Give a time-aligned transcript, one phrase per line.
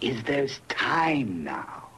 [0.00, 1.90] is there's time now.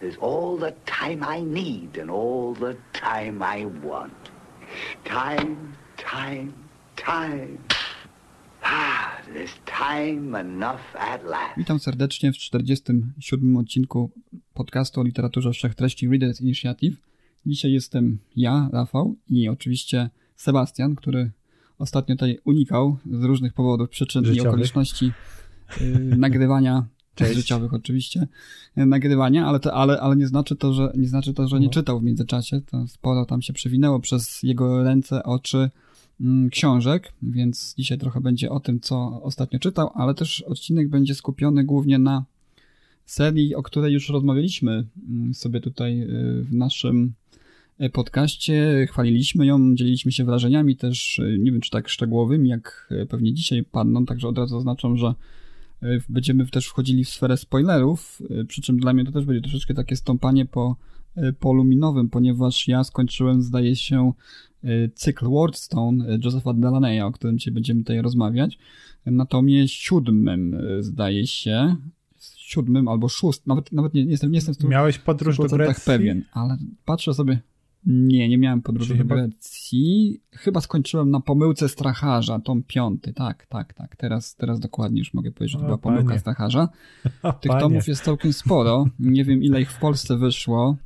[0.00, 4.12] There's all the time I need and all the time I want.
[5.04, 5.56] Time,
[5.96, 6.52] time,
[6.96, 7.58] time.
[8.64, 11.56] Ah, there's time enough at last.
[11.56, 14.10] Witam serdecznie w 47 odcinku
[14.54, 16.96] podcastu o literaturze wszechtreści Readers Initiative.
[17.46, 21.30] Dzisiaj jestem ja, Rafał i oczywiście Sebastian, który
[21.78, 24.44] ostatnio tutaj unikał z różnych powodów, przyczyn Życiowych.
[24.44, 25.12] i okoliczności
[25.80, 27.34] yy, nagrywania Cześć.
[27.34, 28.26] życiowych oczywiście,
[28.76, 31.66] yy, nagrywania, ale, to, ale, ale nie znaczy to, że nie znaczy to, że nie
[31.66, 31.72] No.
[31.72, 32.60] czytał w międzyczasie.
[32.70, 35.70] To sporo tam się przewinęło przez jego ręce, oczy
[36.20, 41.14] mm, książek, więc dzisiaj trochę będzie o tym, co ostatnio czytał, ale też odcinek będzie
[41.14, 42.24] skupiony głównie na
[43.06, 46.06] serii, o której już rozmawialiśmy mm, sobie tutaj y,
[46.44, 47.12] w naszym
[47.80, 48.86] y, podcaście.
[48.90, 53.34] Chwaliliśmy ją, dzieliliśmy się wrażeniami też, y, nie wiem czy tak szczegółowymi, jak y, pewnie
[53.34, 55.14] dzisiaj padną, także od razu oznaczam, że
[56.08, 59.74] będziemy też wchodzili w sferę spoilerów, y, przy czym dla mnie to też będzie troszeczkę
[59.74, 60.76] takie stąpanie po
[61.16, 64.12] y, polu minowym, ponieważ ja skończyłem, zdaje się,
[64.94, 68.58] cykl Wordstone y, Josepha Delaneya, o którym dzisiaj będziemy tutaj rozmawiać.
[69.06, 71.76] Na tomie siódmym, zdaje się,
[72.36, 75.42] siódmym albo szóstym, nawet, nawet nie, nie jestem, nie jestem w tym Miałeś podróż do
[75.42, 75.82] 100% Grecji?
[75.86, 77.40] pewien, ale patrzę sobie.
[77.86, 80.20] Nie, nie miałem podróży do chyba- Grecji.
[80.32, 83.12] Chyba skończyłem na pomyłce stracharza, tom piąty.
[83.12, 83.96] Tak, tak, tak.
[83.96, 86.20] Teraz, teraz dokładnie już mogę powiedzieć, że to była pomyłka panie.
[86.20, 86.68] stracharza.
[87.40, 87.60] Tych panie.
[87.60, 88.86] tomów jest całkiem sporo.
[88.98, 90.76] Nie wiem, ile ich w Polsce wyszło.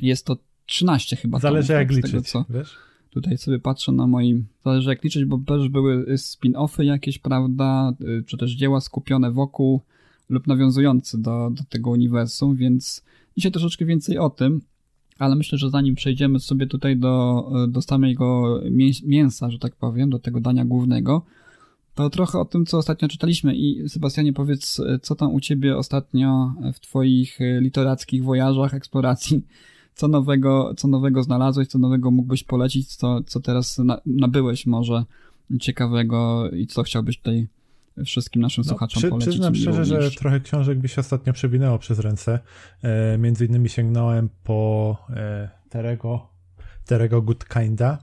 [0.00, 2.76] Jest to 13 chyba Zależy tomów, jak tak, z liczyć, Tego, co wiesz?
[3.10, 4.46] tutaj sobie patrzę na moim...
[4.64, 7.92] Zależy jak liczyć, bo też były spin-offy jakieś, prawda?
[8.00, 9.80] Y, Czy też dzieła skupione wokół
[10.28, 13.04] lub nawiązujące do, do tego uniwersum, więc
[13.36, 14.60] dzisiaj troszeczkę więcej o tym,
[15.18, 20.10] ale myślę, że zanim przejdziemy sobie tutaj do, do samego mięs- mięsa, że tak powiem,
[20.10, 21.22] do tego dania głównego,
[21.94, 23.56] to trochę o tym, co ostatnio czytaliśmy.
[23.56, 29.42] I Sebastianie powiedz, co tam u ciebie ostatnio w twoich literackich wojażach, eksploracji,
[29.94, 35.04] co nowego, co nowego znalazłeś, co nowego mógłbyś polecić, co, co teraz na, nabyłeś może
[35.60, 37.46] ciekawego i co chciałbyś tutaj
[38.04, 39.28] wszystkim naszym No, słuchaczom przy, polecić.
[39.30, 42.38] przyznam szczerze, że trochę książek mi się ostatnio przewinęło przez ręce.
[42.82, 46.28] E, między innymi sięgnąłem po e, Terego,
[46.86, 47.98] Terego Good Kinda,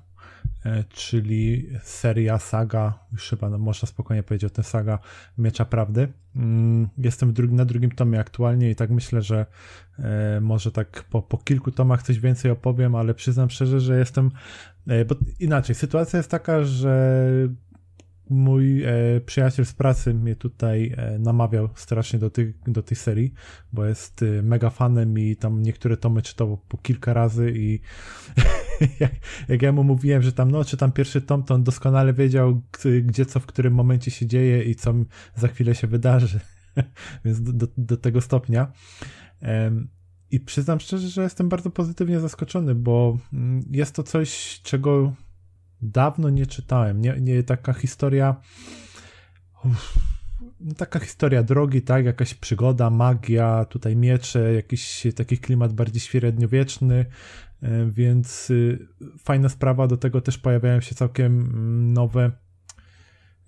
[0.66, 5.00] e, czyli seria saga, już chyba no, można spokojnie powiedzieć o tym saga
[5.38, 6.08] Miecza Prawdy.
[6.36, 9.46] Mm, jestem w drug- na drugim tomie aktualnie i tak myślę, że
[10.00, 14.32] e, może tak po, po kilku tomach coś więcej opowiem, ale przyznam szczerze, że jestem,
[14.88, 17.20] e, bo inaczej, sytuacja jest taka, że
[18.30, 18.92] mój e,
[19.26, 23.34] przyjaciel z pracy mnie tutaj e, namawiał strasznie do, tych, do tej serii,
[23.74, 27.80] bo jest e, mega fanem i tam niektóre tomy czytał po kilka razy i
[29.00, 29.12] jak,
[29.48, 32.62] jak ja mu mówiłem, że tam no, czytam pierwszy tom, to on doskonale wiedział,
[33.04, 34.94] gdzie co w którym momencie się dzieje i co
[35.36, 36.40] za chwilę się wydarzy.
[37.26, 38.72] Więc do, do, do tego stopnia.
[40.32, 45.14] I przyznam szczerze, że jestem bardzo pozytywnie zaskoczony, bo mm, jest to coś, czego
[45.82, 47.02] dawno nie czytałem.
[47.02, 48.36] Nie, nie taka historia.
[49.66, 50.00] Uff,
[50.60, 52.06] no taka historia drogi, tak?
[52.06, 57.06] Jakaś przygoda, magia, tutaj miecze, jakiś taki klimat bardziej średniowieczny,
[57.62, 58.88] e, więc y,
[59.20, 59.88] fajna sprawa.
[59.88, 62.32] Do tego też pojawiają się całkiem mm, nowe.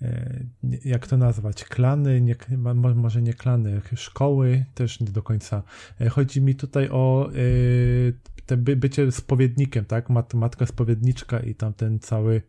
[0.02, 0.40] e,
[0.86, 1.64] Jak to nazwać?
[1.64, 5.64] Klany, nie, mo- może nie klany, szkoły, też nie do końca.
[6.02, 7.30] E, Chodzi mi tutaj o
[8.48, 10.10] te by, bycie spowiednikiem, tak?
[10.10, 12.42] Mat, matka spowiedniczka i tam ten cały.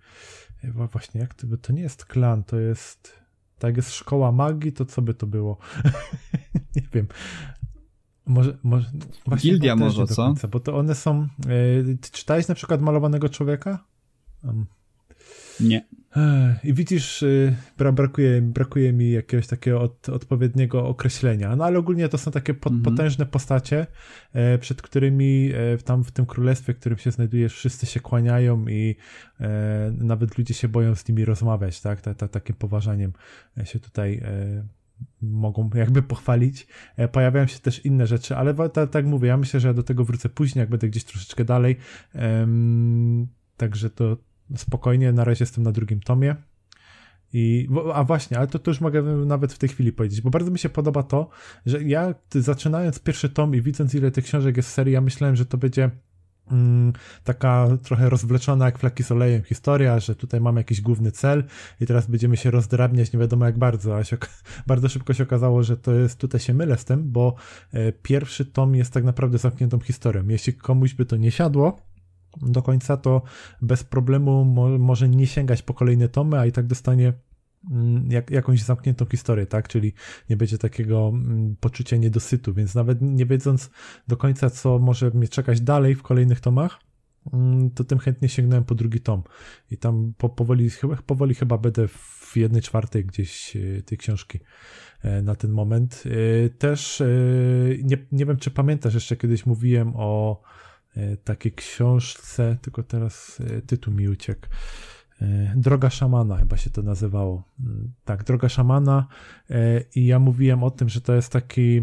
[0.64, 3.12] e, Właśnie, jak to, by- to nie jest klan, to jest.
[3.58, 5.58] Tak, jest szkoła magii, to co by to było?
[6.76, 7.06] nie wiem.
[8.26, 8.90] Może, może
[9.26, 10.14] właśnie Gildia może, co?
[10.26, 11.28] końca, bo to one są.
[12.00, 13.84] Ty czytałeś na przykład malowanego człowieka?
[14.44, 14.66] Um,
[15.60, 15.86] Nie.
[16.64, 21.56] I widzisz, y, bra, brakuje, brakuje mi jakiegoś takiego od, odpowiedniego określenia.
[21.56, 22.82] No ale ogólnie to są takie Mhm.
[22.82, 23.86] potężne postacie,
[24.32, 28.68] e, przed którymi e, tam w tym królestwie, w którym się znajdujesz, wszyscy się kłaniają
[28.68, 28.96] i
[29.40, 32.00] e, nawet ludzie się boją z nimi rozmawiać, tak?
[32.00, 33.12] Ta, ta, takim poważaniem
[33.64, 34.22] się tutaj
[35.22, 36.66] mogą jakby pochwalić.
[37.12, 38.54] Pojawiają się też inne rzeczy, ale
[38.90, 41.76] tak mówię, ja myślę, że ja do tego wrócę później, jak będę gdzieś troszeczkę dalej.
[43.56, 44.16] Także to
[44.56, 46.36] spokojnie, na razie jestem na drugim tomie.
[47.32, 50.50] I, a właśnie, ale to, to już mogę nawet w tej chwili powiedzieć, bo bardzo
[50.50, 51.28] mi się podoba to,
[51.66, 55.36] że ja zaczynając pierwszy tom i widząc ile tych książek jest w serii, ja myślałem,
[55.36, 55.90] że to będzie
[56.50, 56.92] mm,
[57.24, 61.44] taka trochę rozwleczona jak flaki z olejem historia, że tutaj mamy jakiś główny cel
[61.80, 64.16] i teraz będziemy się rozdrabniać nie wiadomo jak bardzo, a się,
[64.66, 67.34] bardzo szybko się okazało, że to jest, tutaj się mylę z tym, bo
[67.72, 70.28] e, pierwszy tom jest tak naprawdę zamkniętą historią.
[70.28, 71.88] Jeśli komuś by to nie siadło,
[72.36, 73.22] do końca, to
[73.62, 77.12] bez problemu mo może nie sięgać po kolejne tomy, a i tak dostanie
[77.70, 79.68] mm, jak, jakąś zamkniętą historię, tak?
[79.68, 79.92] Czyli
[80.30, 83.70] nie będzie takiego mm, poczucia niedosytu, więc nawet nie wiedząc
[84.08, 86.80] do końca, co może mnie czekać dalej w kolejnych tomach,
[87.32, 89.22] mm, to tym chętnie sięgnąłem po drugi tom.
[89.70, 90.70] I tam po, powoli,
[91.06, 94.38] powoli chyba będę w jednej czwartej gdzieś e, tej książki
[95.02, 96.04] e, na ten moment.
[96.06, 97.02] E, też
[97.84, 100.40] nie, nie wiem, czy pamiętasz, jeszcze kiedyś mówiłem o
[101.24, 104.46] takiej książce, tylko teraz e, tytuł mi uciekł.
[105.22, 107.44] E, Droga szamana chyba się to nazywało.
[107.60, 109.06] Mm, tak, Droga szamana
[109.94, 111.82] i ja mówiłem o tym, że to jest taki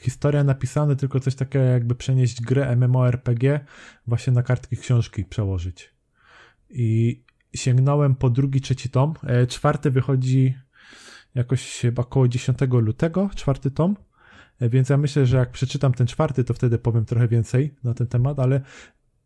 [0.00, 3.60] historia napisana, tylko coś takiego jakby przenieść grę MMORPG
[4.06, 5.94] właśnie na kartki książki przełożyć.
[6.70, 7.22] I
[7.54, 9.14] sięgnąłem po drugi, trzeci tom.
[9.48, 10.54] Czwarty wychodzi
[11.34, 13.96] jakoś chyba około 10 lutego, czwarty tom.
[14.60, 18.06] Więc ja myślę, że jak przeczytam ten czwarty, to wtedy powiem trochę więcej na ten
[18.06, 18.60] temat, ale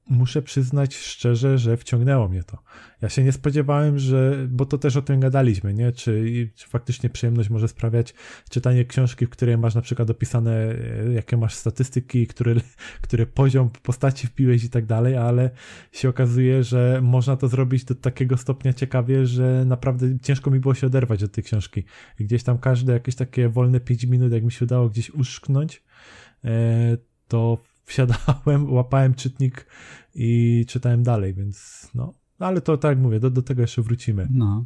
[0.08, 2.58] muszę przyznać szczerze, że wciągnęło mnie to.
[3.02, 5.92] Ja się nie spodziewałem, że, bo to też o tym gadaliśmy, nie?
[5.92, 8.14] Czy, czy faktycznie przyjemność może sprawiać
[8.50, 12.60] czytanie książki, w której masz na przykład opisane, e, jakie masz statystyki, który,
[13.02, 15.50] który poziom postaci wpiłeś i tak dalej, ale
[15.92, 20.74] się okazuje, że można to zrobić do takiego stopnia ciekawie, że naprawdę ciężko mi było
[20.74, 21.84] się oderwać od tej książki.
[22.18, 25.82] I gdzieś tam każde jakieś takie wolne 5 minut, jak mi się udało gdzieś uszknąć,
[26.44, 26.96] e,
[27.28, 29.66] to wsiadałem, łapałem czytnik
[30.14, 32.14] i czytałem dalej, więc no.
[32.38, 34.28] Ale to tak jak mówię, do, do tego jeszcze wrócimy.
[34.30, 34.64] No.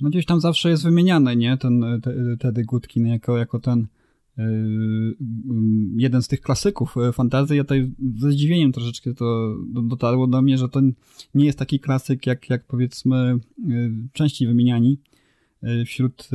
[0.00, 1.56] No gdzieś tam zawsze jest wymieniany, nie?
[1.56, 3.86] Ten te, Teddy Goodkin jako, jako ten
[4.36, 4.44] yy,
[5.96, 7.56] jeden z tych klasyków y, fantazy.
[7.56, 10.80] Ja tutaj ze zdziwieniem troszeczkę to dotarło do mnie, że to
[11.34, 13.38] nie jest taki klasyk, jak, jak powiedzmy
[14.12, 15.00] częściej wymieniani
[15.86, 16.28] wśród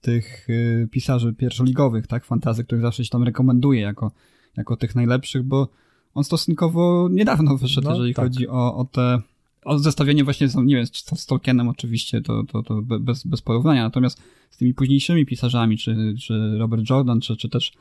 [0.00, 0.46] tych
[0.90, 2.24] pisarzy pierwszoligowych, tak?
[2.24, 4.12] Fantazy, których zawsze się tam rekomenduje jako
[4.56, 5.68] jako tych najlepszych, bo
[6.14, 8.24] on stosunkowo niedawno wyszedł, no, jeżeli tak.
[8.24, 9.20] chodzi o, o te
[9.66, 10.86] o zestawienie właśnie, z, nie wiem,
[11.16, 16.14] z Tolkienem oczywiście, to, to, to bez, bez porównania, natomiast z tymi późniejszymi pisarzami, czy,
[16.20, 17.72] czy Robert Jordan, czy, czy też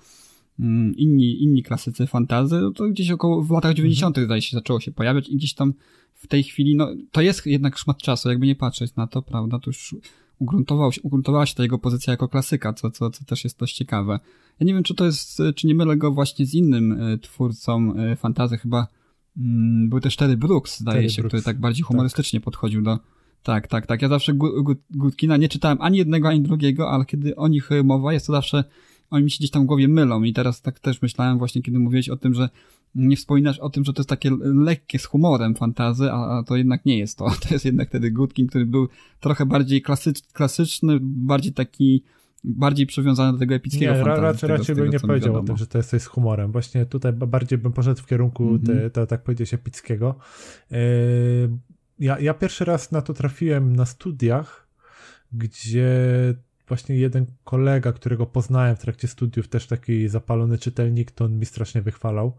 [0.60, 4.18] mm, inni, inni klasycy fantazy, no to gdzieś około w latach 90.
[4.18, 4.28] Mhm.
[4.28, 5.74] zdaje się zaczęło się pojawiać i gdzieś tam
[6.14, 9.60] w tej chwili, no to jest jednak szmat czasu, jakby nie patrzeć na to, prawda,
[9.60, 9.96] to już
[10.40, 13.76] ugruntował się, ugruntowała się ta jego pozycja jako klasyka, co, co, co też jest dość
[13.76, 14.20] ciekawe.
[14.60, 17.94] Ja nie wiem, czy to jest, czy nie mylę go właśnie z innym e, twórcą
[17.96, 18.88] e, fantazy, chyba
[19.38, 21.32] mm, był też Terry Brooks, zdaje Terry się, Brooks.
[21.32, 21.88] który tak bardziej tak.
[21.88, 22.46] humorystycznie tak.
[22.46, 23.00] podchodził do...
[23.44, 24.02] Tak, tak, tak.
[24.02, 24.34] Ja zawsze
[24.90, 28.64] Gudkina nie czytałem ani jednego, ani drugiego, ale kiedy o nich mowa, jest to zawsze
[29.10, 31.80] oni mi się gdzieś tam w głowie mylą i teraz tak też myślałem właśnie, kiedy
[31.80, 32.50] mówiłeś o tym, że
[32.96, 36.56] nie wspominasz o tym, że to jest takie lekkie z humorem fantazy, a, a to
[36.56, 37.26] jednak nie jest to.
[37.48, 38.88] To jest jednak wtedy Goodkin, który był
[39.20, 42.04] trochę bardziej klasycz, klasyczny, bardziej taki
[42.44, 44.22] bardziej przywiązany do tego epickiego nie, fantazy.
[44.22, 46.52] Raczej, tego, raczej bym nie powiedział o tym, że to jest coś z humorem.
[46.52, 48.66] Właśnie tutaj bardziej bym poszedł w kierunku mm -hmm.
[48.66, 50.16] te, te, tak powiedzieć, epickiego.
[50.72, 50.78] Yy,
[52.00, 54.68] ja, ja pierwszy raz na to trafiłem na studiach,
[55.34, 55.90] gdzie
[56.68, 61.46] właśnie jeden kolega, którego poznałem w trakcie studiów, też taki zapalony czytelnik, to on mi
[61.46, 62.38] strasznie wychwalał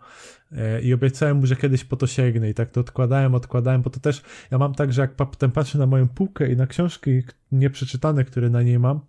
[0.53, 3.91] e, i obiecałem mu, że kiedyś po to sięgnę i tak to odkładałem, odkładałem, bo
[3.91, 7.23] to też, ja mam tak, że jak potem patrzę na moją półkę i na książki
[7.53, 9.01] nieprzeczytane, które na niej mam,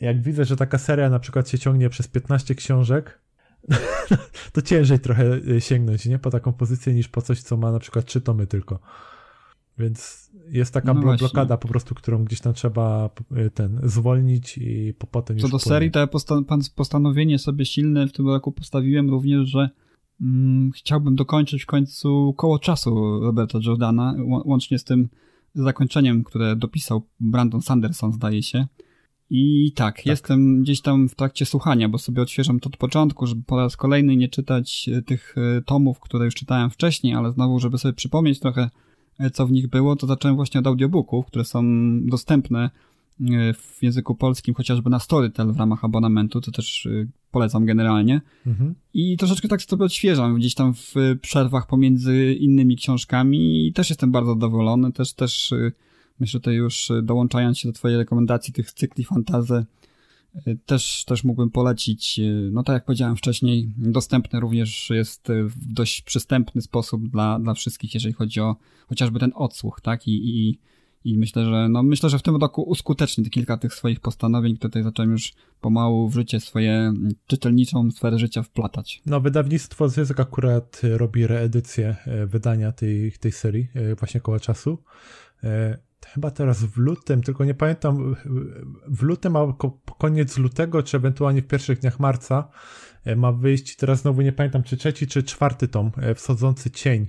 [0.00, 3.20] jak widzę, że taka seria na przykład się ciągnie przez 15 książek,
[4.52, 6.18] to ciężej trochę e, sięgnąć, nie?
[6.18, 8.80] Po taką pozycję niż po coś, co ma na przykład trzy tomy tylko.
[9.78, 13.10] Więc jest taka no blokada po prostu, którą gdzieś tam trzeba
[13.46, 16.08] y, ten zwolnić i po potem Co do serii, to ja
[16.76, 19.70] postanowienie sobie silne w tym roku postawiłem również, że
[20.20, 24.14] mm, chciałbym dokończyć w końcu koło czasu Roberta Jordana,
[24.44, 25.08] łącznie z tym
[25.54, 28.66] zakończeniem, które dopisał Brandon Sanderson, zdaje się.
[29.30, 33.26] I tak, tak, jestem gdzieś tam w trakcie słuchania, bo sobie odświeżam to od początku,
[33.26, 37.32] żeby po raz kolejny nie czytać y, tych y, tomów, które już czytałem wcześniej, ale
[37.32, 38.70] znowu, żeby sobie przypomnieć trochę
[39.32, 41.62] co w nich było, to zacząłem właśnie od audiobooków, które są
[42.06, 42.70] dostępne
[43.20, 48.20] e, w języku polskim, chociażby na Storytel w ramach abonamentu, to też e, polecam generalnie.
[48.46, 48.74] Mhm.
[48.94, 54.12] I troszeczkę tak sobie odświeżam gdzieś tam w przerwach pomiędzy innymi książkami i też jestem
[54.12, 54.92] bardzo zadowolony.
[54.92, 55.72] Też, też e,
[56.20, 59.64] myślę tutaj już dołączając się do twojej rekomendacji tych cykli fantazy,
[60.66, 62.20] też, też mógłbym polecić,
[62.52, 67.94] no tak jak powiedziałem wcześniej, dostępny również jest w dość przystępny sposób dla, dla wszystkich,
[67.94, 68.56] jeżeli chodzi o
[68.88, 70.08] chociażby ten odsłuch, tak?
[70.08, 70.58] I, i,
[71.04, 74.68] i myślę, że no myślę, że w tym roku uskutecznie kilka tych swoich postanowień, które
[74.68, 76.92] tutaj zacząłem już pomału w życie swoje
[77.26, 79.02] czytelniczą sferę życia wplatać.
[79.06, 84.78] No, wydawnictwo Zysk akurat robi reedycję e, wydania tej, tej serii e, właśnie koło czasu.
[86.06, 88.16] E, chyba teraz w lutym, tylko nie pamiętam,
[88.88, 89.54] w lutym, a
[89.98, 92.48] koniec lutego, czy ewentualnie w pierwszych dniach marca
[93.16, 97.06] ma wyjść, teraz znowu nie pamiętam, czy trzeci, czy czwarty tom, Wschodzący Cień.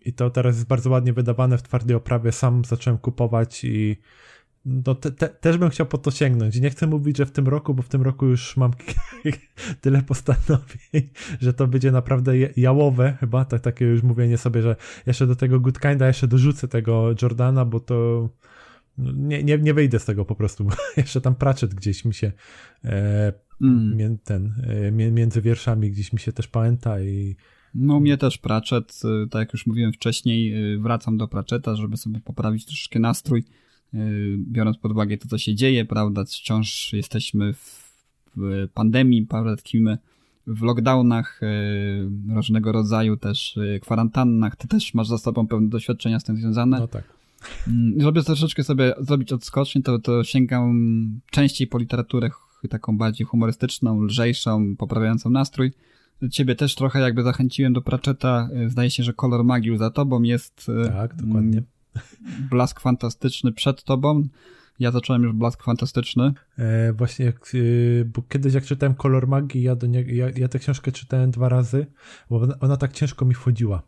[0.00, 2.32] I to teraz jest bardzo ładnie wydawane w twardej oprawie.
[2.32, 3.96] Sam zacząłem kupować i
[4.68, 6.60] no te, te, też bym chciał po to sięgnąć.
[6.60, 8.70] Nie chcę mówić, że w tym roku, bo w tym roku już mam
[9.80, 11.10] tyle postanowień,
[11.40, 15.60] że to będzie naprawdę jałowe chyba, tak, takie już mówienie sobie, że jeszcze do tego
[15.60, 18.28] Good Kinda jeszcze dorzucę tego Jordana, bo to
[18.98, 22.14] no, nie, nie, nie wyjdę z tego po prostu, bo jeszcze tam Pratchett gdzieś mi
[22.14, 22.32] się
[22.84, 23.32] e,
[23.62, 24.18] mm.
[24.18, 27.36] ten, e, między wierszami gdzieś mi się też pamięta i
[27.74, 31.96] no mnie też Pratchett, y, tak jak już mówiłem wcześniej, y, wracam do Pratchetta, żeby
[31.96, 33.44] sobie poprawić troszeczkę nastrój,
[34.36, 37.88] biorąc pod uwagę to, co się dzieje, prawda, wciąż jesteśmy w,
[38.74, 39.98] pandemii, prawda, tkwimy
[40.46, 41.40] w lockdownach,
[42.34, 46.78] różnego rodzaju też kwarantannach, ty też masz za sobą pewne doświadczenia z tym związane.
[46.78, 47.04] No tak.
[47.68, 52.30] Mm, żeby troszeczkę sobie zrobić odskocznie, to, to sięgam częściej po literaturę
[52.70, 55.72] taką bardziej humorystyczną, lżejszą, poprawiającą nastrój.
[56.30, 58.48] Ciebie też trochę jakby zachęciłem do Pratchetta.
[58.66, 60.70] Zdaje się, że kolor magii za tobą jest.
[60.92, 61.62] Tak, dokładnie.
[62.50, 64.28] Blask fantastyczny przed tobą.
[64.78, 66.32] Ja zacząłem już blask fantastyczny.
[66.58, 70.48] E, właśnie, jak, e, bo kiedyś jak czytałem Kolor Magii, ja, do nie, ja, ja
[70.48, 71.86] tę książkę czytałem dwa razy,
[72.30, 73.82] bo ona, ona tak ciężko mi wchodziła.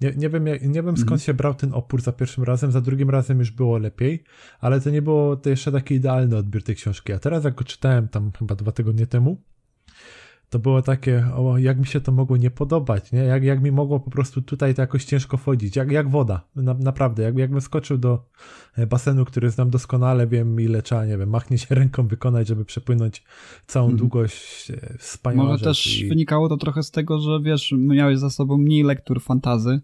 [0.00, 1.18] Nie, nie, wiem, nie wiem skąd mm.
[1.20, 4.24] się brał ten opór za pierwszym razem, za drugim razem już było lepiej,
[4.60, 7.12] ale to nie było to jeszcze taki idealny odbiór tej książki.
[7.12, 9.42] A teraz jak go czytałem tam chyba dwa tygodnie temu,
[10.50, 13.18] to było takie, o, jak mi się to mogło nie podobać, nie?
[13.18, 16.74] Jak, jak mi mogło po prostu tutaj to jakoś ciężko wchodzić, jak, jak woda, Na,
[16.74, 18.24] naprawdę, jak, jakbym skoczył do
[18.76, 22.64] e, basenu, który znam doskonale, wiem ile trzeba, nie wiem, machnie się ręką wykonać, żeby
[22.64, 23.24] przepłynąć
[23.66, 23.98] całą hmm.
[23.98, 26.08] długość e, wspaniałą Może też i...
[26.08, 29.80] wynikało to trochę z tego, że wiesz, miałeś za sobą mniej lektur fantazy,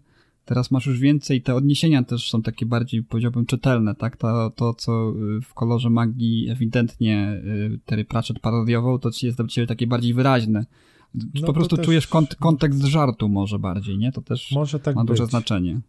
[0.47, 4.17] Teraz masz już więcej, te odniesienia też są takie bardziej, powiedziałbym, czytelne, tak?
[4.17, 9.47] To, to co y, w kolorze magii ewidentnie y, Terry Pratchett parodiował, to jest dla
[9.47, 10.65] ciebie takie bardziej wyraźne.
[11.13, 11.85] No po prostu też...
[11.85, 14.11] czujesz kont kontekst żartu może bardziej, nie?
[14.11, 15.07] To też tak ma być.
[15.07, 15.79] duże znaczenie.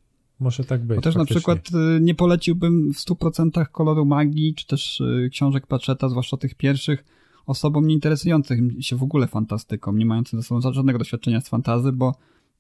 [0.41, 0.97] Może tak być.
[0.97, 1.35] Bo też faktycznie.
[1.35, 6.55] na przykład y, nie poleciłbym w 100% koloru magii, czy też książek Pratchetta, zwłaszcza tych
[6.55, 7.05] pierwszych,
[7.47, 12.15] osobom nieinteresujących się w ogóle fantastyką, nie mającym ze sobą żadnego doświadczenia z fantazy, bo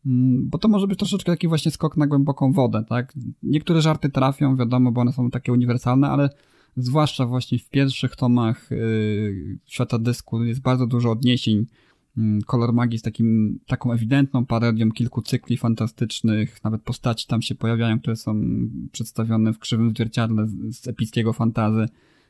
[0.05, 3.12] bo to może być troszeczkę taki właśnie skok na głęboką wodę, tak?
[3.43, 6.31] Niektóre żarty trafią, wiadomo, bo one są takie uniwersalne, ale
[6.76, 11.67] zwłaszcza właśnie w pierwszych tomach yy, Świata Dysku jest bardzo dużo odniesień.
[12.47, 17.55] Kolor mm, Magii jest takim, taką ewidentną parodią kilku cykli fantastycznych, nawet postaci tam się
[17.55, 18.43] pojawiają, które są
[18.93, 21.88] przedstawione w krzywym zwierciadle z, z epickiego fantazy,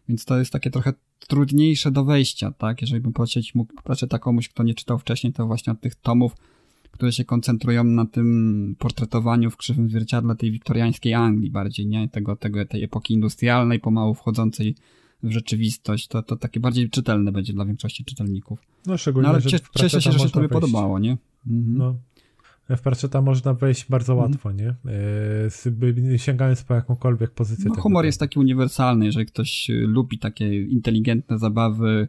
[0.09, 0.93] więc to jest takie trochę
[1.29, 2.81] trudniejsze do wejścia, tak?
[2.81, 6.33] Jeżeli bym polecić mógł, poprosić komuś, kto nie czytał wcześniej, to właśnie od tych tomów
[6.99, 12.09] które się koncentrują na tym portretowaniu w krzywym zwierciadle tej wiktoriańskiej Anglii bardziej, nie?
[12.09, 14.75] Tego, tego, tej epoki industrialnej, pomału wchodzącej
[15.23, 18.63] w rzeczywistość, to, to takie bardziej czytelne będzie dla większości czytelników.
[18.87, 21.17] No szczególnie, no, ale cie, cieszę się, że się tobie podobało, nie?
[21.47, 21.79] Mhm.
[21.79, 21.97] No.
[22.77, 24.31] W Pratchetta można wejść bardzo mhm.
[24.31, 24.75] łatwo, nie?
[26.15, 27.65] E, sięgając po jakąkolwiek pozycję.
[27.69, 32.09] No, humor jest taki uniwersalny, jeżeli ktoś lubi takie inteligentne zabawy,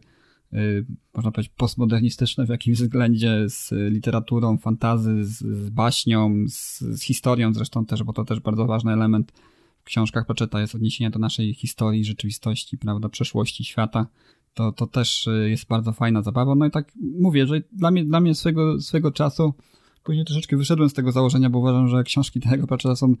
[1.14, 7.54] można powiedzieć, postmodernistyczne w jakimś względzie z literaturą, fantazy, z, z baśnią, z, z, historią
[7.54, 9.32] zresztą też, bo to też bardzo ważny element
[9.80, 14.06] w książkach Pratchetta jest odniesienie do naszej historii, rzeczywistości, prawda, przeszłości świata.
[14.54, 16.54] To, to też y, jest bardzo fajna zabawa.
[16.54, 19.54] No i tak mówię, że dla mnie, dla mnie swego, swego czasu
[20.04, 23.14] później troszeczkę wyszedłem z tego założenia, bo uważam, że książki tego Pratchetta są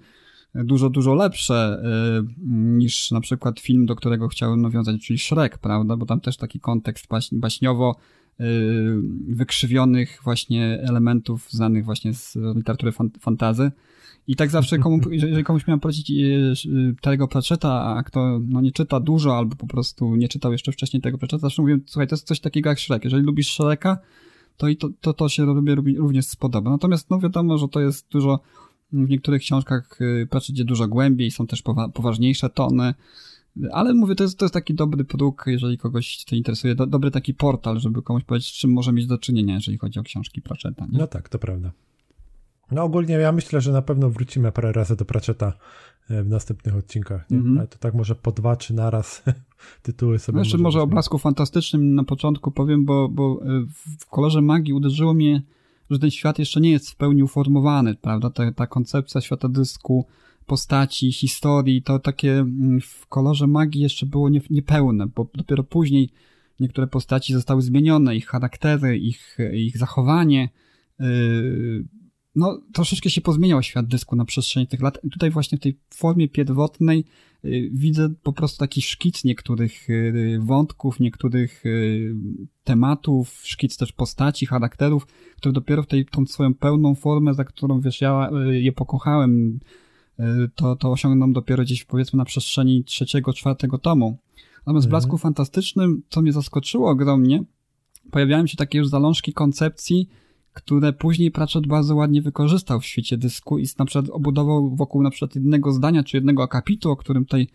[0.54, 1.82] dużo, dużo lepsze
[2.18, 5.96] y, niż na przykład film, do którego chciałem nawiązać, czyli Shrek, prawda?
[5.96, 7.96] Bo tam też taki kontekst baś, baśniowo
[8.40, 8.44] y,
[9.28, 13.70] wykrzywionych właśnie elementów znanych właśnie z literatury fantazy.
[14.26, 18.72] I tak zawsze, komu, jeżeli komuś miałem polecić y, tego Pratchetta, a kto no, nie
[18.72, 22.14] czyta dużo albo po prostu nie czytał jeszcze wcześniej tego Pratchetta, zawsze mówię, słuchaj, to
[22.14, 23.04] jest coś takiego jak Shrek.
[23.04, 23.98] Jeżeli lubisz Shreka,
[24.56, 25.44] to i to, to, to się
[25.96, 26.70] również spodoba.
[26.70, 28.40] Natomiast no wiadomo, że to jest dużo
[28.92, 31.62] w niektórych książkach y, idzie dużo głębiej, są też
[31.94, 32.94] poważniejsze tony,
[33.72, 37.10] ale mówię, to jest, to jest taki dobry próg, jeżeli kogoś to interesuje, do, dobry
[37.10, 40.42] taki portal, żeby komuś powiedzieć, z czym może mieć do czynienia, jeżeli chodzi o książki
[40.42, 40.86] Pratchetta.
[40.86, 40.98] Nie?
[40.98, 41.70] No tak, to prawda.
[42.70, 45.52] No ogólnie ja myślę, że na pewno wrócimy parę razy do Pratchetta
[46.10, 47.38] e, w następnych odcinkach, nie?
[47.38, 47.58] Mm -hmm.
[47.58, 49.22] ale to tak może po dwa czy naraz
[49.82, 50.36] tytuły sobie.
[50.36, 53.66] No jeszcze może, może o blasku fantastycznym na początku powiem, bo, bo e,
[53.98, 55.42] w kolorze magii uderzyło mnie
[55.90, 58.30] że ten świat jeszcze nie jest w pełni uformowany, prawda?
[58.30, 60.06] Ta, ta koncepcja świata dysku
[60.46, 66.10] postaci, historii, to takie mm, w kolorze magii jeszcze było nie, niepełne, bo dopiero później
[66.60, 70.48] niektóre postaci zostały zmienione, ich charaktery, ich, ich zachowanie.
[71.00, 71.84] Yy,
[72.34, 74.98] no, troszeczkę się pozmieniał świat dysku na przestrzeni tych lat.
[75.04, 77.04] I tutaj właśnie w tej formie pierwotnej
[77.42, 81.64] yy, widzę po prostu taki szkic niektórych yy, wątków, niektórych
[82.64, 85.06] tematów, szkic też postaci, charakterów,
[85.36, 89.60] które dopiero w tej tą swoją pełną formę, za którą wiesz, ja je pokochałem,
[90.54, 94.18] to, to osiągną dopiero gdzieś powiedzmy na przestrzeni trzeciego, czwartego tomu.
[94.58, 94.90] Natomiast w mhm.
[94.90, 97.44] Blasku Fantastycznym, co mnie zaskoczyło ogromnie,
[98.10, 100.08] pojawiają się takie już zalążki koncepcji,
[100.52, 105.10] które później Pratchett bardzo ładnie wykorzystał w świecie dysku i na przykład obudował wokół na
[105.10, 107.48] przykład jednego zdania, czy jednego akapitu, o którym tutaj,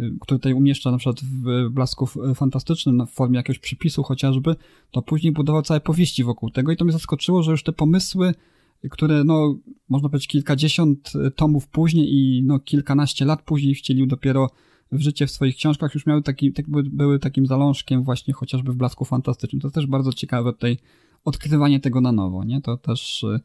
[0.00, 4.56] y, który tutaj umieszcza na przykład w Blasku Fantastycznym w formie jakiegoś przypisu chociażby,
[4.90, 8.34] to później budował całe powieści wokół tego i to mnie zaskoczyło, że już te pomysły,
[8.90, 9.54] które no,
[9.88, 14.50] można powiedzieć kilkadziesiąt tomów później i no kilkanaście lat później wcielił dopiero
[14.92, 18.76] w życie w swoich książkach już miały taki, tak, były takim zalążkiem właśnie chociażby w
[18.76, 19.60] Blasku Fantastycznym.
[19.60, 20.78] To jest też bardzo ciekawe tutaj
[21.24, 22.60] odkrywanie tego na nowo, nie?
[22.60, 23.40] To też y,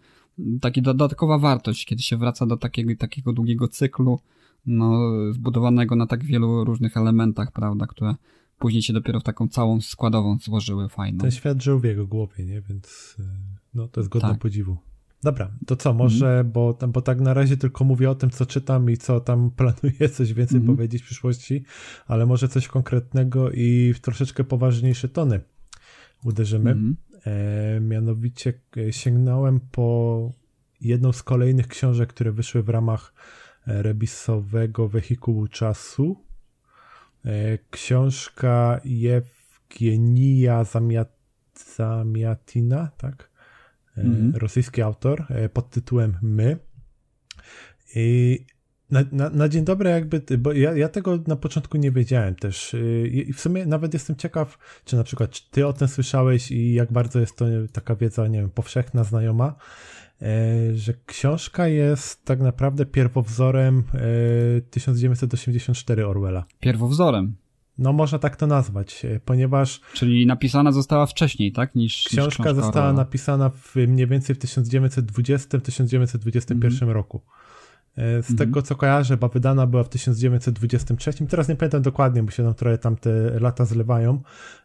[0.62, 4.20] taka dodatkowa wartość, kiedy się wraca do takiego, takiego długiego cyklu,
[4.66, 5.00] no,
[5.32, 8.16] zbudowanego na tak wielu różnych elementach, prawda, które
[8.60, 11.20] później się dopiero w taką całą składową złożyły fajną.
[11.20, 12.62] Ten świat żył w jego głowie, nie?
[12.62, 13.24] Więc y,
[13.74, 14.40] no, to jest godne tak.
[14.40, 14.78] podziwu.
[15.24, 16.52] Dobra, to co, może, mm.
[16.52, 20.10] bo, bo tak na razie tylko mówię o tym, co czytam i co tam planuję
[20.10, 20.76] coś więcej mm.
[20.76, 21.64] powiedzieć w przyszłości,
[22.08, 25.40] ale może coś konkretnego i w troszeczkę poważniejsze tony
[26.24, 26.72] uderzymy.
[26.72, 26.96] Mm.
[27.26, 30.32] E, mianowicie e, sięgnąłem po
[30.82, 33.14] jedną z kolejnych książek, które wyszły w ramach
[33.68, 36.24] e, rebisowego wehikułu czasu.
[37.26, 41.18] E, książka Jewgenia Zamiat
[41.76, 43.37] Zamiatina, tak?
[43.98, 44.36] Mm.
[44.36, 46.58] rosyjski autor e, pod tytułem My.
[47.96, 48.40] I
[48.90, 52.74] na, na, na, dzień dobry, jakby, bo ja, ja, tego na początku nie wiedziałem też.
[52.74, 56.52] E, I w sumie nawet jestem ciekaw, czy na przykład czy ty o tym słyszałeś
[56.52, 59.56] i jak bardzo jest to taka wiedza, nie wiem, powszechna, znajoma,
[60.74, 63.84] że książka jest tak naprawdę pierwowzorem
[64.70, 66.46] 1984 Orwella.
[66.60, 67.36] Pierwowzorem?
[67.80, 69.82] No, można tak to nazwać, e, ponieważ.
[69.94, 71.76] Czyli napisana została wcześniej, tak?
[71.76, 72.04] Niż.
[72.04, 76.92] Książka niż została napisana w, mniej więcej w 1920-1921 mhm.
[76.92, 77.22] roku.
[77.98, 78.38] E, z mhm.
[78.38, 81.28] tego co kojarzę, bo wydana była w 1923.
[81.28, 84.22] Teraz nie pamiętam dokładnie, bo się tam trochę tam te lata zlewają,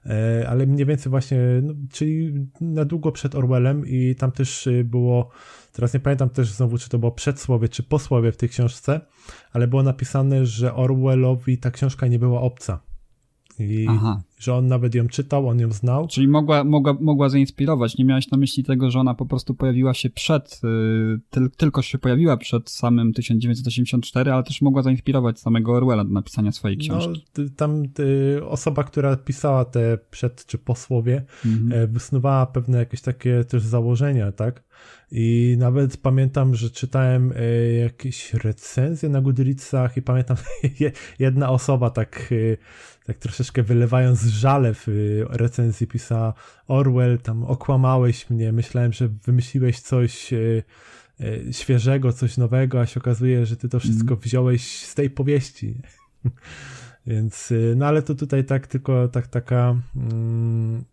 [0.06, 5.30] e, ale mniej więcej właśnie, no, czyli na długo przed Orwellem i tam też było,
[5.72, 9.00] teraz nie pamiętam też znowu, czy to było przedsłowie, czy posłowie w tej książce,
[9.52, 12.91] ale było napisane, że Orwellowi ta książka nie była obca
[13.58, 14.22] i Aha.
[14.38, 16.08] że on nawet ją czytał, on ją znał.
[16.08, 17.98] Czyli mogła, mogła, mogła zainspirować.
[17.98, 21.82] Nie miałeś na myśli tego, że ona po prostu pojawiła się przed, yy, tyl, tylko
[21.82, 26.82] się pojawiła przed samym 1984, ale też mogła zainspirować samego Orwella do napisania swojej no,
[26.82, 27.24] książki.
[27.38, 27.82] No, tam
[28.48, 31.72] osoba, która pisała te przed czy posłowie, mhm.
[31.72, 34.62] E, wysnuwała pewne jakieś takie też założenia, tak?
[35.14, 40.36] I nawet pamiętam, że czytałem e, jakieś recenzje na Goodreadsach i pamiętam
[41.18, 42.56] jedna osoba tak, e,
[43.06, 44.92] tak troszeczkę wylewając żale w e,
[45.36, 46.34] recenzji pisała
[46.68, 50.30] Orwell, tam okłamałeś mnie, myślałem, że wymyśliłeś coś
[51.50, 54.20] świeżego, coś nowego, a się okazuje, że ty to wszystko mm.
[54.20, 55.74] wziąłeś z tej powieści.
[57.06, 60.84] Więc, no ale to tutaj tak tylko tak, taka mm,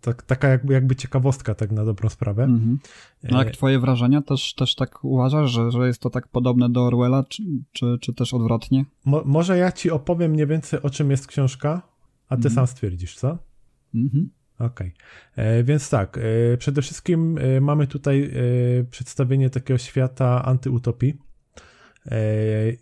[0.00, 2.44] tak, taka jakby, jakby ciekawostka tak na dobrą sprawę.
[2.44, 2.78] Mhm.
[3.22, 4.22] No jak twoje wrażenia?
[4.22, 8.14] Też, też tak uważasz, że, że jest to tak podobne do Orwella, czy, czy, czy
[8.14, 8.84] też odwrotnie?
[9.04, 11.82] Mo, może ja ci opowiem mniej więcej o czym jest książka,
[12.28, 12.54] a ty mhm.
[12.54, 13.38] sam stwierdzisz, co?
[13.94, 14.30] Mhm.
[14.58, 14.92] Okej,
[15.32, 15.44] okay.
[15.44, 18.24] E, więc tak, e, przede wszystkim e, mamy tutaj
[18.80, 21.25] e, przedstawienie takiego świata antyutopii, E,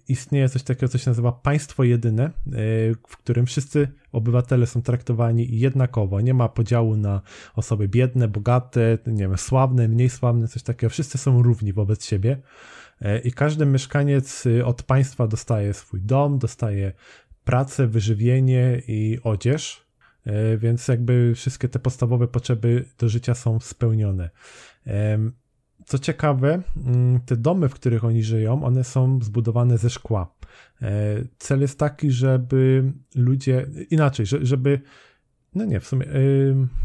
[0.08, 2.30] istnieje coś takiego, co się nazywa państwo jedyne, e,
[3.08, 6.20] w którym wszyscy obywatele są traktowani jednakowo.
[6.20, 7.20] Nie ma podziału na
[7.54, 10.90] osoby biedne, bogate, nie wiem, sławne, mniej sławne, coś takiego.
[10.90, 12.38] Wszyscy są równi wobec siebie.
[13.00, 16.92] E, I każdy mieszkaniec od państwa dostaje swój dom, dostaje
[17.44, 19.84] pracę, wyżywienie i odzież,
[20.58, 24.30] więc jakby wszystkie te podstawowe potrzeby do życia są spełnione
[25.84, 30.34] co ciekawe, mm, te domy, w których oni żyją, one są zbudowane ze szkła.
[30.82, 30.88] E,
[31.38, 34.80] cel jest taki, żeby ludzie, inaczej, żeby,
[35.54, 36.06] no nie, w sumie,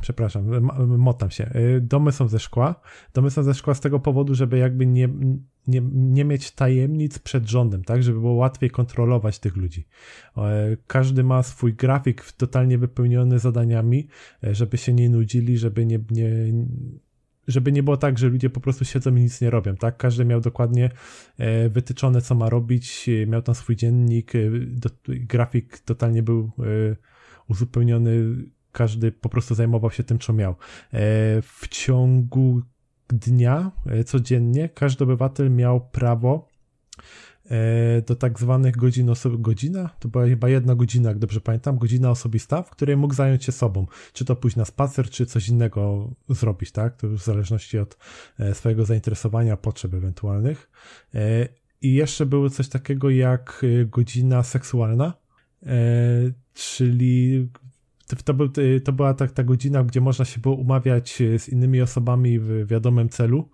[0.02, 1.52] przepraszam, motam się.
[1.56, 2.82] Yy, domy są ze szkła.
[3.14, 5.10] Domy są ze szkła z tego powodu, żeby jakby nie,
[5.68, 9.88] nie, nie mieć tajemnic przed rządem, tak, żeby było łatwiej kontrolować tych ludzi.
[10.38, 10.44] Yy,
[10.88, 14.08] każdy ma swój grafik totalnie wypełniony zadaniami,
[14.44, 16.32] żeby się nie nudzili, żeby nie, nie
[17.50, 19.98] żeby nie było tak, że ludzie po prostu siedzą i nic nie robią, tak?
[19.98, 20.90] Każdy miał dokładnie
[21.38, 26.52] e, wytyczone, co ma robić, e, miał tam swój dziennik, e, do, grafik totalnie był
[27.48, 28.36] uzupełniony,
[28.72, 30.56] każdy po prostu zajmował się tym, co miał.
[31.42, 32.62] W ciągu
[33.08, 33.72] dnia,
[34.06, 36.48] codziennie, każdy obywatel miał prawo
[38.08, 39.38] do tak zwanych godzin osoby.
[39.40, 39.90] Godzina?
[40.00, 43.52] To była chyba jedna godzina, jak dobrze pamiętam, godzina osobista, w której mógł zająć się
[43.52, 43.88] sobą.
[44.14, 46.96] Czy to pójść na spacer, czy coś innego zrobić, tak?
[46.96, 47.98] To już w zależności od
[48.40, 50.70] e, swojego zainteresowania, potrzeb ewentualnych.
[51.16, 51.48] E,
[51.82, 55.14] I jeszcze było coś takiego jak godzina seksualna,
[56.54, 57.50] czyli
[58.26, 58.50] to, był,
[58.84, 63.10] to była ta, ta godzina, gdzie można się było umawiać z innymi osobami w wiadomym
[63.10, 63.50] celu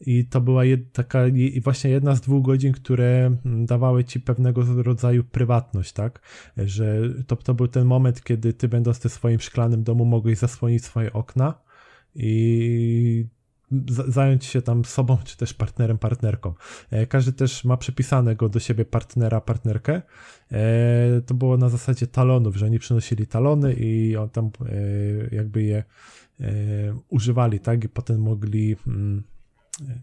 [0.00, 1.24] i to była jed, taka
[1.62, 6.20] właśnie jedna z dwóch godzin, które mm, dawały ci pewnego rodzaju prywatność, tak?
[6.56, 10.84] Że to, to był ten moment, kiedy ty będąc w swoim szklanym domu mogłeś zasłonić
[10.84, 11.54] swoje okna
[12.14, 13.26] i
[13.88, 16.54] zająć się tam sobą, czy też partnerem, partnerką.
[16.90, 20.02] E, każdy też ma przypisanego do siebie partnera, partnerkę.
[20.52, 25.62] E, to było na zasadzie talonów, że oni przynosili talony i on tam e, jakby
[25.62, 25.84] je
[27.08, 27.84] używali, tak?
[27.84, 29.22] I potem mogli mm,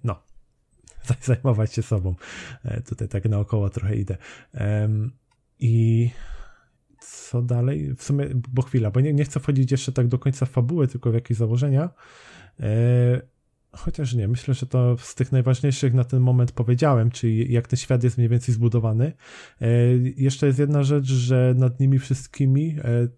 [0.04, 0.24] no,
[1.22, 2.16] zajmować się sobą.
[2.66, 4.18] E, tutaj tak naokoło trochę idę.
[5.60, 6.10] I
[7.00, 7.96] co dalej?
[7.96, 10.88] W sumie, bo chwila, bo nie, nie chcę wchodzić jeszcze tak do końca w fabuły,
[10.88, 11.90] tylko w jakieś założenia.
[12.60, 13.22] E,
[13.72, 17.78] chociaż nie, myślę, że to z tych najważniejszych na ten moment powiedziałem, czyli jak ten
[17.78, 19.14] świat jest mniej więcej zbudowany.
[19.62, 19.68] E,
[20.18, 22.76] jeszcze jest jedna rzecz, że nad nimi wszystkimi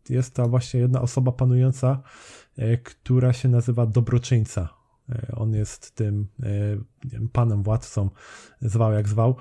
[0.09, 2.01] jest ta właśnie jedna osoba panująca,
[2.83, 4.78] która się nazywa Dobroczyńca.
[5.11, 6.47] E, on jest tym e,
[7.31, 8.09] panem, władcą,
[8.61, 9.35] zwał jak zwał.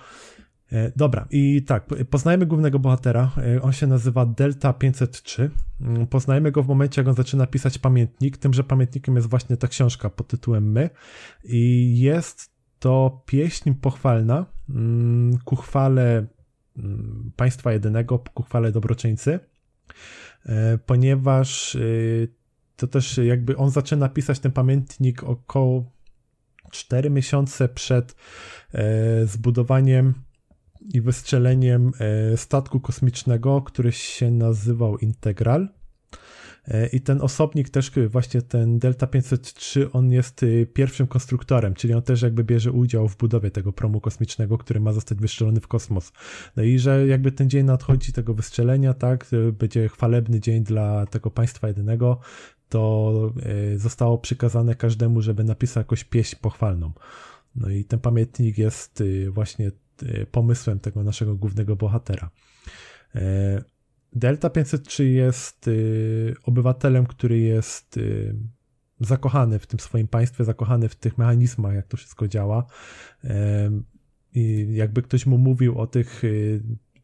[0.72, 3.32] E, dobra, i tak, poznajemy głównego bohatera.
[3.62, 5.50] On się nazywa Delta 503.
[5.80, 8.36] Mm, poznajemy go w momencie, jak on zaczyna pisać pamiętnik.
[8.36, 10.90] Tymże pamiętnikiem jest właśnie ta książka pod tytułem My.
[11.44, 16.26] I jest to pieśń pochwalna mm, ku chwale
[16.76, 19.40] mm, państwa jedynego, ku chwale dobroczyńcy,
[20.86, 22.37] ponieważ y,
[22.78, 25.84] to też jakby on zaczyna pisać ten pamiętnik około
[26.70, 28.14] 4 miesiące przed
[28.72, 30.14] e, zbudowaniem
[30.94, 35.68] i wystrzeleniem e, statku kosmicznego, który się nazywał Integral.
[36.68, 41.94] E, I ten osobnik też, właśnie ten Delta 503, on jest y, pierwszym konstruktorem, czyli
[41.94, 45.68] on też jakby bierze udział w budowie tego promu kosmicznego, który ma zostać wystrzelony w
[45.68, 46.12] kosmos.
[46.56, 51.30] No i że jakby ten dzień nadchodzi tego wystrzelenia, tak, będzie chwalebny dzień dla tego
[51.30, 52.20] państwa jedynego,
[52.68, 53.12] to
[53.74, 56.92] e, zostało przykazane każdemu, żeby napisał jakąś pieśń pochwalną.
[57.54, 59.70] No i ten pamiętnik jest y, właśnie
[60.02, 62.30] y, pomysłem tego naszego głównego bohatera.
[63.14, 63.62] E,
[64.12, 65.70] Delta 503 jest
[66.44, 67.98] obywatelem, który jest
[69.00, 72.66] zakochany w tym swoim państwie, zakochany w tych mechanizmach, jak to wszystko działa.
[73.24, 73.70] E,
[74.34, 76.22] I jakby ktoś mu mówił o tych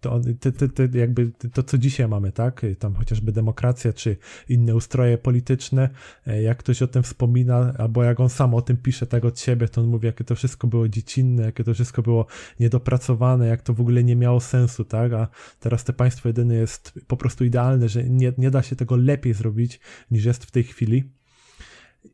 [0.05, 2.67] to, te, te, te, jakby to, co dzisiaj mamy, tak?
[2.79, 4.17] Tam chociażby demokracja, czy
[4.49, 5.91] inne ustroje polityczne,
[6.27, 9.41] e, jak ktoś o tym wspomina, albo jak on sam o tym pisze tak od
[9.41, 12.27] siebie, to on mówi, jakie to wszystko było dziecinne, jakie to wszystko było
[12.61, 15.13] niedopracowane, jak to w ogóle nie miało sensu, tak?
[15.13, 15.29] A
[15.61, 19.35] teraz te państwo jedyne jest po prostu idealne, że nie, nie da się tego lepiej
[19.35, 21.05] zrobić, niż jest w tej chwili.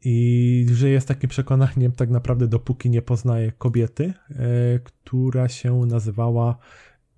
[0.04, 4.34] I żyje z takim przekonaniem tak naprawdę, dopóki nie poznaje kobiety, e,
[4.78, 6.58] która się nazywała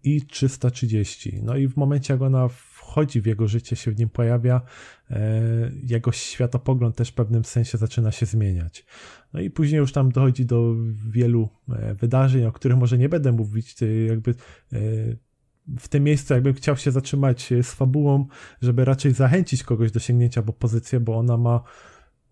[0.04, 1.40] i 330.
[1.42, 4.60] No i w momencie, jak ona wchodzi w jego życie, się w nim pojawia,
[5.10, 5.42] e,
[5.82, 8.86] jego światopogląd też w pewnym sensie zaczyna się zmieniać.
[9.32, 10.74] No i później już tam dochodzi do
[11.10, 13.76] wielu e, wydarzeń, o których może nie będę mówić,
[14.08, 14.76] jakby e,
[15.78, 18.26] w tym miejscu jakbym chciał się zatrzymać z fabułą,
[18.62, 21.62] żeby raczej zachęcić kogoś do sięgnięcia po pozycję, bo ona ma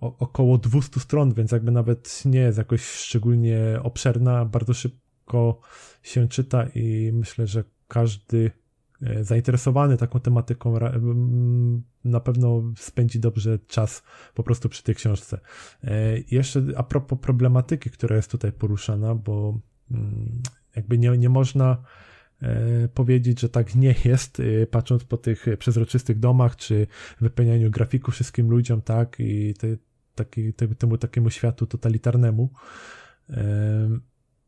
[0.01, 5.10] około 200 stron, więc jakby nawet nie jest jakoś szczególnie obszerna, bardzo szybko
[6.03, 8.51] się czyta i myślę, że każdy
[9.03, 10.75] e, zainteresowany taką tematyką
[12.05, 14.03] na pewno spędzi dobrze czas
[14.35, 15.41] po prostu przy tej książce.
[15.85, 20.43] E, jeszcze a propos problematyki, która jest tutaj poruszana, bo mm,
[20.77, 21.83] jakby nie, nie można
[22.43, 26.87] e, powiedzieć, że tak nie jest, patrząc po tych przezroczystych domach, czy
[27.21, 29.77] wypełnianiu grafików wszystkim ludziom, tak, i te,
[30.15, 32.51] taki, te, temu takiemu światu totalitarnemu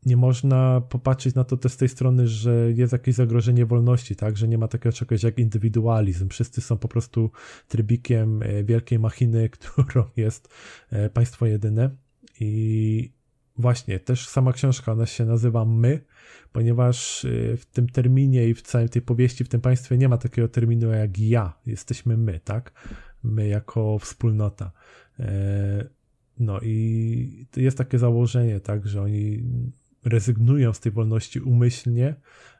[0.05, 4.47] można popatrzeć na to też z tej strony, że jest jakieś zagrożenie wolności, tak, że
[4.47, 6.29] nie ma takiego czegoś jak indywidualizm.
[6.29, 7.31] Wszyscy są po prostu
[7.67, 10.53] trybikiem e, wielkiej machiny, którą jest
[10.89, 11.89] e, państwo jedyne.
[12.39, 13.13] I
[13.57, 16.01] właśnie, też sama książka, ona się nazywa My,
[16.51, 20.17] ponieważ e, w tym terminie i w całej tej powieści, w tym państwie nie ma
[20.17, 21.53] takiego terminu jak ja.
[21.65, 22.71] Jesteśmy my, tak?
[23.23, 24.71] My jako wspólnota.
[26.39, 29.43] no i jest takie założenie, tak, że oni
[30.05, 32.15] rezygnują z tej wolności umyślnie,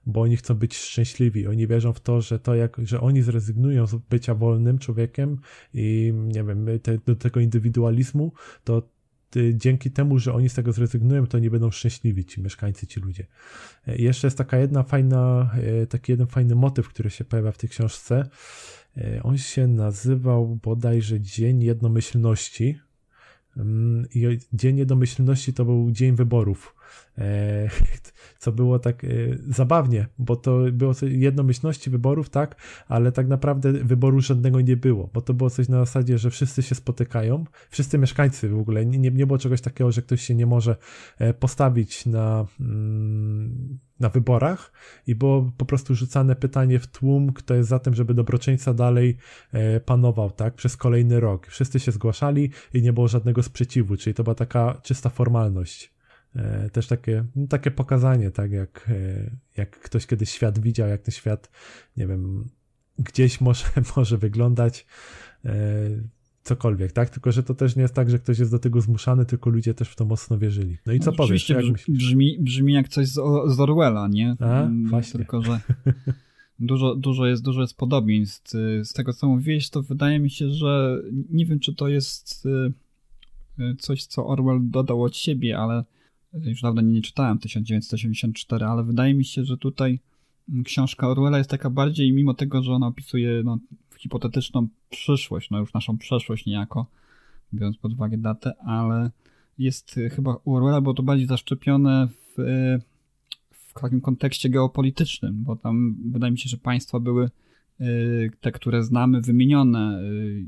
[0.06, 1.48] bo oni chcą być szczęśliwi.
[1.48, 5.38] Oni wierzą w to, że to jak, że oni zrezygnują z bycia wolnym człowiekiem
[5.74, 8.32] i nie wiem, te, do tego indywidualizmu,
[8.64, 8.82] to
[9.34, 13.00] ty, dzięki temu, że oni z tego zrezygnują, to nie będą szczęśliwi ci mieszkańcy, ci
[13.00, 13.28] ludzie.
[13.98, 15.52] I jeszcze jest taka jedna fajna,
[15.82, 18.30] e, taki jeden fajny motyw, który się pojawia w tej książce.
[18.98, 22.80] E, on się nazywał bodajże Dzień Jednomyślności.
[23.58, 26.76] Mm, I Dzień Jednomyślności to był dzień wyborów.
[27.18, 27.70] E,
[28.40, 29.08] co było tak e,
[29.50, 32.56] zabawnie, bo to było jednomyślności wyborów, tak,
[32.88, 36.64] ale tak naprawdę wyboru żadnego nie było, bo to było coś na zasadzie, że wszyscy
[36.64, 40.46] się spotykają, wszyscy mieszkańcy w ogóle, nie, nie było czegoś takiego, że ktoś się nie
[40.46, 40.76] może
[41.20, 44.72] e, postawić na, mm, na wyborach
[45.08, 49.18] i było po prostu rzucane pytanie w tłum, kto jest za tym, żeby dobroczyńca dalej
[49.86, 51.48] panował, tak, przez kolejny rok.
[51.48, 55.93] Wszyscy się zgłaszali i nie było żadnego sprzeciwu, czyli to była taka czysta formalność.
[56.36, 61.02] E, też takie, no, takie pokazanie, tak jak, e, jak ktoś kiedyś świat widział, jak
[61.02, 61.50] ten świat,
[61.98, 62.50] nie wiem,
[63.00, 63.66] gdzieś może,
[63.98, 64.86] może wyglądać
[65.46, 65.54] e,
[66.44, 67.10] cokolwiek, tak?
[67.10, 69.74] Tylko, że to też nie jest tak, że ktoś jest do tego zmuszany, tylko ludzie
[69.74, 70.78] też w to mocno wierzyli.
[70.86, 71.50] No i co no, powiesz?
[71.50, 73.14] Jak brzmi, brzmi jak coś z,
[73.48, 74.36] z Orwella, nie?
[74.40, 75.18] A, mm, właśnie.
[75.18, 75.60] Tylko, że
[76.60, 78.52] dużo, dużo, jest, dużo jest podobieństw.
[78.84, 82.48] Z tego, co mówiłeś, to wydaje mi się, że nie wiem, czy to jest
[83.80, 85.84] coś, co Orwell dodał od siebie, ale
[86.34, 90.00] już dawno nie czytałem 1984, ale wydaje mi się, że tutaj
[90.66, 93.58] książka Orwella jest taka bardziej, mimo tego, że ona opisuje no,
[93.98, 96.86] hipotetyczną przyszłość, no już naszą przeszłość niejako,
[97.54, 99.12] biorąc pod uwagę datę, ale
[99.58, 102.36] jest chyba u Orwella było to bardziej zaszczepione w,
[103.52, 107.43] w takim kontekście geopolitycznym, bo tam wydaje mi się, że państwa były Y,
[108.40, 110.46] te, które znamy, wymienione, y,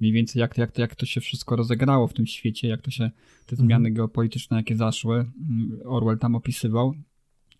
[0.00, 3.10] mniej więcej jak, jak, jak to się wszystko rozegrało w tym świecie, jak to się,
[3.46, 3.66] te mhm.
[3.66, 5.20] zmiany geopolityczne, jakie zaszły,
[5.80, 6.94] y, Orwell tam opisywał.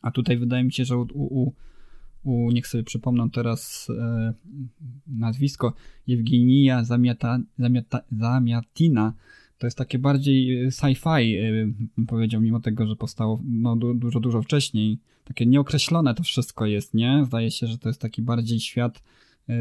[0.02, 1.52] A tutaj wydaje mi się, że u, u,
[2.22, 4.35] u niech sobie przypomnę teraz e,
[5.06, 5.74] nazwisko,
[6.06, 9.14] Jewginija Zamiata, Zamiata, Zamiatina,
[9.61, 11.37] to jest takie bardziej sci-fi,
[11.96, 16.94] bym powiedział, mimo tego, że powstało no, dużo, dużo wcześniej takie nieokreślone to wszystko jest,
[16.94, 17.23] nie?
[17.27, 19.53] Zdaje się, że to jest taki bardziej świat y,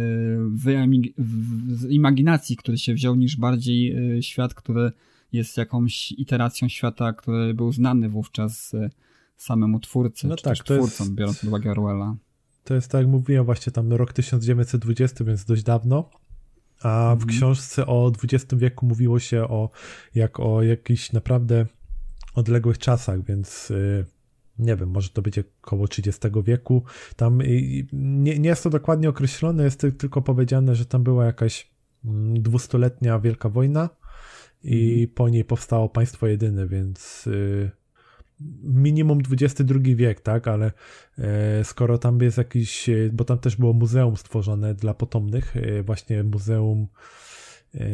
[1.67, 4.91] z imaginacji, który się wziął, niż bardziej świat, który
[5.31, 8.75] jest jakąś iteracją świata, który był znany wówczas
[9.37, 12.15] samemu twórcy, no czy tak, też twórcom, jest, biorąc pod uwagę Orwella.
[12.63, 16.09] To jest tak jak mówiłem, właśnie tam rok 1920, więc dość dawno.
[16.83, 17.29] A w mhm.
[17.29, 19.69] książce o XX wieku mówiło się o
[20.15, 21.65] jak o jakichś naprawdę
[22.35, 23.71] odległych czasach, więc
[24.59, 26.83] nie wiem, może to być około 30 wieku.
[27.15, 27.41] Tam
[27.93, 31.71] nie, nie jest to dokładnie określone, jest tylko powiedziane, że tam była jakaś
[32.05, 33.89] mm, dwustuletnia wielka wojna
[34.63, 35.15] i mhm.
[35.15, 37.71] po niej powstało państwo jedyne, więc y,
[38.63, 40.71] minimum XXI wiek, tak, ale
[41.17, 46.23] e, skoro tam jest jakiś, bo tam też było muzeum stworzone dla potomnych, e, właśnie
[46.23, 46.87] muzeum
[47.75, 47.87] E,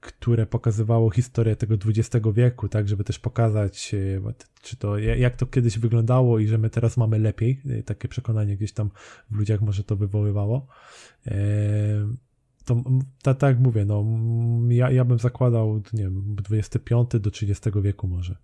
[0.00, 4.32] które pokazywało historię tego XX wieku, tak, żeby też pokazać, e,
[4.62, 7.60] czy to, jak to kiedyś wyglądało i że my teraz mamy lepiej.
[7.70, 8.90] E, takie przekonanie gdzieś tam
[9.30, 10.66] w ludziach może to wywoływało.
[13.22, 14.04] To tak, mówię, no,
[14.68, 18.36] ja, ja bym zakładał, nie wiem, 25 do 30 wieku może.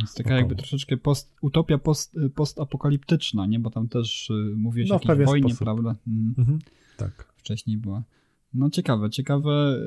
[0.00, 3.58] Jest taka jakby troszeczkę post, utopia post, postapokaliptyczna, nie?
[3.58, 5.64] Bo tam też mówiłeś no, o jakiejś wojnie, sposób.
[5.64, 5.96] prawda?
[6.06, 6.34] Mm.
[6.38, 6.58] Mhm,
[6.96, 7.32] tak.
[7.36, 8.02] Wcześniej była.
[8.54, 9.78] No ciekawe, ciekawe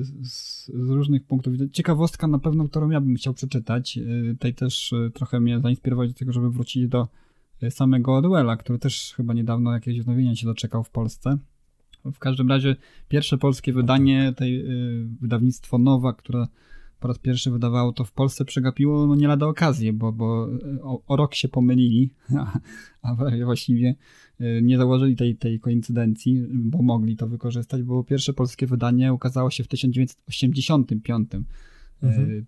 [0.00, 1.70] y, z, z, różnych punktów widzenia.
[1.72, 3.98] Ciekawostka na pewno, którą ja bym chciał przeczytać.
[3.98, 7.08] Y, tej też y, trochę mnie zainspirować do tego, żeby wrócić do
[7.70, 11.38] samego Orwella, który też chyba niedawno jakieś wznowienia się doczekał w Polsce.
[12.04, 12.76] W każdym razie
[13.08, 14.64] pierwsze polskie wydanie, tej
[15.20, 16.46] wydawnictwo Nowa, które
[17.00, 20.48] po raz pierwszy wydawało to w Polsce, przegapiło no nie lada okazję, bo, bo
[20.82, 22.58] o, o rok się pomylili, a,
[23.02, 23.94] a właściwie
[24.40, 29.50] Y, nie założyli tej, tej koincydencji, bo mogli to wykorzystać, bo pierwsze polskie wydanie ukazało
[29.50, 31.38] się w 1985 y,
[32.02, 32.46] mhm.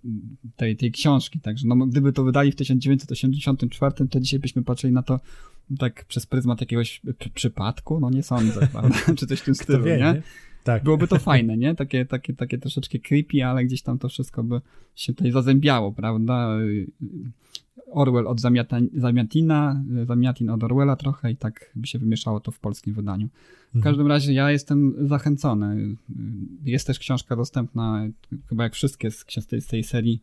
[0.56, 1.40] tej, tej książki.
[1.40, 5.20] Także no, gdyby to wydali w 1984, to dzisiaj byśmy patrzyli na to
[5.78, 7.02] tak przez pryzmat jakiegoś
[7.34, 8.00] przypadku.
[8.00, 9.14] No nie sądzę, prawda?
[9.16, 9.98] Czy coś w tym stylu, wie, nie?
[9.98, 10.22] nie?
[10.64, 10.84] Tak.
[10.84, 11.74] Byłoby to fajne, nie?
[11.74, 14.60] Takie, takie, takie troszeczkę creepy, ale gdzieś tam to wszystko by
[14.94, 16.58] się tutaj zazębiało, prawda?
[17.90, 22.58] Orwell od Zamiata, Zamiatina, Zamiatin od Orwella trochę i tak by się wymieszało to w
[22.58, 23.28] polskim wydaniu.
[23.72, 23.82] W mhm.
[23.82, 25.96] każdym razie ja jestem zachęcony.
[26.64, 28.06] Jest też książka dostępna,
[28.48, 29.24] chyba jak wszystkie z,
[29.60, 30.22] z tej serii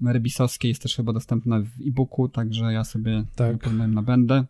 [0.00, 3.72] Merbisowskiej, jest też chyba dostępna w e-booku, także ja sobie tak.
[3.72, 4.44] na nabędę.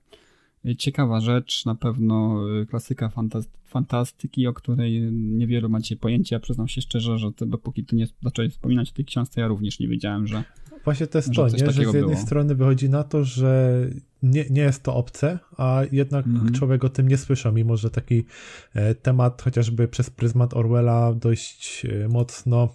[0.79, 6.41] Ciekawa rzecz, na pewno y, klasyka fantas- fantastyki, o której niewielu macie pojęcia.
[6.41, 9.81] Przyznam się szczerze, że to, dopóki ty nie zacząłeś wspominać o tej książce, ja również
[9.81, 10.45] nie wiedziałem, że
[10.85, 11.67] Właśnie to jest Że to, coś nie?
[11.67, 12.17] że z jednej było.
[12.17, 13.81] strony wychodzi na to, że
[14.23, 16.53] nie, nie jest to obce, a jednak Mhm.
[16.53, 18.25] człowiek o tym nie słyszał, mimo że taki
[18.75, 22.69] e, temat chociażby przez pryzmat Orwella dość e, mocno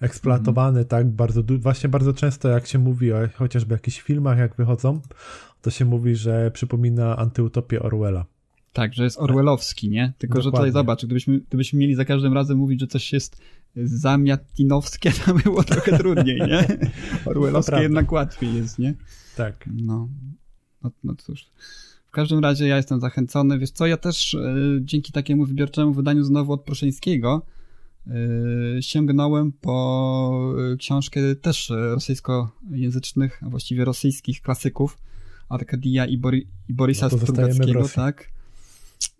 [0.00, 0.86] eksploatowany, Mhm.
[0.88, 5.00] tak, bardzo, właśnie bardzo często jak się mówi o chociażby jakichś filmach, jak wychodzą,
[5.66, 8.26] to się mówi, że przypomina antyutopię Orwella.
[8.72, 10.12] tak, że jest orwellowski, nie?
[10.18, 10.70] Tylko, że Dokładnie.
[10.70, 13.40] tutaj zobacz, gdybyśmy, gdybyśmy mieli za każdym razem mówić, że coś jest
[13.76, 16.66] zamiatinowskie, to było trochę trudniej, nie?
[17.30, 18.94] Orwellowskie jednak łatwiej jest, nie?
[19.36, 19.68] Tak.
[19.72, 20.08] No,
[20.82, 21.46] no, no cóż.
[22.06, 23.58] W każdym razie ja jestem zachęcony.
[23.58, 27.42] Wiesz co, ja też e, dzięki takiemu wybiorczemu wydaniu znowu od Pruszyńskiego
[28.06, 28.12] e,
[28.82, 34.98] sięgnąłem po e, książkę też rosyjskojęzycznych, a właściwie rosyjskich klasyków
[35.48, 38.30] Arkadija i, Bori, i Borisa No Strugackiego, tak.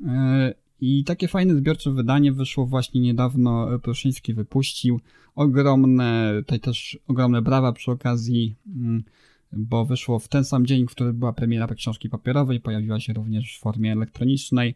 [0.07, 5.01] E, I takie fajne zbiorcze wydanie wyszło właśnie niedawno, e, Pruszyński wypuścił.
[5.35, 9.05] Ogromne, tutaj też ogromne brawa przy okazji, mm,
[9.53, 13.57] bo wyszło w ten sam dzień, w który była premiera książki papierowej, pojawiła się również
[13.57, 14.75] w formie elektronicznej.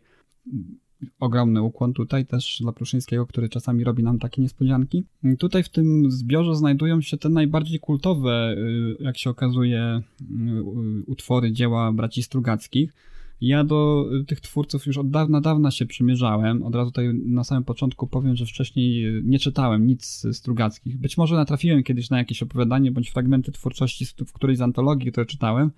[1.21, 5.05] Ogromny ukłon tutaj też dla Pruszyńskiego, który czasami robi nam takie niespodzianki.
[5.39, 11.53] Tutaj w tym zbiorze znajdują się te najbardziej kultowe, y, jak się okazuje, y, utwory
[11.53, 12.93] dzieła braci Strugackich.
[13.41, 16.63] Ja do y, tych twórców już od dawna, dawna się przymierzałem.
[16.63, 20.99] Od razu tutaj na samym początku powiem, że wcześniej y, nie czytałem nic Strugackich.
[20.99, 25.27] Być może natrafiłem kiedyś na jakieś opowiadanie bądź fragmenty twórczości w którejś z antologii, które
[25.27, 25.71] czytałem.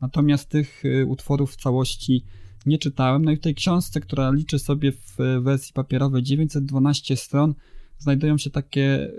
[0.00, 2.24] Natomiast tych y, utworów w całości
[2.66, 3.24] nie czytałem.
[3.24, 7.54] No i w tej książce, która liczy sobie w y, wersji papierowej 912 stron,
[7.98, 9.10] znajdują się takie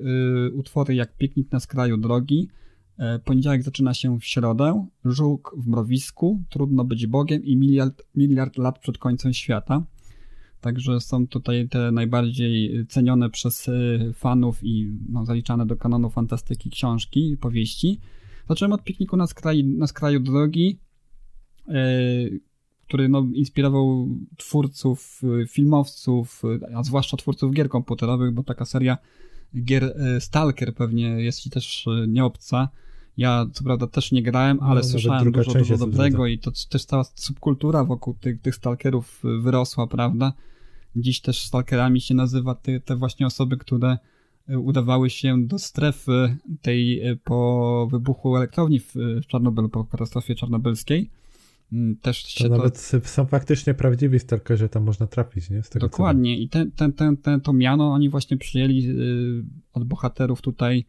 [0.48, 2.50] y, utwory jak Piknik na skraju drogi,
[2.98, 8.58] e, Poniedziałek zaczyna się w środę, Żółk w mrowisku, Trudno być Bogiem i miliard, miliard
[8.58, 9.84] lat przed końcem świata.
[10.62, 16.70] Także są tutaj te najbardziej cenione przez y, fanów i no, zaliczane do kanonu fantastyki
[16.70, 18.00] książki, powieści.
[18.50, 20.80] Zacząłem od pikniku na, skraju, na skraju drogi,
[22.92, 28.98] który no, inspirował twórców, y, filmowców, y, a zwłaszcza twórców gier komputerowych, bo taka seria
[29.64, 32.70] gier y, Stalker pewnie jest ci też nieobca.
[33.18, 36.86] Ja co prawda też nie grałem, ale nawet słyszałem dużo, dużo dobrego i to też
[36.86, 40.34] cała subkultura wokół tych, tych stalkerów wyrosła, prawda?
[40.96, 43.98] Dziś też stalkerami się nazywa te, te właśnie osoby, które
[44.48, 51.10] udawały się do strefy tej po wybuchu elektrowni w, w Czarnobylu, po katastrofie czarnobylskiej.
[51.72, 55.64] Mm, Też się To to, nawet są faktycznie prawdziwi stalkerzy, tam można trafić, nie?
[55.64, 56.38] Z tego, co Dokładnie.
[56.38, 60.86] I ten, ten, ten, ten, to miano oni właśnie przyjęli y, od bohaterów tutaj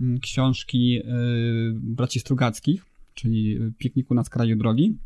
[0.00, 1.02] y, książki y,
[1.74, 4.98] braci Strugackich, czyli y, Pikniku na skraju drogi.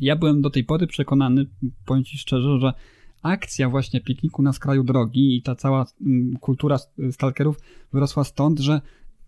[0.00, 1.46] Ja byłem do tej pory przekonany,
[1.86, 2.72] powiem Ci szczerze, że
[3.22, 6.78] akcja właśnie Pikniku na skraju drogi i ta cała mm, kultura
[7.10, 7.60] stalkerów
[7.92, 8.80] wyrosła stąd, że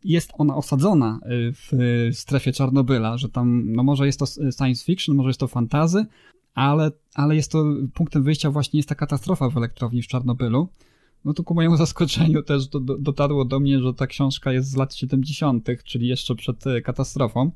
[0.05, 4.85] jest ona osadzona y, w y, strefie Czarnobyla, że tam, no może jest to science
[4.85, 6.07] fiction, może jest to fantazy,
[6.55, 10.69] ale, ale jest to punktem wyjścia właśnie jest ta katastrofa w elektrowni w Czarnobylu.
[11.25, 14.71] No to ku mojemu zaskoczeniu też do, do, dotarło do mnie, że ta książka jest
[14.71, 17.51] z lat 70., czyli jeszcze przed e, katastrofą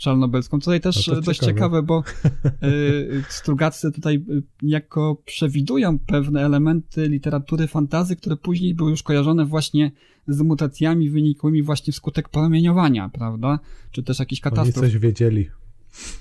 [0.00, 0.60] czarnobylską.
[0.60, 1.52] Tutaj też No dość ciekawe.
[1.54, 2.02] ciekawe, bo
[2.64, 9.44] y, Strugacy tutaj y, jako przewidują pewne elementy literatury fantazy, które później były już kojarzone
[9.44, 9.90] właśnie
[10.28, 13.58] z mutacjami wynikłymi właśnie wskutek promieniowania, prawda?
[13.90, 15.48] Czy też jakichś Oni katastrof coś wiedzieli.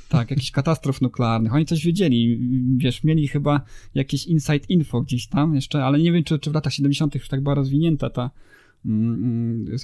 [0.09, 1.53] tak, jakichś katastrof nuklearnych.
[1.53, 2.39] Oni coś wiedzieli,
[2.77, 3.61] wiesz, mieli chyba
[3.95, 7.15] jakieś inside info gdzieś tam jeszcze, ale nie wiem, czy, czy w latach 70.
[7.15, 8.29] już tak była rozwinięta ta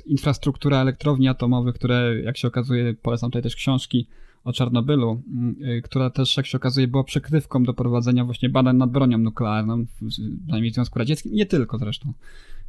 [0.05, 4.08] infrastruktura elektrowni atomowych, które, jak się okazuje, polecam tutaj też książki
[4.43, 8.77] o Czarnobylu, mm, y, która też, jak się okazuje, była przykrywką do prowadzenia właśnie badań
[8.77, 12.13] nad bronią nuklearną, przynajmniej w Związku Radzieckim, nie tylko zresztą,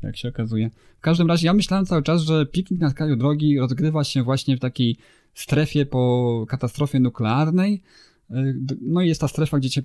[0.02, 0.70] jak się okazuje.
[0.98, 4.56] W każdym razie ja myślałem cały czas, że piknik na skraju drogi rozgrywa się właśnie
[4.56, 4.96] w takiej
[5.34, 7.82] strefie po katastrofie nuklearnej.
[8.30, 9.82] D- No i jest ta strefa, gdzie się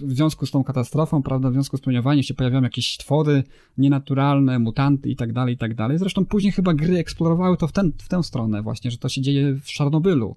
[0.00, 3.44] w związku z tą katastrofą, prawda, w związku z promieniowaniem się pojawiają jakieś stwory
[3.78, 5.98] nienaturalne, mutanty i tak dalej, i tak dalej.
[5.98, 9.20] Zresztą później chyba gry eksplorowały to w, ten, w tę stronę właśnie, że to się
[9.20, 10.36] dzieje w Czarnobylu.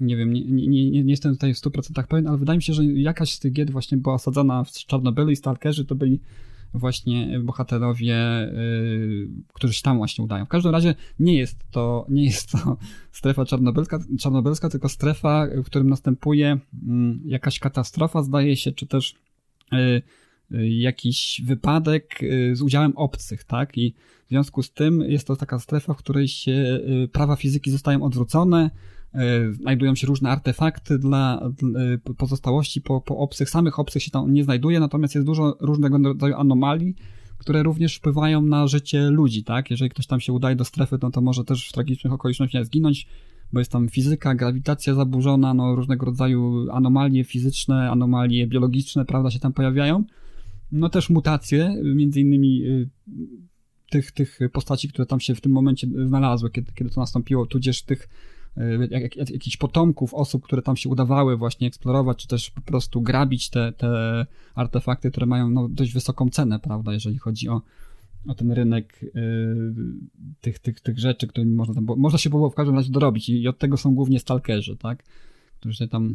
[0.00, 2.72] Nie wiem, nie, nie, nie, nie jestem tutaj w 100% pewien, ale wydaje mi się,
[2.72, 6.20] że jakaś z tych gier właśnie była osadzona w Czarnobylu i Stalkerzy to byli
[6.74, 8.16] właśnie bohaterowie,
[8.52, 10.44] y, którzy się tam właśnie udają.
[10.44, 12.76] W każdym razie nie jest to, nie jest to
[13.12, 19.14] strefa czarnobylska, czarnobylska tylko strefa, w którym następuje mm, jakaś katastrofa, zdaje się, czy też
[19.72, 19.76] y,
[20.52, 22.18] y, jakiś wypadek
[22.52, 23.78] z udziałem obcych, tak?
[23.78, 23.94] I
[24.26, 26.80] w związku z tym jest to taka strefa, w której się
[27.12, 28.70] prawa fizyki zostają odwrócone,
[29.50, 31.80] znajdują się różne artefakty dla, dla
[32.16, 33.50] pozostałości po, po obcych.
[33.50, 36.94] Samych obcych się tam nie znajduje, natomiast jest dużo różnego rodzaju anomalii,
[37.38, 39.70] które również wpływają na życie ludzi, tak?
[39.70, 43.06] Jeżeli ktoś tam się udaje do strefy, no to może też w tragicznych okolicznościach zginąć,
[43.52, 49.38] bo jest tam fizyka, grawitacja zaburzona, no różnego rodzaju anomalie fizyczne, anomalie biologiczne, prawda, się
[49.38, 50.04] tam pojawiają.
[50.72, 52.88] No też mutacje, między innymi y,
[53.90, 57.82] tych, tych postaci, które tam się w tym momencie znalazły, kiedy, kiedy to nastąpiło, tudzież
[57.82, 58.08] tych
[58.90, 63.00] jak, jak, jakichś potomków osób, które tam się udawały właśnie eksplorować, czy też po prostu
[63.00, 67.62] grabić te, te artefakty, które mają no, dość wysoką cenę, prawda, jeżeli chodzi o,
[68.26, 69.10] o ten rynek y,
[70.40, 73.42] tych, tych, tych rzeczy, którymi można tam, można się było w każdym razie dorobić i,
[73.42, 75.04] i od tego są głównie stalkerzy, tak,
[75.60, 76.14] którzy tam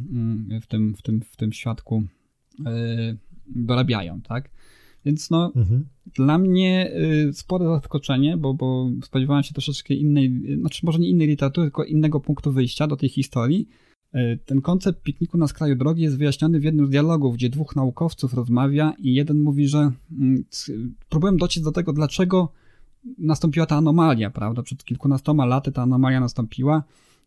[0.52, 2.04] y, w tym, w tym, w tym świadku
[2.60, 3.18] y,
[3.48, 4.50] dorabiają, tak.
[5.06, 5.86] Więc no, mhm.
[6.16, 6.92] dla mnie
[7.30, 11.84] y, spore zaskoczenie, bo, bo spodziewałem się troszeczkę innej, znaczy może nie innej literatury, tylko
[11.84, 13.68] innego punktu wyjścia do tej historii,
[14.14, 17.76] E, ten koncept pikniku na skraju drogi jest wyjaśniony w jednym z dialogów, gdzie dwóch
[17.76, 20.44] naukowców rozmawia i jeden mówi, że mm,
[21.10, 22.52] próbowałem dociec do tego, dlaczego
[23.18, 24.64] nastąpiła ta anomalia, prawda?
[24.64, 26.84] Przed kilkunastoma laty ta anomalia nastąpiła.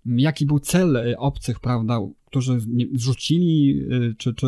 [0.06, 1.98] Jaki był cel obcych, prawda,
[2.34, 2.58] którzy
[2.94, 4.46] rzucili, e, czy, czy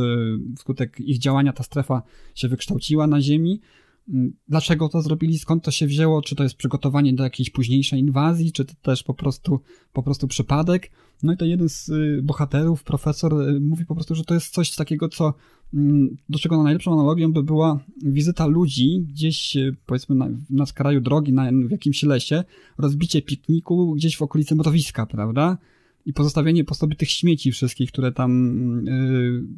[0.56, 2.02] wskutek ich działania ta strefa
[2.34, 3.60] się wykształciła na Ziemi?
[4.08, 5.38] Mm, dlaczego to zrobili?
[5.38, 6.22] Skąd to się wzięło?
[6.22, 9.60] Czy to jest przygotowanie do jakiejś późniejszej inwazji, czy to też po prostu,
[9.92, 10.90] po prostu przypadek?
[11.22, 14.54] No i to jeden z y, bohaterów, profesor, y, mówi po prostu, że to jest
[14.54, 15.34] coś takiego, co
[15.74, 21.00] mm, do czego najlepszą analogią by była wizyta ludzi gdzieś, y, powiedzmy, na, na skraju
[21.00, 22.44] drogi, na, w jakimś lesie,
[22.78, 25.58] rozbicie pikniku gdzieś w okolicy mrowiska, prawda?
[26.06, 28.30] I pozostawienie po sobie tych śmieci wszystkich, które tam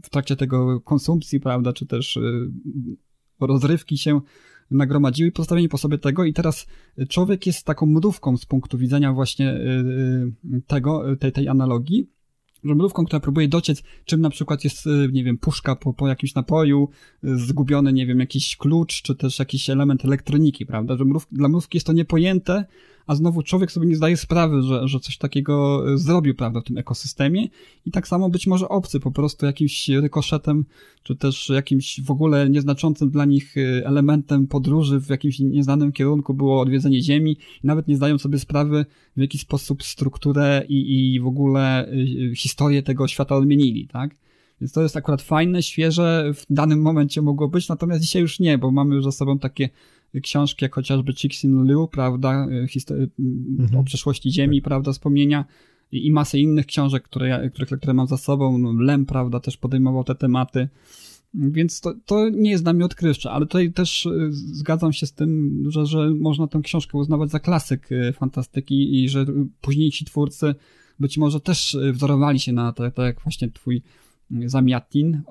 [0.02, 2.18] w trakcie tego konsumpcji, prawda, czy też
[3.40, 4.20] rozrywki się
[4.70, 6.24] nagromadziły, pozostawienie po sobie tego.
[6.24, 6.66] I teraz
[7.08, 9.58] człowiek jest taką mrówką z punktu widzenia właśnie y,
[10.54, 12.10] y, tego, tej, tej analogii,
[12.64, 16.08] że mrówką, która próbuje dociec, czym na przykład jest, y, nie wiem, puszka po, po
[16.08, 16.88] jakimś napoju,
[17.22, 21.86] zgubiony, nie wiem, jakiś klucz, czy też jakiś element elektroniki, prawda, że dla mrówki jest
[21.86, 22.64] to niepojęte,
[23.08, 26.64] a znowu człowiek sobie nie zdaje sprawy, że, że coś takiego e, zrobił, prawda, w
[26.64, 27.48] tym ekosystemie
[27.86, 30.64] i tak samo być może obcy po prostu jakimś rykoszetem,
[31.02, 36.34] czy też jakimś w ogóle nieznaczącym dla nich e, elementem podróży w jakimś nieznanym kierunku
[36.34, 38.86] było odwiedzenie Ziemi nawet nie zdają sobie sprawy,
[39.16, 44.16] w jaki sposób strukturę i, i w ogóle e, historię tego świata odmienili, tak?
[44.60, 48.58] Więc to jest akurat fajne, świeże, w danym momencie mogło być, natomiast dzisiaj już nie,
[48.58, 49.68] bo mamy już za sobą takie
[50.22, 52.46] książki, jak chociażby Cixin Liu, prawda,
[52.90, 53.80] y, mhm.
[53.80, 55.44] o przeszłości Ziemi, prawda, wspomnienia
[55.92, 58.58] i, i masę innych książek, które, ja, które, które mam za sobą.
[58.58, 60.68] No, Lem, prawda, też podejmował te tematy.
[61.34, 65.12] Więc to, to nie jest dla mnie odkrywcze, ale tutaj też y, zgadzam się z
[65.12, 69.26] tym, że, że można tę książkę uznawać za klasyk y, fantastyki i że
[69.60, 70.54] późniejsi twórcy
[71.00, 73.82] być może też wzorowali się na to, tak jak właśnie twój
[74.46, 75.22] Zamiatin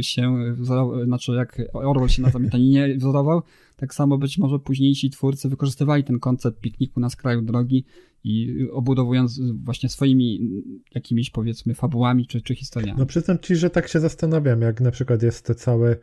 [0.00, 3.42] się wzorował, znaczy jak Orwell się na Zamiataninie wzorował,
[3.76, 7.84] tak samo być może późniejsi twórcy wykorzystywali ten koncept pikniku na skraju drogi
[8.24, 10.50] i obudowując właśnie swoimi
[10.94, 12.98] jakimiś powiedzmy fabułami czy, czy historiami.
[12.98, 15.96] No przyznam ci, że tak się zastanawiam, jak na przykład jest to całe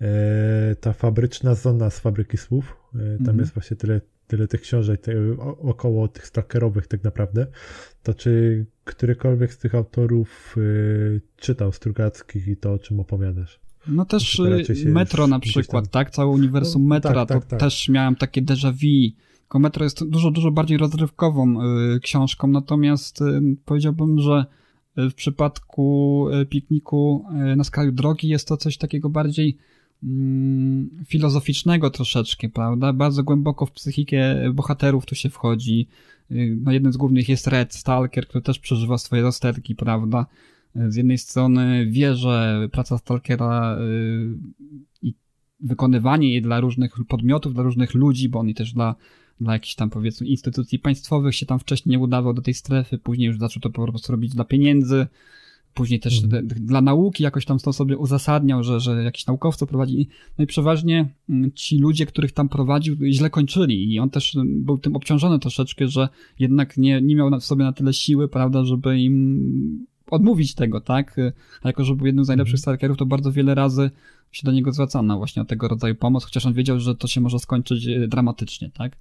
[0.00, 2.76] e, ta fabryczna zona z fabryki słów.
[2.94, 3.40] E, tam -hmm.
[3.40, 4.00] jest właśnie tyle,
[4.32, 5.12] tyle tych książek te,
[5.62, 7.46] około tych stalkerowych tak naprawdę.
[8.02, 10.60] To czy którykolwiek z tych autorów e,
[11.36, 13.60] czytał Strugackich i to, o czym opowiadasz?
[13.86, 15.90] No też y, Metro na przykład, tam...
[15.90, 16.10] tak?
[16.10, 17.60] Całe uniwersum no, Metra, tak, tak, to tak.
[17.60, 19.16] też miałem takie déjà vu.
[19.40, 21.62] Tylko Metro jest dużo, dużo bardziej rozrywkową
[21.96, 24.46] y, książką, natomiast y, powiedziałbym, że
[24.98, 29.56] y, w przypadku y, pikniku y, na skraju drogi jest to coś takiego bardziej
[31.06, 32.92] filozoficznego troszeczkę, prawda?
[32.92, 35.88] Bardzo głęboko w psychikę bohaterów tu się wchodzi.
[36.30, 40.26] No, jednym z głównych jest Red Stalker, który też przeżywa swoje rozterki, prawda?
[40.74, 44.38] z jednej strony wie, że praca Stalkera y,
[45.02, 45.14] i
[45.60, 48.94] wykonywanie jej dla różnych podmiotów, dla różnych ludzi, bo on i też dla,
[49.40, 53.26] dla jakichś tam powiedzmy instytucji państwowych się tam wcześniej nie udawał do tej strefy, później
[53.26, 55.06] już zaczął to po prostu robić dla pieniędzy,
[55.74, 56.48] później też mhm.
[56.48, 60.08] dla nauki jakoś tam to sobie uzasadniał, że, że jakiś naukowcy prowadzi.
[60.38, 64.78] No i przeważnie mm, ci ludzie, których tam prowadził, źle kończyli i on też był
[64.78, 66.08] tym obciążony troszeczkę, że
[66.38, 71.16] jednak nie, nie miał w sobie na tyle siły, prawda, żeby im odmówić tego, tak?
[71.62, 72.62] A jako, że był jednym z najlepszych mhm.
[72.62, 73.90] stalkerów, to bardzo wiele razy
[74.32, 77.20] się do niego zwracano właśnie o tego rodzaju pomoc, chociaż on wiedział, że to się
[77.20, 78.96] może skończyć e, dramatycznie, tak?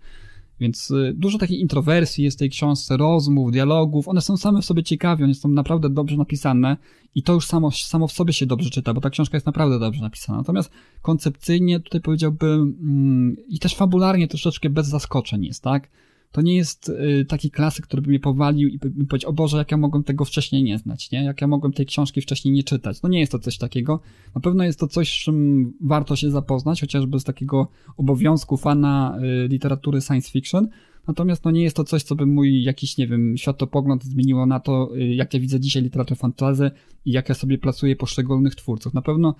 [0.61, 4.65] Więc y, dużo takiej introwersji jest w tej książce, rozmów, dialogów, one są same w
[4.65, 6.77] sobie ciekawe, one są naprawdę dobrze napisane
[7.15, 9.79] i to już samo, samo w sobie się dobrze czyta, bo ta książka jest naprawdę
[9.79, 10.37] dobrze napisana.
[10.37, 15.89] Natomiast koncepcyjnie tutaj powiedziałbym mm, i też fabularnie troszeczkę bez zaskoczeń jest, tak?
[16.31, 19.57] To nie jest y, taki klasyk, który by mnie powalił i bym powiedział, o Boże,
[19.57, 21.23] jak ja mogłem tego wcześniej nie znać, nie?
[21.23, 23.01] Jak ja mogłem tej książki wcześniej nie czytać.
[23.01, 23.99] No nie jest to coś takiego.
[24.35, 27.67] Na pewno jest to coś, z czym warto się zapoznać, chociażby z takiego
[27.97, 30.67] obowiązku fana y, literatury science fiction.
[31.07, 34.59] Natomiast no nie jest to coś, co by mój jakiś, nie wiem, światopogląd zmieniło na
[34.59, 36.71] to, y, jak ja widzę dzisiaj literaturę fantazy
[37.05, 38.93] i jak ja sobie placuję poszczególnych twórców.
[38.93, 39.35] Na pewno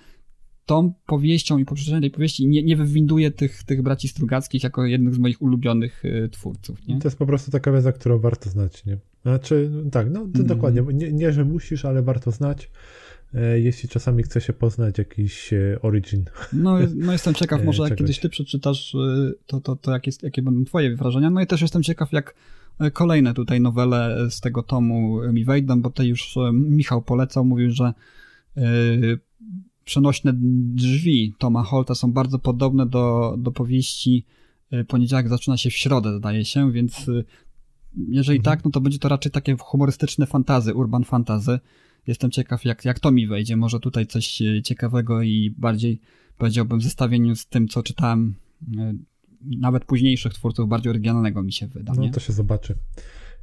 [0.66, 4.86] tą powieścią i po przeczytaniu tej powieści nie, nie wywinduję tych, tych braci Strugackich jako
[4.86, 6.86] jednych z moich ulubionych y, twórców.
[6.86, 6.98] Nie?
[6.98, 8.98] To jest po prostu taka wiedza, którą warto znać, nie?
[9.22, 10.46] Znaczy, tak, no to Mhm.
[10.46, 10.82] dokładnie.
[10.92, 12.70] Nie, nie, że musisz, ale warto znać.
[13.34, 16.24] E, jeśli czasami chce się poznać jakiś e, origin.
[16.52, 20.06] No, no jestem ciekaw, E, może jak kiedyś ty przeczytasz, y, to, to, to jak
[20.06, 21.30] jest, jakie będą twoje wrażenia.
[21.30, 22.34] No i też jestem ciekaw, jak
[22.92, 27.92] kolejne tutaj nowele z tego tomu mi wejdą, bo tutaj już Michał polecał, mówił, że
[29.84, 30.32] przenośne
[30.74, 34.24] drzwi Toma Holta są bardzo podobne do, do powieści
[34.72, 37.24] y, Poniedziałek zaczyna się w środę, zdaje się, więc y,
[38.08, 38.42] jeżeli Mhm.
[38.56, 41.58] tak, no to będzie to raczej takie humorystyczne fantazy, urban fantazy.
[42.06, 43.56] Jestem ciekaw, jak, jak to mi wejdzie.
[43.56, 46.00] Może tutaj coś e, ciekawego i bardziej,
[46.38, 48.34] powiedziałbym, w zestawieniu z tym, co czytałem
[49.44, 51.92] nawet późniejszych twórców, bardziej oryginalnego mi się wyda.
[51.96, 52.10] No nie?
[52.10, 52.74] to się zobaczy.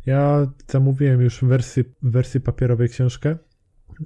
[0.05, 3.37] Ja zamówiłem już w wersji, w wersji papierowej książkę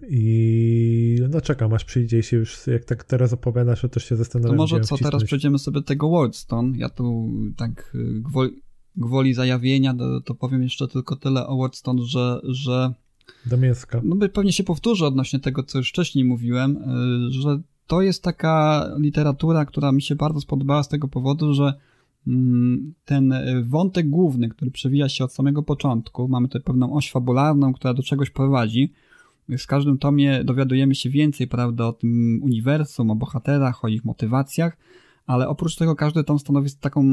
[0.09, 4.09] i no czekam, aż przyjdzie i się już, jak tak teraz opowiadasz, to też się
[4.09, 4.57] To zastanawiam.
[4.57, 5.23] może gdzie co, ją teraz wcisnąć.
[5.27, 6.77] przejdziemy sobie tego Wordstone.
[6.77, 8.51] Ja tu tak y, gwoli,
[8.95, 12.93] gwoli zajawienia, to, to powiem jeszcze tylko tyle o Wordstone, że, że
[13.45, 14.01] Do mięska.
[14.03, 18.87] no pewnie się powtórzę odnośnie tego, co już wcześniej mówiłem, y, że to jest taka
[18.99, 21.73] literatura, która mi się bardzo spodobała z tego powodu, że
[22.27, 27.73] mm, ten wątek główny, który przewija się od samego początku, mamy tutaj pewną oś fabularną,
[27.73, 28.93] która do czegoś prowadzi.
[29.57, 34.77] W każdym tomie dowiadujemy się więcej, prawda, o tym uniwersum, o bohaterach, o ich motywacjach,
[35.25, 37.03] ale oprócz tego każdy tom stanowi taką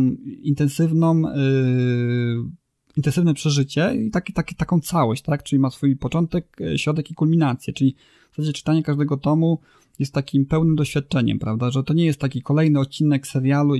[0.42, 2.50] intensywną, yy,
[2.96, 5.42] intensywne przeżycie i taki, taki, taką całość, tak?
[5.42, 7.96] Czyli ma swój początek, e, środek i kulminację, czyli
[8.32, 9.60] w zasadzie czytanie każdego tomu
[9.98, 11.70] jest takim pełnym doświadczeniem, prawda?
[11.70, 13.74] Że to nie jest taki kolejny odcinek serialu,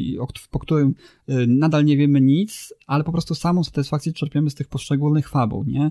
[0.50, 0.94] po którym
[1.28, 5.64] y, nadal nie wiemy nic, ale po prostu samą satysfakcję czerpiemy z tych poszczególnych fabuł,
[5.64, 5.90] nie?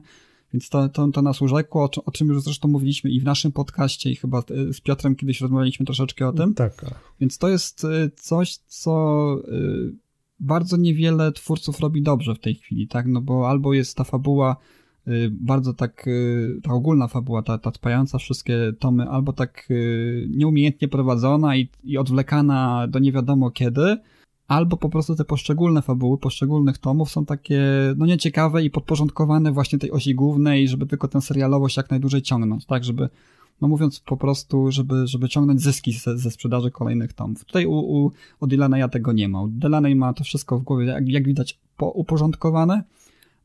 [0.53, 3.23] Więc to, to, to nas urzekło, o, czym- o czym już zresztą mówiliśmy i w
[3.23, 6.53] naszym podcaście, i chyba y, z Piotrem kiedyś rozmawialiśmy troszeczkę o tym.
[6.53, 6.85] Tak.
[7.19, 9.95] Więc to jest y, coś, co y,
[10.39, 13.07] bardzo niewiele twórców robi dobrze w tej chwili, tak?
[13.07, 14.55] No bo albo jest ta fabuła
[15.31, 16.05] bardzo tak,
[16.63, 19.69] ta ogólna fabuła, ta, ta spajająca wszystkie tomy, albo tak
[20.29, 23.97] nieumiejętnie prowadzona i, i odwlekana do nie wiadomo kiedy,
[24.49, 27.61] albo po prostu te poszczególne fabuły, poszczególnych tomów są takie,
[27.97, 32.65] no nieciekawe i podporządkowane właśnie tej osi głównej, żeby tylko tę serialowość jak najdłużej ciągnąć,
[32.65, 32.83] tak?
[32.83, 33.09] Żeby
[33.61, 37.45] no mówiąc po prostu, żeby, żeby ciągnąć zyski ze, ze sprzedaży kolejnych tomów.
[37.45, 39.41] Tutaj u, u, u Dylana ja tego nie ma.
[39.41, 42.83] U Delaney ma to wszystko w głowie, jak, jak widać, po, uporządkowane.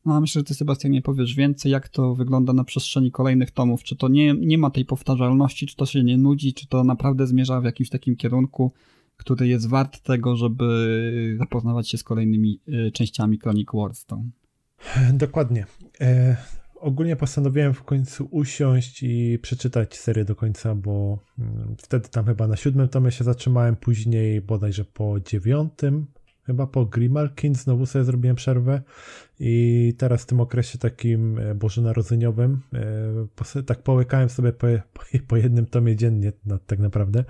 [0.05, 3.83] No a myślę, że ty, Sebastianie, powiesz więcej, jak to wygląda na przestrzeni kolejnych tomów.
[3.83, 7.27] Czy to nie, nie ma tej powtarzalności, czy to się nie nudzi, czy to naprawdę
[7.27, 8.71] zmierza w jakimś takim kierunku,
[9.17, 14.29] który jest wart tego, żeby zapoznawać się z kolejnymi y, częściami Chronic Wardstone.
[15.13, 15.65] Dokładnie.
[16.01, 16.37] E,
[16.75, 22.47] ogólnie postanowiłem w końcu usiąść i przeczytać serię do końca, bo mm, wtedy tam chyba
[22.47, 26.05] na siódmym tomie się zatrzymałem, później bodajże po dziewiątym,
[26.45, 28.81] chyba po Grimalkin znowu sobie zrobiłem przerwę
[29.39, 32.61] i teraz w tym okresie takim e, bożonarodzeniowym
[33.53, 34.67] e, tak połykałem sobie po,
[35.27, 37.23] po, jednym tomie dziennie na, tak naprawdę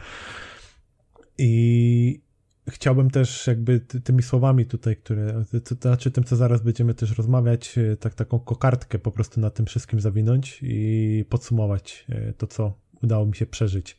[1.37, 2.21] i
[2.69, 7.17] chciałbym też jakby ty, tymi słowami tutaj, które, to, znaczy tym, co zaraz będziemy też
[7.17, 12.47] rozmawiać, e, tak taką kokardkę po prostu na tym wszystkim zawinąć i podsumować e, to,
[12.47, 12.73] co
[13.03, 13.97] udało mi się przeżyć.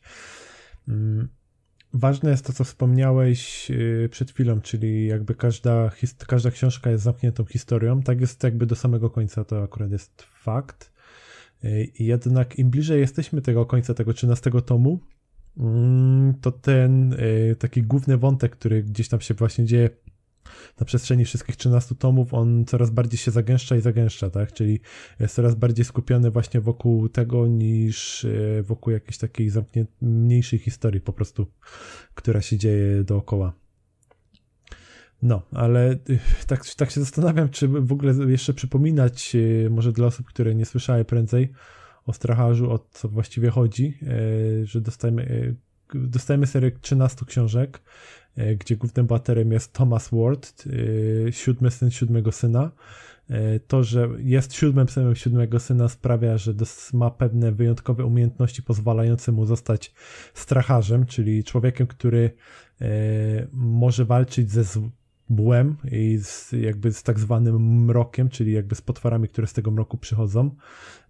[0.87, 1.27] Mm,
[1.93, 5.91] Ważne jest to, co wspomniałeś e, przed chwilą, czyli jakby każda,
[6.27, 8.01] każda książka jest zamkniętą historią.
[8.03, 10.93] Tak jest jakby do samego końca, to akurat jest fakt.
[11.99, 14.99] Jednak im bliżej jesteśmy tego końca, tego 13 tomu,
[16.41, 19.89] to ten e, taki główny wątek, który gdzieś tam się właśnie dzieje
[20.79, 24.53] na przestrzeni wszystkich 13 tomów, on coraz bardziej się zagęszcza i zagęszcza, tak?
[24.53, 24.79] Czyli
[25.19, 31.01] jest coraz bardziej skupiony właśnie wokół tego niż e, wokół jakiejś takiej zamknię- mniejszej historii
[31.01, 31.47] po prostu,
[32.15, 33.53] która się dzieje dookoła.
[35.21, 40.07] No, ale y, tak, tak się zastanawiam, czy w ogóle jeszcze przypominać, y, może dla
[40.07, 41.51] osób, które nie słyszały prędzej
[42.07, 43.97] o stracharzu, o co właściwie chodzi,
[44.61, 45.21] y, że dostajemy.
[45.21, 45.55] y,
[45.93, 47.81] dostajemy serię 13 książek,
[48.35, 50.63] e, gdzie głównym bohaterem jest Thomas Ward,
[51.27, 52.71] e, siódmy syn siódmego syna.
[53.29, 56.53] E, to, że jest siódmym synem siódmego syna sprawia, że
[56.93, 59.93] ma pewne wyjątkowe umiejętności pozwalające mu zostać
[60.33, 62.31] stracharzem, czyli człowiekiem, który
[63.51, 64.63] może walczyć ze
[65.29, 69.71] złem i z, jakby z tak zwanym mrokiem, czyli jakby z potworami, które z tego
[69.71, 70.55] mroku przychodzą.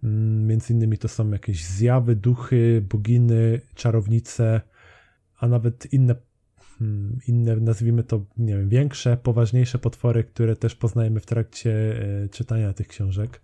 [0.03, 4.61] Mm, między innymi to są jakieś zjawy, duchy, boginy, czarownice,
[5.39, 6.15] a nawet inne,
[6.79, 12.29] hmm, inne nazwijmy to, nie wiem, większe, poważniejsze potwory, które też poznajemy w trakcie e,
[12.29, 13.41] czytania tych książek.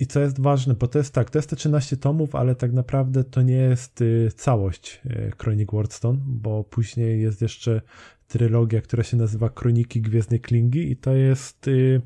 [0.00, 2.72] I co jest ważne, bo to jest tak, to jest te 13 tomów, ale tak
[2.72, 5.00] naprawdę to nie jest y, całość
[5.36, 7.80] Kronik e, Wardstone, bo później jest jeszcze
[8.28, 12.00] trylogia, która się nazywa Kroniki Gwiezdnej Klingi i to jest y,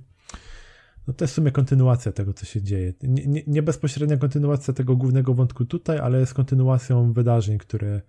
[1.07, 2.95] no to jest w sumie kontynuacja tego, co się dzieje.
[3.03, 8.01] Nie, nie, nie, bezpośrednia kontynuacja tego głównego wątku tutaj, ale jest kontynuacją wydarzeń, które, y,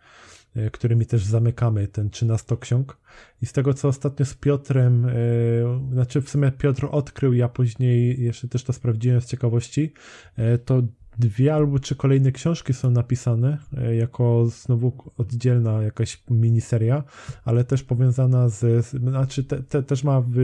[0.71, 2.97] którymi też zamykamy ten 13 ksiąg.
[3.41, 8.21] I z tego, co ostatnio z Piotrem, yy, znaczy w sumie Piotr odkrył, ja później
[8.21, 9.93] jeszcze też to sprawdziłem z ciekawości,
[10.37, 10.81] yy, to
[11.17, 13.57] dwie albo trzy kolejne książki są napisane
[13.99, 17.03] jako znowu oddzielna jakaś miniseria,
[17.45, 20.37] ale też powiązana z, znaczy te, te, też ma w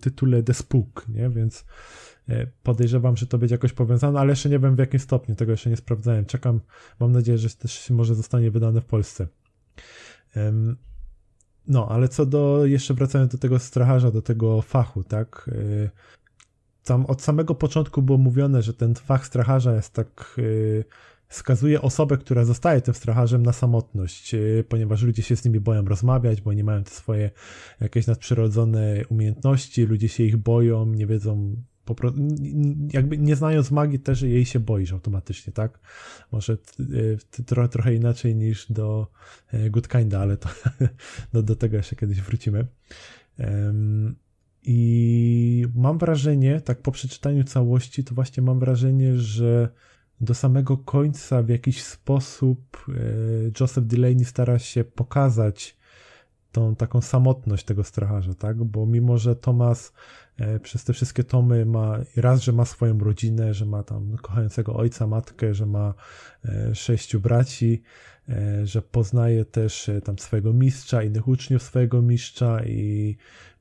[0.00, 1.30] tytule The Spook, nie?
[1.30, 1.64] Więc
[2.62, 5.70] podejrzewam, że to będzie jakoś powiązane, ale jeszcze nie wiem w jakim stopniu, tego jeszcze
[5.70, 6.24] nie sprawdzałem.
[6.24, 6.60] Czekam,
[7.00, 9.28] mam nadzieję, że też może zostanie wydane w Polsce.
[11.68, 15.90] No, ale co do, jeszcze wracając do tego stracharza, do tego fachu, tak, e,
[16.88, 20.34] tam od samego początku było mówione, że ten fach stracharza jest tak.
[20.36, 20.84] Yy,
[21.28, 25.84] skazuje osobę, która zostaje tym stracharzem na samotność, yy, ponieważ ludzie się z nimi boją
[25.84, 27.30] rozmawiać, bo nie mają te swoje
[27.80, 31.56] jakieś nadprzyrodzone umiejętności, ludzie się ich boją, nie wiedzą.
[31.94, 32.12] Po
[32.92, 35.80] jakby nie znając magii, też jej się boisz automatycznie, tak?
[36.32, 39.06] Może yy, trochę, trochę inaczej niż do
[39.52, 40.48] yy, Good Kinda, ale to
[41.32, 42.66] do, do tego jeszcze kiedyś wrócimy.
[44.62, 49.68] I mam wrażenie, tak po przeczytaniu całości, to właśnie mam wrażenie, że
[50.20, 52.92] do samego końca w jakiś sposób e,
[53.60, 55.77] Joseph Delaney stara się pokazać
[56.58, 58.64] tą taką samotność tego stracharza, tak?
[58.64, 59.92] Bo mimo, że Thomas
[60.36, 64.74] e, przez te wszystkie tomy ma raz, że ma swoją rodzinę, że ma tam kochającego
[64.74, 65.94] ojca, matkę, że ma
[66.44, 67.82] e, sześciu braci,
[68.64, 73.16] że poznaje też tam swojego mistrza, innych uczniów swojego mistrza i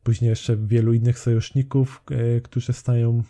[0.07, 3.23] później jeszcze wielu innych sojuszników, e, którzy stają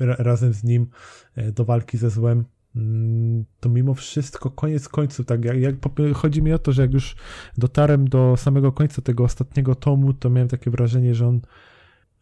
[0.00, 0.86] e, razem z nim
[1.34, 2.44] e, do walki ze złem.
[2.76, 5.74] Mm, to mimo wszystko, koniec końców, tak jak, jak
[6.14, 7.16] chodzi mi o to, że jak już
[7.58, 11.40] dotarłem do samego końca tego ostatniego tomu, to miałem takie wrażenie, że on,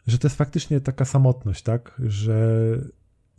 [0.07, 2.59] że to jest faktycznie taka samotność, tak, że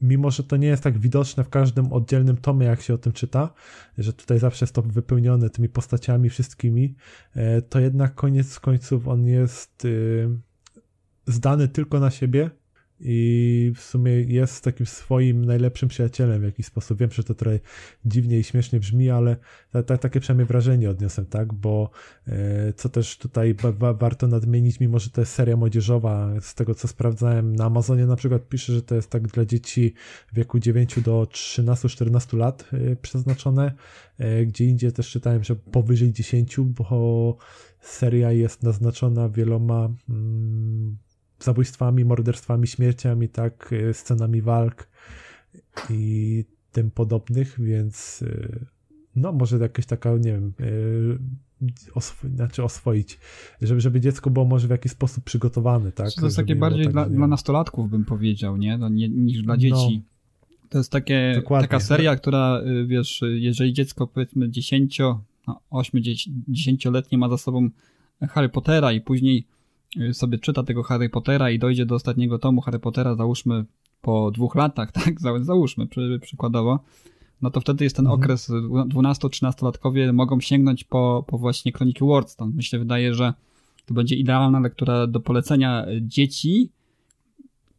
[0.01, 3.13] mimo że to nie jest tak widoczne w każdym oddzielnym tomie, jak się o tym
[3.13, 3.53] czyta,
[3.97, 6.95] że tutaj zawsze jest to wypełnione tymi postaciami wszystkimi,
[7.35, 10.29] e, to jednak koniec końców on jest y,
[11.27, 12.49] zdany tylko na siebie
[12.99, 16.99] i w sumie jest takim swoim najlepszym przyjacielem w jakiś sposób.
[16.99, 17.59] Wiem, że to trochę
[18.05, 19.35] dziwnie i śmiesznie brzmi, ale
[19.71, 21.53] ta, ta, takie przynajmniej wrażenie odniosłem, tak?
[21.53, 21.89] Bo
[22.27, 26.75] e, co też tutaj wa, warto nadmienić, mimo że to jest seria młodzieżowa, z tego
[26.75, 29.93] co sprawdzałem, na Amazonie na przykład pisze, że to jest tak dla dzieci
[30.27, 33.71] w wieku 9 do 13-14 lat e, przeznaczone.
[34.17, 37.37] E, gdzie indziej też czytałem, że powyżej 10, bo
[37.79, 39.89] seria jest naznaczona wieloma.
[40.09, 40.97] Mm,
[41.45, 44.87] zabójstwami, morderstwami, śmierciami, tak, y, scenami walk
[45.89, 48.65] i tym podobnych, więc y,
[49.15, 51.19] no może jakaś taka, nie wiem, y,
[51.93, 53.19] oswo znaczy oswoić,
[53.61, 56.13] żeby, żeby dziecko było może w jakiś sposób przygotowane, tak?
[56.13, 58.77] To jest takie bardziej tak, dla, dla, nastolatków, bym powiedział, nie?
[58.77, 60.03] No, nie niż dla dzieci.
[60.03, 60.15] No.
[60.69, 61.67] To jest takie, Dokładnie.
[61.67, 64.99] taka seria, która, wiesz, jeżeli dziecko powiedzmy 10,
[65.47, 66.01] no 8,
[66.49, 67.69] 10-letnie ma za sobą
[68.21, 69.47] Harry Pottera i później
[70.13, 73.65] sobie czyta tego Harry Pottera i dojdzie do ostatniego tomu Harry Pottera, załóżmy
[74.01, 76.79] po dwóch latach, tak, załóżmy przy, przykładowo,
[77.41, 78.21] no to wtedy jest ten mhm.
[78.21, 78.49] okres,
[78.93, 82.51] 12-13-latkowie mogą sięgnąć po, po właśnie Kroniki Wardstone.
[82.55, 83.33] Myślę, wydaje, że
[83.85, 86.69] to będzie idealna lektura do polecenia dzieci,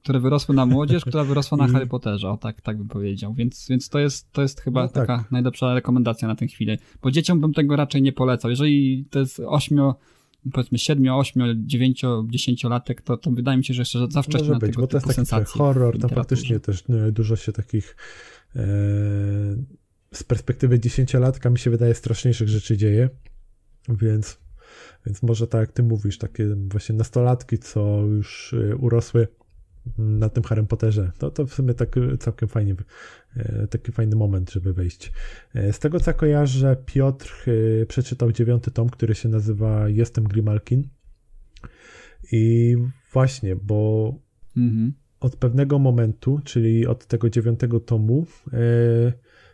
[0.02, 3.34] które wyrosły na młodzież, która wyrosła na Harry Potterze, o tak, tak bym powiedział.
[3.34, 5.06] Więc, więc to, jest, to jest chyba no tak.
[5.06, 6.76] taka najlepsza rekomendacja na tę chwilę.
[7.02, 8.50] Bo dzieciom bym tego raczej nie polecał.
[8.50, 9.94] Jeżeli to jest ośmio
[10.52, 14.48] powiedzmy 7, 8, 9, 10 latek, to, to wydaje mi się, że jeszcze za wcześnie
[14.48, 17.96] Może być, bo to jest taki horror, to faktycznie też dużo się takich
[18.56, 18.66] e,
[20.12, 23.10] z perspektywy 10-latka mi się wydaje straszniejszych rzeczy dzieje,
[23.88, 24.38] więc,
[25.06, 29.28] więc może tak jak ty mówisz, takie właśnie nastolatki, co już e, urosły
[29.98, 31.12] na tym Harry Potterze.
[31.18, 32.76] To, to w sumie tak całkiem fajnie, e,
[33.70, 35.12] taki fajny moment, żeby wejść.
[35.54, 37.44] E, z tego co kojarzę, Piotr
[37.82, 40.88] e, przeczytał dziewiąty tom, który się nazywa Jestem Grimalkin.
[42.32, 42.76] I
[43.12, 44.12] właśnie, bo
[44.56, 44.92] mhm.
[45.20, 48.26] od pewnego momentu, czyli od tego dziewiątego tomu,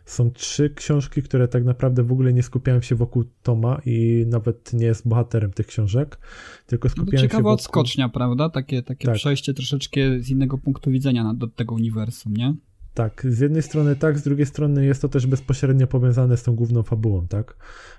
[0.05, 4.73] są trzy książki, które tak naprawdę w ogóle nie skupiają się wokół Toma i nawet
[4.73, 6.19] nie jest bohaterem tych książek,
[6.67, 7.51] tylko no się wokół...
[7.51, 8.49] odskocznia, prawda?
[8.49, 9.15] Takie, takie tak.
[9.15, 12.55] przejście troszeczkę z innego punktu widzenia do tego uniwersum, nie?
[12.93, 16.55] Tak, z jednej strony tak, z drugiej strony jest to też bezpośrednio powiązane z tą
[16.55, 17.55] główną fabułą, tak,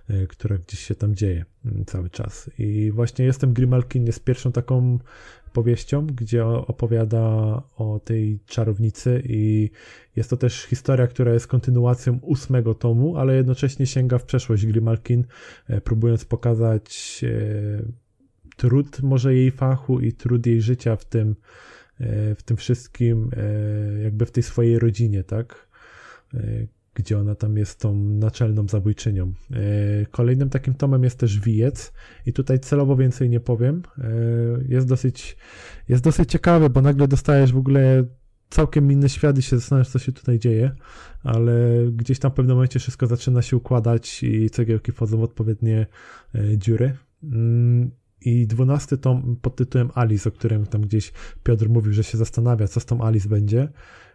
[0.09, 2.51] e, która gdzieś się tam dzieje mm, cały czas.
[2.59, 4.99] I właśnie Jestem Grimalkin jest pierwszą taką
[5.53, 7.22] powieścią, gdzie opowiada
[7.76, 9.70] o tej czarownicy i
[10.16, 15.24] jest to też historia, która jest kontynuacją ósmego tomu, ale jednocześnie sięga w przeszłość Grimalkin,
[15.68, 17.82] e, próbując pokazać e,
[18.57, 21.36] trud może jej fachu i trud jej życia w tym,
[22.01, 23.30] w tym wszystkim,
[24.03, 25.68] jakby w tej swojej rodzinie, tak?
[26.95, 29.32] gdzie ona tam jest tą naczelną zabójczynią.
[29.51, 31.92] E, kolejnym takim tomem jest też Wijec
[32.26, 33.82] i tutaj celowo więcej nie powiem.
[33.99, 34.11] E,
[34.68, 35.36] jest dosyć,
[35.88, 38.05] jest dosyć ciekawy, bo nagle dostajesz w ogóle
[38.51, 40.70] całkiem inny świat i się zastanawiasz, co się tutaj dzieje,
[41.22, 41.55] ale
[41.92, 45.86] gdzieś tam w pewnym momencie wszystko zaczyna się układać i cegiełki wchodzą w odpowiednie
[46.34, 46.97] e, dziury.
[48.25, 51.12] I dwunasty tom pod tytułem Alice, o którym tam gdzieś
[51.43, 53.68] Piotr mówił, że się zastanawia, co z tą Alice będzie.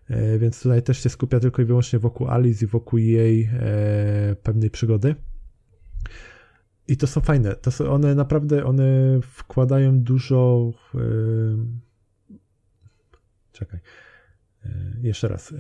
[0.08, 4.36] E, więc tutaj też się skupia tylko i wyłącznie wokół Alice i wokół jej e,
[4.44, 5.16] pewnej przygody.
[6.88, 7.56] I to są fajne.
[7.56, 10.72] To są, one naprawdę one wkładają dużo.
[10.96, 11.00] E,
[13.52, 13.80] czekaj.
[15.02, 15.54] Jeszcze raz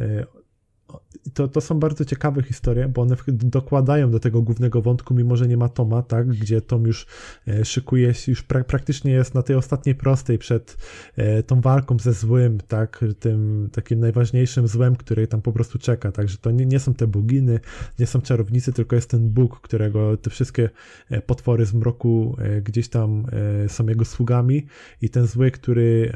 [1.34, 5.48] to, to są bardzo ciekawe historie, bo one dokładają do tego głównego wątku, mimo że
[5.48, 7.06] nie ma Toma, tak, gdzie Tom już
[7.48, 10.78] e, szykuje się, już pra praktycznie jest na tej ostatniej prostej przed
[11.16, 16.12] e, tą walką ze złym, tak, tym takim najważniejszym złem, który tam po prostu czeka,
[16.12, 17.60] także to nie, nie są te boginy,
[18.00, 20.70] nie są czarownicy, tylko jest ten Bóg, którego te wszystkie
[21.10, 23.26] e, potwory z mroku gdzieś tam
[23.68, 24.66] są jego sługami.
[25.02, 26.14] I ten zły, który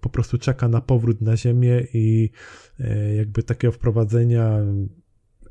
[0.00, 2.30] po prostu czeka na powrót na ziemię i
[3.16, 4.58] jakby takiego wprowadzenia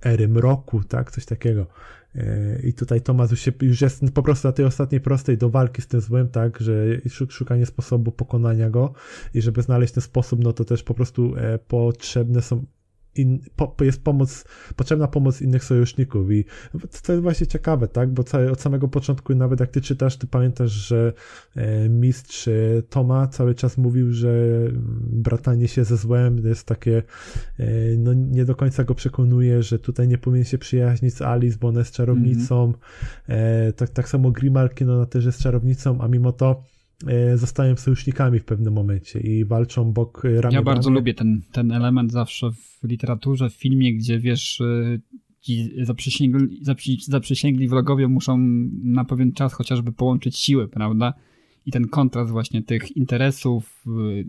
[0.05, 1.67] ery mroku, tak, coś takiego.
[2.15, 5.49] E, I tutaj Tomasz już, się, już jest po prostu na tej ostatniej prostej do
[5.49, 6.85] walki z tym złem, tak, że
[7.29, 8.93] szukanie sposobu pokonania go
[9.33, 12.65] i żeby znaleźć ten sposób, no to też po prostu e, potrzebne są
[13.17, 14.45] in, po, jest pomoc,
[14.75, 16.45] potrzebna pomoc innych sojuszników i
[17.03, 20.71] to jest właśnie ciekawe, tak, bo od samego początku nawet jak ty czytasz, ty pamiętasz,
[20.71, 21.13] że
[21.55, 22.51] e, mistrz e,
[22.89, 24.29] Toma cały czas mówił, że
[25.01, 27.03] bratanie się ze złem jest takie,
[27.59, 27.65] e,
[27.97, 31.67] no nie do końca go przekonuje, że tutaj nie powinien się przyjaźnić z Alice, bo
[31.67, 33.73] ona jest czarownicą, mm -hmm.
[33.73, 36.63] tak, tak samo Grimalkin, ona też jest czarownicą, a mimo to
[37.35, 41.71] zostają sojusznikami w pewnym momencie i walczą bok e, ramię Ja bardzo lubię ten, ten
[41.71, 44.99] element zawsze w literaturze, w filmie, gdzie wiesz, e,
[45.41, 46.61] ci zaprzysięgli,
[47.07, 48.37] zaprzysięgli wrogowie muszą
[48.83, 51.13] na pewien czas chociażby połączyć siły, prawda?
[51.65, 53.83] I ten kontrast właśnie tych interesów,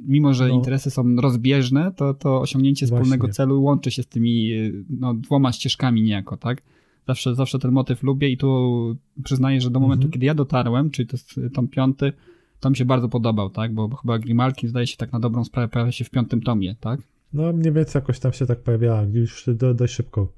[0.06, 0.54] mimo że no.
[0.54, 3.34] interesy są rozbieżne, to, to osiągnięcie wspólnego właśnie.
[3.34, 4.50] celu łączy się z tymi
[4.90, 6.62] no, dwoma ścieżkami niejako, tak?
[7.06, 10.12] Zawsze, zawsze ten motyw lubię i tu przyznaję, że do momentu, mhm.
[10.12, 12.12] kiedy ja dotarłem, czyli to jest tom piąty,
[12.60, 13.74] to mi się bardzo podobał, tak?
[13.74, 17.00] Bo chyba Grimalki zdaje się tak na dobrą sprawę pojawia się w piątym tomie, tak?
[17.32, 20.32] No mniej więcej jakoś tam się tak pojawiała, już do, dość szybko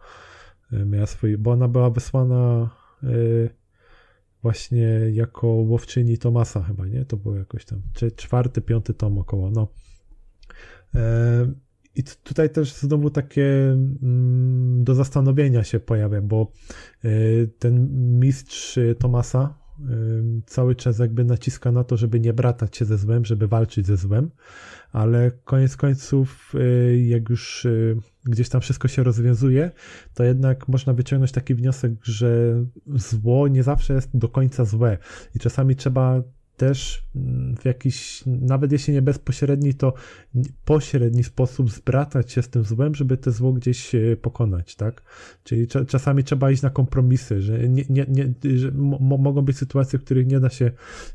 [0.72, 2.70] e, miała swój, bo ona była wysłana
[3.02, 3.50] yy,
[4.42, 7.04] właśnie jako łowczyni Tomasa chyba, nie?
[7.04, 9.68] To było jakoś tam, czy czwarty, piąty tom około, no.
[11.96, 16.52] I tutaj też znowu takie mm, do zastanowienia się pojawia, bo
[17.04, 19.59] yy, ten mistrz Tomasa,
[20.46, 23.96] cały czas jakby naciska na to, żeby nie bratać się ze złem, żeby walczyć ze
[23.96, 24.30] złem,
[24.92, 29.70] ale koniec końców, y, jak już y, gdzieś tam wszystko się rozwiązuje,
[30.14, 32.54] to jednak można wyciągnąć taki wniosek, że
[32.86, 34.98] zło nie zawsze jest do końca złe.
[35.34, 36.22] I czasami trzeba
[36.60, 39.94] też mm, w jakiś, nawet jeśli nie bezpośredni, to
[40.64, 43.92] pośredni sposób zbratać się z tym złem, żeby te zło gdzieś
[44.22, 45.02] pokonać, tak?
[45.44, 50.04] Czyli czasami trzeba iść na kompromisy, że, nie, nie, nie, że mogą być sytuacje, w
[50.04, 50.70] których nie da się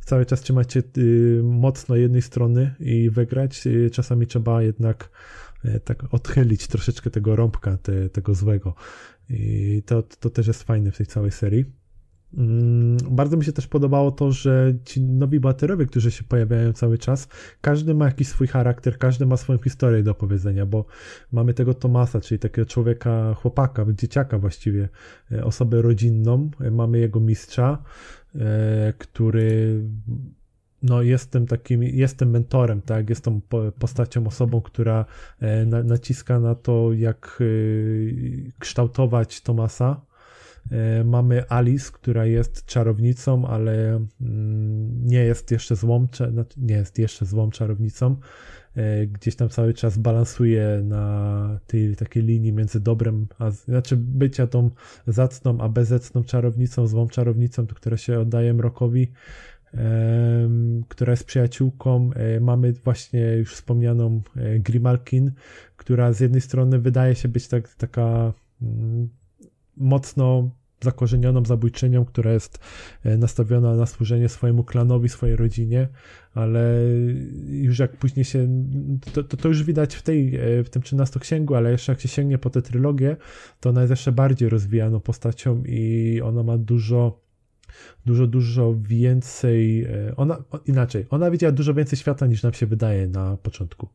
[0.05, 3.67] cały czas trzymać się y, mocno jednej strony i wygrać.
[3.67, 5.09] Y, czasami trzeba jednak
[5.83, 8.75] tak odchylić troszeczkę tego rąbka, te, tego złego.
[9.29, 11.65] I to, to też jest fajne w tej całej serii.
[12.37, 16.97] Mm, bardzo mi się też podobało to, że ci nowi bohaterowie, którzy się pojawiają cały
[16.97, 17.27] czas,
[17.61, 20.85] każdy ma jakiś swój charakter, każdy ma swoją historię do opowiedzenia, bo
[21.31, 24.89] mamy tego Tomasa, czyli takiego człowieka, chłopaka, dzieciaka właściwie,
[25.31, 27.83] e, osobę rodzinną, e, mamy jego mistrza,
[28.35, 29.81] e, który
[30.83, 33.41] no jestem takim, jestem mentorem, tak, jestem
[33.79, 35.05] postacią, osobą, która
[35.65, 37.43] na, naciska na to, jak
[38.59, 40.01] kształtować Tomasa.
[40.71, 46.99] E, mamy Alice, która jest czarownicą, ale mm, nie jest jeszcze złą, znaczy nie jest
[46.99, 48.15] jeszcze złą czarownicą.
[49.07, 54.69] Gdzieś tam cały czas balansuje na tej takiej linii między dobrem, a znaczy bycia tą
[55.07, 59.11] zacną, a bezecną czarownicą, złą czarownicą, która się oddaje mrokowi
[60.87, 62.09] która jest przyjaciółką.
[62.13, 65.31] E, mamy właśnie już wspomnianą e, Grimalkin,
[65.77, 69.09] która z jednej strony wydaje się być tak, taka mm,
[69.77, 70.49] mocno
[70.81, 72.59] zakorzenioną zabójczynią, która jest
[73.03, 75.87] e, nastawiona na służenie swojemu klanowi, swojej rodzinie,
[76.33, 76.79] ale
[77.47, 78.47] już jak później się,
[79.13, 82.07] to, to, to już widać w, tej, w tym 13 księgu, ale jeszcze jak się
[82.07, 83.17] sięgnie po tę trylogię,
[83.59, 87.25] to ona jest jeszcze bardziej rozwijaną postacią i ona ma dużo
[88.05, 89.83] dużo, dużo więcej.
[89.83, 93.89] E, ona, inaczej, ona widziała dużo więcej świata niż nam się wydaje na początku.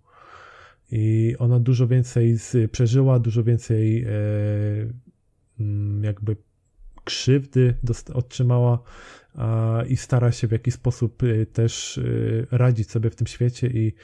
[0.93, 4.09] I ona dużo więcej z, przeżyła, dużo więcej e,
[6.03, 6.37] jakby
[7.05, 7.75] krzywdy
[8.15, 8.83] otrzymała
[9.89, 12.01] i stara się w jakiś sposób e, też
[12.51, 13.95] radzić sobie w tym świecie i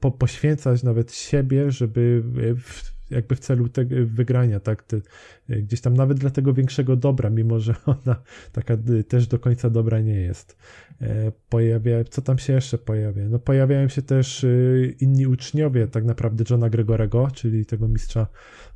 [0.00, 2.22] po, poświęcać nawet siebie, żeby
[2.56, 5.00] w, jakby w celu tego wygrania, tak, Te,
[5.48, 8.22] gdzieś tam nawet dla tego większego dobra, mimo że ona
[8.52, 8.76] taka
[9.08, 10.56] też do końca dobra nie jest.
[11.00, 13.28] E, pojawia, co tam się jeszcze pojawia?
[13.28, 18.26] No pojawiają się też y, inni uczniowie tak naprawdę Johna Gregorego, czyli tego mistrza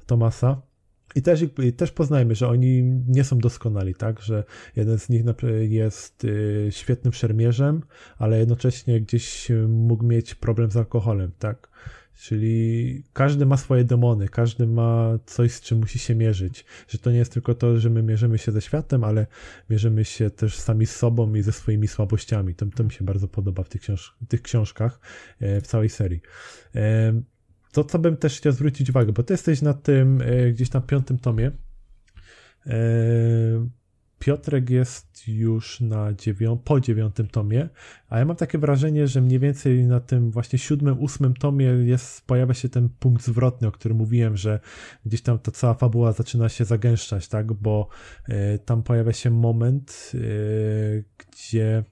[0.06, 0.62] Tomasa,
[1.14, 4.20] i też, i też poznajmy, że oni nie są doskonali, tak?
[4.20, 4.44] Że
[4.76, 5.24] jeden z nich
[5.60, 7.82] jest y, świetnym szermierzem,
[8.18, 11.70] ale jednocześnie gdzieś mógł mieć problem z alkoholem, tak?
[12.20, 16.64] Czyli każdy ma swoje demony, każdy ma coś, z czym musi się mierzyć.
[16.88, 19.26] Że to nie jest tylko to, że my mierzymy się ze światem, ale
[19.70, 22.54] mierzymy się też sami z sobą i ze swoimi słabościami.
[22.54, 25.00] To, to mi się bardzo podoba w tych, książ tych książkach,
[25.40, 26.20] e, w całej serii.
[27.70, 30.70] E, to, co bym też chciał zwrócić uwagę, bo ty jesteś na tym e, gdzieś
[30.70, 31.50] tam piątym tomie.
[34.18, 37.68] Piotrek jest już na dziewią- po dziewiątym tomie,
[38.08, 42.26] a ja mam takie wrażenie, że mniej więcej na tym właśnie siódmym, ósmym tomie jest,
[42.26, 44.60] pojawia się ten punkt zwrotny, o którym mówiłem, że
[45.06, 47.88] gdzieś tam ta cała fabuła zaczyna się zagęszczać, tak, bo
[48.28, 51.84] y, tam pojawia się moment, y, gdzie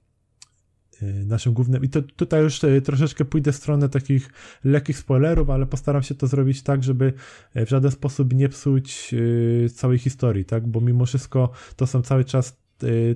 [1.03, 1.85] naszym głównym.
[1.85, 4.31] I to, tutaj już y, troszeczkę pójdę w stronę takich
[4.65, 7.13] lekkich spoilerów, ale postaram się to zrobić tak, żeby
[7.57, 9.15] y, w żaden sposób nie psuć
[9.75, 10.67] całej historii, tak?
[10.69, 12.57] Bo mimo wszystko to są cały czas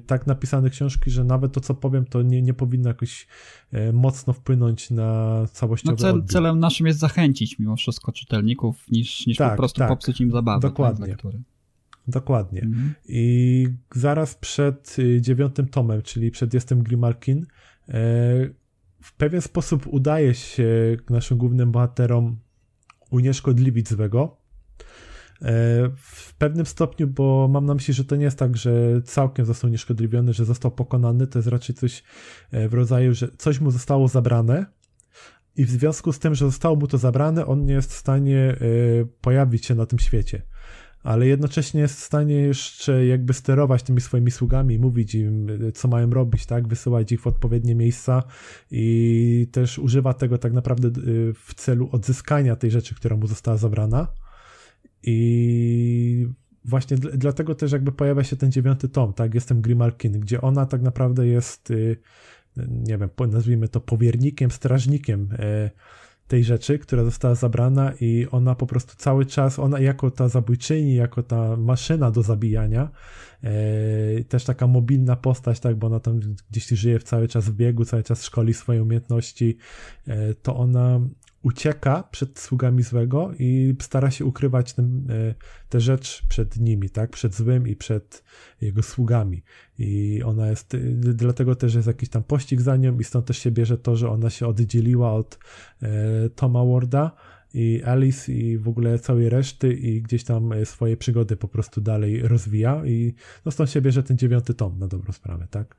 [0.06, 3.26] tak napisane książki, że nawet to, co powiem, to nie, nie powinno jakoś
[3.92, 9.36] mocno wpłynąć na całościowy no cel, Celem naszym jest zachęcić mimo wszystko czytelników, niż, niż
[9.36, 10.62] tak, po prostu tak, popsuć im zabawę.
[10.62, 11.16] Tak, Dokładnie.
[11.16, 11.32] Tak,
[12.08, 12.62] Dokładnie.
[12.62, 12.94] Mhm.
[13.08, 17.71] I zaraz przed dziewiątym tomem, czyli przed Jestem Grimalkin, E,
[19.02, 22.38] w pewien sposób udaje się naszym głównym bohaterom
[23.10, 24.36] unieszkodliwić złego.
[25.42, 25.46] E,
[25.96, 29.68] w pewnym stopniu, bo mam na myśli, że to nie jest tak, że całkiem został
[29.68, 32.02] unieszkodliwiony, że został pokonany, to jest raczej coś
[32.50, 34.66] e, w rodzaju, że coś mu zostało zabrane.
[35.56, 38.56] I w związku z tym, że zostało mu to zabrane, on nie jest w stanie
[39.20, 40.42] pojawić się na tym świecie
[41.02, 46.10] ale jednocześnie jest w stanie jeszcze jakby sterować tymi swoimi sługami, mówić im, co mają
[46.10, 48.22] robić, tak, wysyłać ich w odpowiednie miejsca
[48.70, 53.56] i też używa tego tak naprawdę y, w celu odzyskania tej rzeczy, która mu została
[53.56, 54.08] zabrana.
[55.02, 56.26] I
[56.64, 60.82] właśnie dlatego też jakby pojawia się ten dziewiąty tom, tak, jestem Grimalkin, gdzie ona tak
[60.82, 61.96] naprawdę jest, y,
[62.68, 65.70] nie wiem, nazwijmy to powiernikiem, strażnikiem y,
[66.32, 70.94] tej rzeczy, która została zabrana i ona po prostu cały czas, ona jako ta zabójczyni,
[70.94, 72.88] jako ta maszyna do zabijania,
[73.42, 76.20] e, też taka mobilna postać, tak, bo ona tam
[76.50, 79.56] gdzieś żyje cały czas w biegu, cały czas szkoli swoje umiejętności,
[80.06, 81.00] e, to ona
[81.42, 85.34] ucieka przed sługami złego i stara się ukrywać e,
[85.68, 87.10] tę rzecz przed nimi, tak?
[87.10, 88.24] Przed złym i przed
[88.60, 89.42] jego sługami.
[89.78, 93.38] I ona jest, y, dlatego też jest jakiś tam pościg za nią i stąd też
[93.38, 95.38] się bierze to, że ona się oddzieliła od
[95.82, 95.88] e,
[96.30, 97.12] Toma Warda
[97.54, 101.80] i Alice i w ogóle całej reszty i gdzieś tam e, swoje przygody po prostu
[101.80, 103.14] dalej rozwija i
[103.44, 105.76] no stąd się bierze ten dziewiąty tom na dobrą sprawę, tak?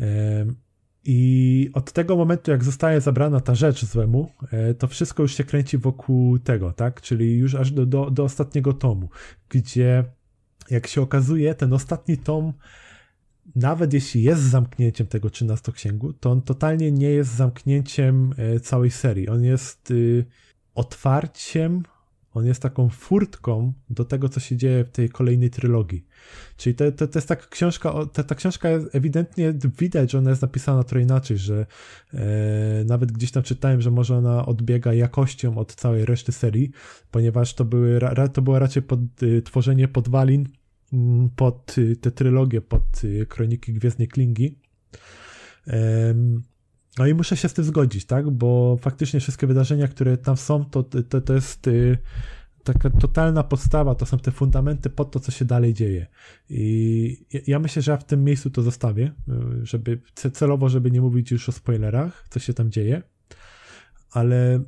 [0.00, 0.46] E,
[1.04, 5.44] i od tego momentu, jak zostaje zabrana ta rzecz złemu, e, to wszystko już się
[5.44, 7.00] kręci wokół tego, tak?
[7.00, 9.08] Czyli już aż do, do, do ostatniego tomu,
[9.48, 10.04] gdzie,
[10.70, 12.52] jak się okazuje, ten ostatni tom,
[13.56, 18.90] nawet jeśli jest zamknięciem tego 13 księgu, to on totalnie nie jest zamknięciem e, całej
[18.90, 19.28] serii.
[19.28, 20.24] On jest y,
[20.74, 21.82] otwarciem
[22.34, 26.06] On jest taką furtką do tego, co się dzieje w tej kolejnej trylogii.
[26.56, 30.42] Czyli to, to, to jest taka książka, ta, ta książka ewidentnie widać, że ona jest
[30.42, 31.66] napisana trochę inaczej, że
[32.14, 36.70] e, nawet gdzieś tam czytałem, że może ona odbiega jakością od całej reszty serii,
[37.10, 38.00] ponieważ to, były,
[38.32, 40.48] to było raczej pod, y, tworzenie podwalin
[40.92, 44.58] mm, pod y, tę trylogię, pod y, Kroniki Gwiezdnej Klingi.
[46.98, 48.30] No i muszę się z tym zgodzić, tak?
[48.30, 51.98] Bo faktycznie wszystkie wydarzenia, które tam są, to, to, to jest y,
[52.64, 56.06] taka totalna podstawa, to są te fundamenty pod to, co się dalej dzieje.
[56.50, 59.12] I ja myślę, że ja w tym miejscu to zostawię,
[59.62, 60.00] y, żeby
[60.32, 63.02] celowo, żeby nie mówić już o spoilerach, co się tam dzieje.
[64.10, 64.62] Ale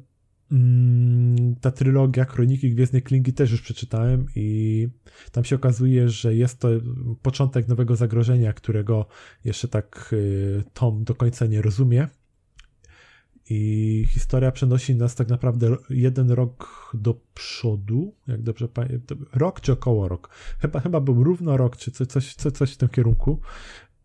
[1.61, 4.89] ta trylogia Kroniki Gwiezdnej Klingi też już przeczytałem i
[5.33, 6.69] tam się okazuje, że jest to
[7.23, 9.07] początek nowego zagrożenia, którego
[9.45, 12.09] jeszcze tak y, Tom do końca nie rozumie
[13.51, 19.73] i historia przenosi nas tak naprawdę jeden rok do przodu, jak dobrze pamiętam, rok czy
[19.73, 20.29] około rok.
[20.59, 23.41] Chyba, chyba był równo rok, czy coś, coś, coś w tym kierunku.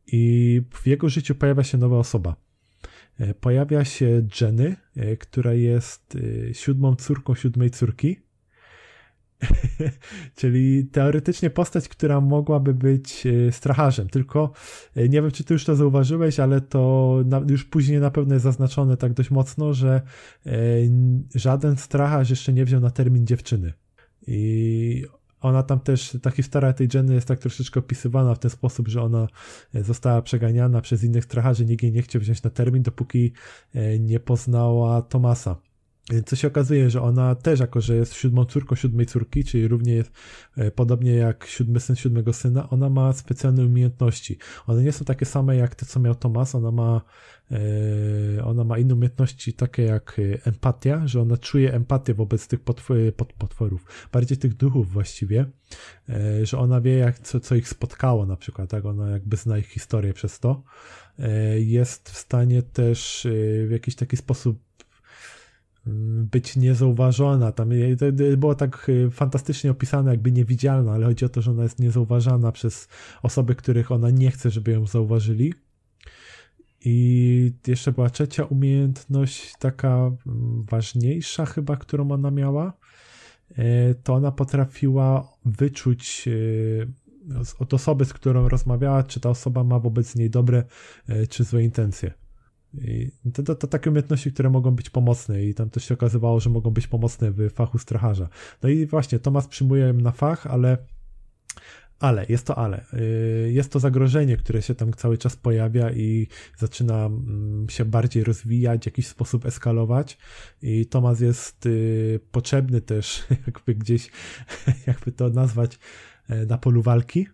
[0.07, 2.35] I w jego życiu pojawia się nowa osoba.
[3.19, 6.17] E, pojawia się Jenny, e, która jest
[6.49, 8.27] e, siódmą córką siódmej córki
[10.35, 14.09] Czyli teoretycznie postać, która mogłaby być stracharzem.
[14.09, 14.51] Tylko
[14.95, 17.15] nie wiem, czy ty już to zauważyłeś, ale to
[17.49, 20.01] już później na pewno jest zaznaczone tak dość mocno, że
[21.35, 23.73] żaden stracharz jeszcze nie wziął na termin dziewczyny.
[24.27, 25.05] I
[25.47, 29.01] ona tam też, ta historia tej Jenny jest tak troszeczkę opisywana w ten sposób, że
[29.01, 29.27] ona
[29.73, 33.31] została przeganiana przez innych stracharzy, nikt jej nie chciał wziąć na termin, dopóki
[33.99, 35.66] nie poznała Tomasa.
[36.25, 39.93] Co się okazuje, że ona też, jako że jest siódmą córką siódmej córki, czyli równie
[39.93, 40.11] jest,
[40.57, 44.37] e, podobnie jak siódmy syn siódmego syna, ona ma specjalne umiejętności.
[44.67, 47.01] One nie są takie same jak te, co miał Tomas, ona ma,
[47.51, 52.59] e, ona ma inne umiejętności, takie jak e, empatia, że ona czuje empatię wobec tych
[53.37, 55.45] potworów, bardziej tych duchów właściwie,
[56.43, 59.67] że ona wie, jak, co, co ich spotkało na przykład, tak, ona jakby zna ich
[59.67, 60.63] historię przez to.
[61.57, 63.27] Jest w stanie też
[63.67, 64.66] w jakiś taki sposób
[66.31, 67.51] być niezauważona.
[67.51, 67.69] Tam
[68.37, 72.51] było tak y, fantastycznie opisane, jakby niewidzialna, ale chodzi o to, że ona jest niezauważana
[72.51, 72.87] przez
[73.23, 75.53] osoby, których ona nie chce, żeby ją zauważyli.
[76.85, 82.73] I jeszcze była trzecia umiejętność, taka mm, ważniejsza chyba, którą ona miała.
[83.57, 89.79] E, to ona potrafiła wyczuć e, od osoby, z którą rozmawiała, czy ta osoba ma
[89.79, 90.63] wobec niej dobre
[91.07, 92.26] e, czy złe intencje.
[93.33, 96.49] To, to, to, takie umiejętności, które mogą być pomocne i tam też się okazywało, że
[96.49, 98.29] mogą być pomocne w fachu stracharza.
[98.63, 100.77] No i właśnie, Tomas przyjmuje na fach, ale
[101.99, 102.85] ale, jest to ale.
[102.93, 108.23] Y, jest to zagrożenie, które się tam cały czas pojawia i zaczyna mm, się bardziej
[108.23, 110.17] rozwijać, w jakiś sposób eskalować.
[110.61, 114.11] I Tomas jest y, potrzebny też, jakby gdzieś,
[114.87, 115.79] jakby to nazwać,
[116.29, 117.27] e, na polu walki.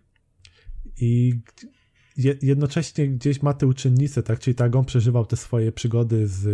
[1.00, 1.40] I
[2.16, 4.38] jednocześnie gdzieś ma te uczennice, tak?
[4.38, 6.46] Czyli tak on przeżywał te swoje przygody z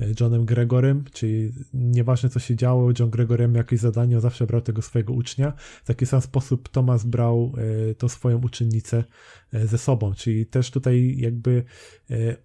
[0.00, 4.60] e, Johnem Gregorem, czyli nieważne co się działo, John Gregorem jakieś zadanie, on zawsze brał
[4.60, 5.52] tego swojego ucznia.
[5.84, 7.52] W taki sam sposób Thomas brał
[7.90, 9.04] e, tą swoją uczennicę
[9.52, 11.64] e, ze sobą, czyli też tutaj jakby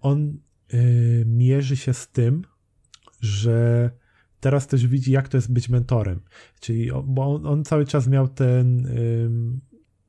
[0.00, 0.38] on
[1.26, 2.42] mierzy się z tym,
[3.20, 3.90] że
[4.40, 6.20] teraz też widzi, jak to jest być mentorem.
[6.60, 8.88] Czyli, bo on, on cały czas miał ten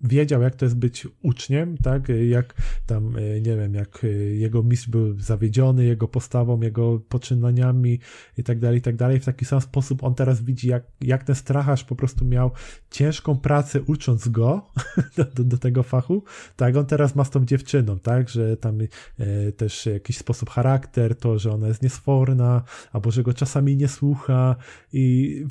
[0.04, 2.08] wiedział, jak to jest być uczniem, tak?
[2.30, 2.54] Jak
[2.86, 8.00] tam, e, nie wiem, jak e, jego mistrz był zawiedziony jego postawą, jego poczynaniami
[8.38, 9.20] i tak dalej, i tak dalej.
[9.20, 12.52] W taki sam sposób on teraz widzi, jak, jak ten stracharz po prostu miał
[12.92, 14.70] ciężką pracę ucząc go
[15.36, 16.24] do, do, tego fachu,
[16.56, 16.76] tak?
[16.76, 18.30] On teraz ma z tą dziewczyną, tak?
[18.30, 23.34] Że tam e, też jakiś sposób charakter, to, że ona jest niesforna, albo że go
[23.34, 24.56] czasami nie słucha
[24.94, 25.46] i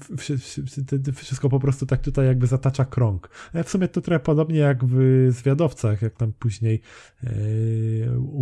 [1.15, 3.31] wszystko po prostu tak tutaj jakby zatacza krąg.
[3.65, 6.81] W sumie to trochę podobnie podobnie jak w Zwiadowcach, jak tam później
[7.25, 7.31] e,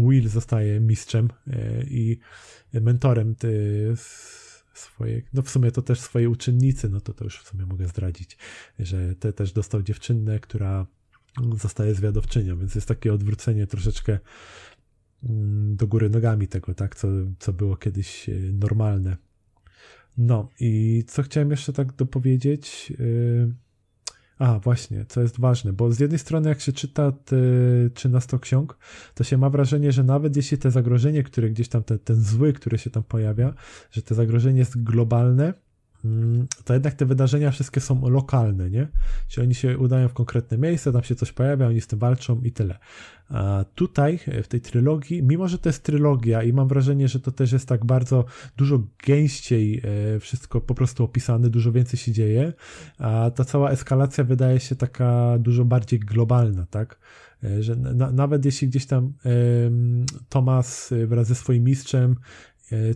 [0.08, 2.18] Will zostaje mistrzem e, i
[2.72, 3.34] mentorem
[4.74, 7.88] swojej, no w sumie to też swojej uczennicy, no to to już w sumie mogę
[7.88, 8.38] zdradzić,
[8.78, 10.86] że te też dostał dziewczynę, która
[11.56, 14.18] zostaje zwiadowczynią, więc jest takie odwrócenie troszeczkę
[15.24, 19.16] mm, do góry nogami tego, tak, co, co było kiedyś e, normalne.
[20.18, 23.54] No i co chciałem jeszcze tak dopowiedzieć, yy,
[24.40, 27.36] a, właśnie, co jest ważne, bo z jednej strony jak się czyta te
[27.94, 28.78] 13 ksiąg,
[29.14, 32.52] to się ma wrażenie, że nawet jeśli te zagrożenie, które gdzieś tam, te, ten zły,
[32.52, 33.54] który się tam pojawia,
[33.90, 35.54] że to zagrożenie jest globalne,
[36.64, 38.88] to jednak te wydarzenia wszystkie są lokalne, nie?
[39.28, 42.40] Czyli oni się udają w konkretne miejsce, tam się coś pojawia, oni z tym walczą
[42.40, 42.78] i tyle.
[43.28, 47.32] A tutaj, w tej trylogii, mimo że to jest trylogia i mam wrażenie, że to
[47.32, 48.24] też jest tak bardzo
[48.56, 49.82] dużo gęściej
[50.14, 52.52] e, wszystko po prostu opisane, dużo więcej się dzieje,
[52.98, 56.98] a ta cała eskalacja wydaje się taka dużo bardziej globalna, tak?
[57.44, 59.12] E, że na, nawet jeśli gdzieś tam
[60.28, 62.16] Thomas wraz ze swoim mistrzem E,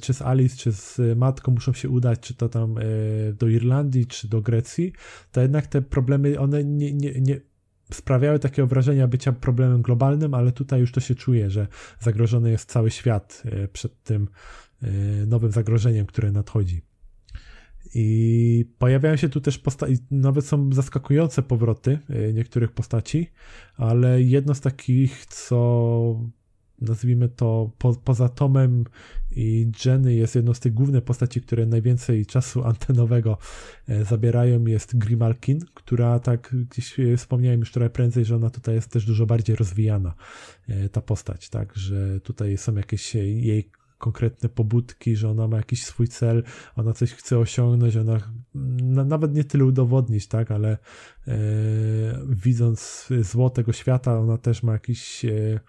[0.03, 2.83] czy z Alice, czy z matką muszą się udać, czy to tam e,
[3.33, 4.93] do Irlandii, czy do Grecji,
[5.33, 7.41] to jednak te problemy, one nie, nie, nie
[7.93, 11.67] sprawiały takiego wrażenia bycia problemem globalnym, ale tutaj już to się czuje, że
[12.01, 14.29] zagrożony jest cały świat e, przed tym
[15.27, 16.83] nowym zagrożeniem, które nadchodzi.
[17.95, 21.99] I pojawiają się tu też postaci, nawet są zaskakujące powroty
[22.35, 23.31] niektórych postaci,
[23.77, 26.21] ale jedno z takich, co
[26.81, 28.85] nazwijmy to, po, poza Tomem
[29.37, 33.39] i Jenny jest jedną z tych głównych postaci, które najwięcej czasu antenowego
[33.89, 38.75] e, zabierają, jest Grimalkin, która tak gdzieś e, wspomniałem już trochę prędzej, że ona tutaj
[38.75, 40.15] jest też dużo bardziej rozwijana,
[40.69, 45.85] e, ta postać, tak, że tutaj są jakieś jej konkretne pobudki, że ona ma jakiś
[45.85, 46.43] swój cel,
[46.77, 48.19] ona coś chce osiągnąć, ona
[48.83, 50.79] na, nawet nie tyle udowodnić, tak, ale
[51.29, 51.35] e,
[52.29, 55.61] widząc zło tego świata, ona też ma jakiś e,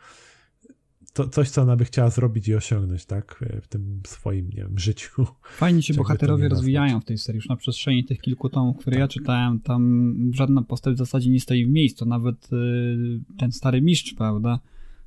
[1.16, 4.80] to, coś, co ona by chciała zrobić i osiągnąć, tak, w tym swoim, nie wiem,
[4.80, 5.26] życiu.
[5.43, 8.99] Fajnie się bohaterowie rozwijają w tej serii, już na przestrzeni tych kilku tomów, które tak.
[8.99, 13.82] ja czytałem, tam żadna postać w zasadzie nie stoi w miejscu, nawet y, ten stary
[13.82, 14.59] mistrz, prawda,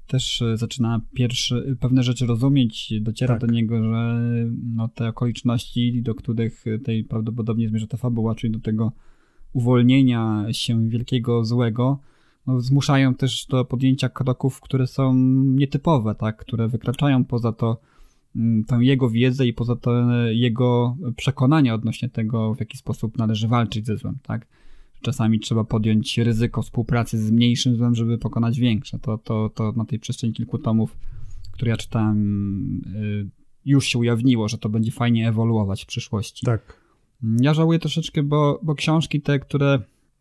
[0.06, 3.48] też y, zaczyna pierwsze, pewne rzeczy rozumieć, dociera tak.
[3.48, 4.20] do niego, że
[4.74, 8.92] no, te okoliczności, do których tej prawdopodobnie zmierza ta fabuła, czyli do tego
[9.52, 12.00] uwolnienia się wielkiego złego,
[12.58, 17.80] zmuszają też do podjęcia kroków, które są nietypowe, tak, które wykraczają poza to,
[18.36, 23.48] mm, tą jego wiedzę i poza to jego przekonania odnośnie tego, w jaki sposób należy
[23.48, 24.46] walczyć ze złem, tak.
[25.00, 28.98] Czasami trzeba podjąć ryzyko współpracy z mniejszym złem, żeby pokonać większe.
[28.98, 30.96] To, to, to na tej przestrzeni kilku tomów,
[31.52, 33.30] które ja czytałem, y,
[33.64, 36.46] już się ujawniło, że to będzie fajnie ewoluować w przyszłości.
[36.46, 36.80] Tak.
[37.40, 39.78] Ja żałuję troszeczkę, bo, bo książki te, które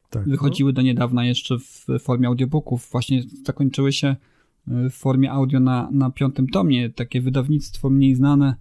[0.10, 0.76] tak, wychodziły no.
[0.76, 6.12] do niedawna jeszcze w formie audiobooków, właśnie zakończyły się e, w formie audio na, na
[6.12, 6.90] piątym tomie.
[6.90, 8.56] Takie wydawnictwo mniej znane,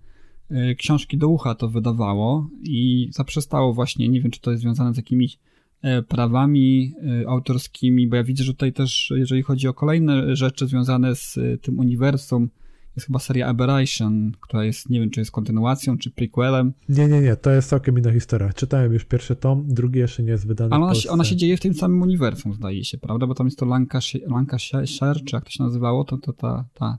[0.51, 4.95] e, książki do ucha to wydawało i zaprzestało właśnie, nie wiem czy to jest związane
[4.95, 5.39] z jakimiś
[5.83, 6.95] e, prawami
[7.29, 11.79] autorskimi, bo ja widzę, że tutaj też, jeżeli chodzi o kolejne rzeczy związane z tym
[11.79, 12.49] uniwersum,
[12.97, 16.73] jest chyba seria Aberration, która jest, nie wiem, czy jest kontynuacją, czy prequelem.
[16.89, 18.53] Nie, nie, nie, to jest całkiem inna historia.
[18.53, 20.75] Czytałem już pierwszy tom, drugi jeszcze nie jest wydany.
[20.75, 23.27] Ale ona, się, ona się dzieje w tym samym uniwersum, zdaje się, prawda?
[23.27, 26.99] Bo tam jest to Lancashire, Lancashire czy jak to się nazywało, to, to ta, ta...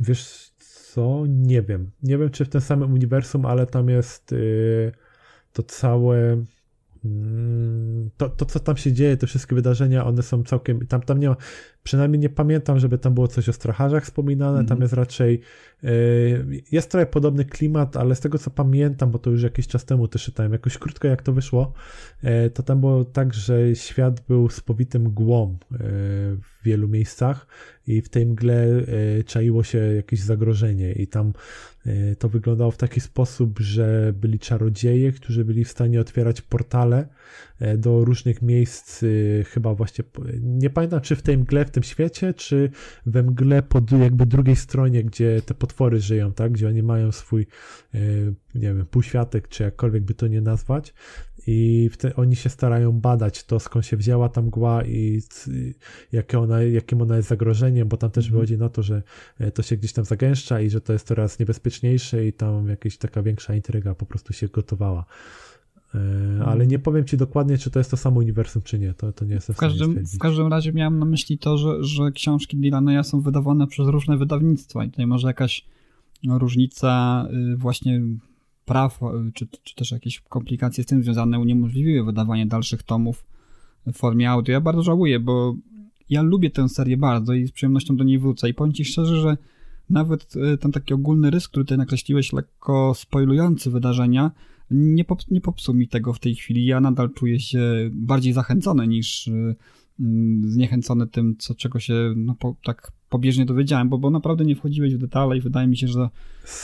[0.00, 1.24] Wiesz co?
[1.28, 1.90] Nie wiem.
[2.02, 4.92] Nie wiem, czy w tym samym uniwersum, ale tam jest yy,
[5.52, 6.44] to całe
[8.16, 10.86] to, to, co tam się dzieje, te wszystkie wydarzenia, one są całkiem.
[10.86, 11.36] Tam, tam nie ma.
[11.82, 14.52] Przynajmniej nie pamiętam, żeby tam było coś o stracharzach wspominane.
[14.52, 14.68] Mm -hmm.
[14.68, 14.82] Tam mhm.
[14.82, 15.40] jest raczej.
[15.84, 19.84] Y, jest trochę podobny klimat, ale z tego co pamiętam, bo to już jakiś czas
[19.84, 21.72] temu też czytałem, jakoś krótko jak to wyszło,
[22.24, 27.46] y, to tam było tak, że świat był spowity mgłą y, w wielu miejscach
[27.86, 28.66] i w tej mgle
[29.26, 31.32] czaiło się jakieś zagrożenie, i tam
[32.18, 37.08] to wyglądało w taki sposób, że byli czarodzieje, którzy byli w stanie otwierać portale
[37.60, 39.06] e, do różnych miejsc, e,
[39.44, 40.04] chyba właśnie,
[40.42, 42.70] nie pamiętam czy w tej mgle w tym świecie, czy
[43.06, 47.46] we mgle po jakby drugiej stronie, gdzie te potwory żyją, tak, gdzie oni mają swój,
[48.54, 50.94] nie wiem, półświatek, czy jakkolwiek by to nie nazwać
[51.50, 55.22] i te, oni się starają badać to, skąd się wzięła ta mgła i
[56.12, 58.40] jakie ona, jakim ona jest zagrożeniem, bo tam też mhm.
[58.40, 59.02] wychodzi na to, że
[59.38, 62.96] e, to się gdzieś tam zagęszcza i że to jest coraz niebezpieczniejsze i tam jakaś
[62.96, 65.04] taka większa intryga po prostu się gotowała.
[65.94, 65.98] E,
[66.40, 66.68] ale mhm.
[66.68, 68.94] nie powiem ci dokładnie, czy to jest to samo uniwersum, czy nie.
[68.94, 72.12] To, to nie jest w każdym, w każdym razie miałem na myśli to, że, że
[72.12, 75.64] książki Dylaneya są wydawane przez różne wydawnictwa i tutaj może jakaś
[76.24, 78.00] no, różnica y, właśnie
[78.68, 83.24] praw, e, czy, czy też jakieś komplikacje z tym związane uniemożliwiły wydawanie dalszych tomów
[83.86, 84.52] w formie audio.
[84.52, 85.56] Ja bardzo żałuję, bo
[86.10, 88.48] ja lubię tę serię bardzo i z przyjemnością do niej wrócę.
[88.48, 89.36] I powiem Ci szczerze, że
[89.90, 94.30] nawet e, ten taki ogólny rys, który Ty nakreśliłeś, lekko spoilujący wydarzenia,
[94.70, 96.66] nie, pop, nie popsuł mi tego w tej chwili.
[96.66, 97.60] Ja nadal czuję się
[97.92, 99.54] bardziej zachęcony niż e,
[100.46, 104.94] zniechęcony tym, co, czego się no, po, tak pobieżnie dowiedziałem, bo, bo naprawdę nie wchodziłeś
[104.94, 106.08] w detale i wydaje mi się, że...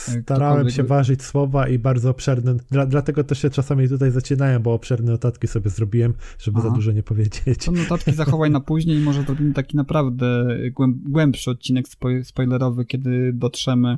[0.07, 4.59] E, Starałem się ważyć słowa i bardzo obszerne, dla, dlatego też się czasami tutaj zaczynają,
[4.59, 6.69] bo obszerne notatki sobie zrobiłem, żeby Aha.
[6.69, 7.65] za dużo nie powiedzieć.
[7.65, 10.57] To notatki zachowaj na później, może zrobimy taki naprawdę
[11.05, 11.85] głębszy odcinek
[12.23, 13.97] spoilerowy, kiedy dotrzemy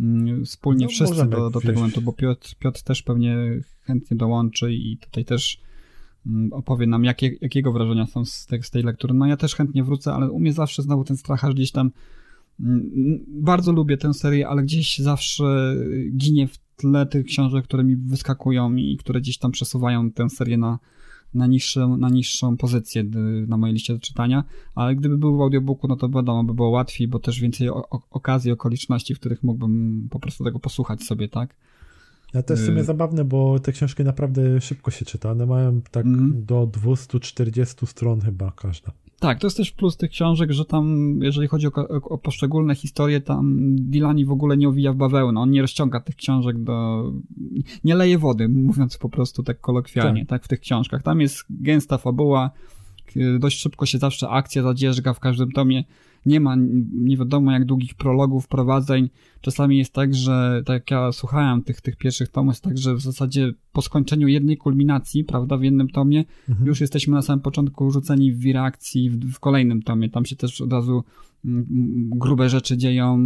[0.00, 3.36] mm, wspólnie No, wszyscy do, do tego momentu, bo Piotr, Piotr też pewnie
[3.80, 5.69] chętnie dołączy i tutaj też mm,
[6.50, 9.14] opowie nam, jakie, jakiego wrażenia są z, tej- z tej lektury.
[9.14, 11.90] No ja też chętnie wrócę, ale u mnie zawsze znowu ten strach aż gdzieś tam
[12.60, 12.90] mm,
[13.28, 15.76] bardzo lubię tę serię, ale gdzieś zawsze
[16.16, 20.56] ginie w tle tych książek, które mi wyskakują i które gdzieś tam przesuwają tę serię
[20.56, 20.78] na,
[21.34, 23.04] na, niższą, na niższą pozycję
[23.46, 24.44] na mojej liście do czytania,
[24.74, 27.88] ale gdyby był w audiobooku, no to wiadomo, by było łatwiej, bo też więcej o,
[27.90, 31.56] o, okazji, okoliczności, w których mógłbym po prostu tego posłuchać sobie, tak?
[32.34, 35.30] A to jest w sumie Y- zabawne, bo te książki naprawdę szybko się czyta.
[35.30, 36.44] One mają tak Mhm.
[36.44, 38.92] do 240 stron chyba każda.
[39.20, 43.20] Tak, to jest też plus tych książek, że tam, jeżeli chodzi o, o, poszczególne historie,
[43.20, 47.04] tam Dilani w ogóle nie owija w bawełnę, on nie rozciąga tych książek do...
[47.84, 51.02] nie leje wody, mówiąc po prostu tak kolokwialnie, tak, w tych książkach.
[51.02, 52.50] Tam jest gęsta fabuła,
[53.38, 55.84] dość szybko się zawsze akcja zadzierzga w każdym tomie,
[56.26, 56.56] nie ma
[56.92, 59.10] nie wiadomo jak długich prologów, prowadzeń.
[59.40, 62.94] Czasami jest tak, że tak jak ja słuchałem tych, tych pierwszych tomów, jest tak, że
[62.94, 66.66] w zasadzie po skończeniu jednej kulminacji, prawda, w jednym tomie, Mhm.
[66.66, 70.10] już jesteśmy na samym początku rzuceni w wir akcji w, w kolejnym tomie.
[70.10, 71.04] Tam się też od razu
[71.44, 73.18] mm, mm, grube rzeczy dzieją,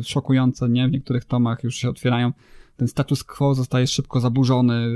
[0.00, 0.88] y, szokujące, nie?
[0.88, 2.32] W niektórych tomach już się otwierają.
[2.76, 4.86] Ten status quo zostaje szybko zaburzony,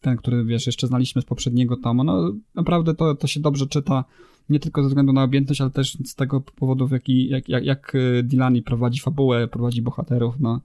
[0.00, 2.04] ten, który, wiesz, jeszcze znaliśmy z poprzedniego tomu.
[2.04, 4.04] No, naprawdę to, to się dobrze czyta,
[4.50, 7.64] nie tylko ze względu na objętość, ale też z tego powodu, w jaki, jak, jak,
[7.64, 10.60] jak y, Dilani prowadzi fabułę, prowadzi bohaterów, no.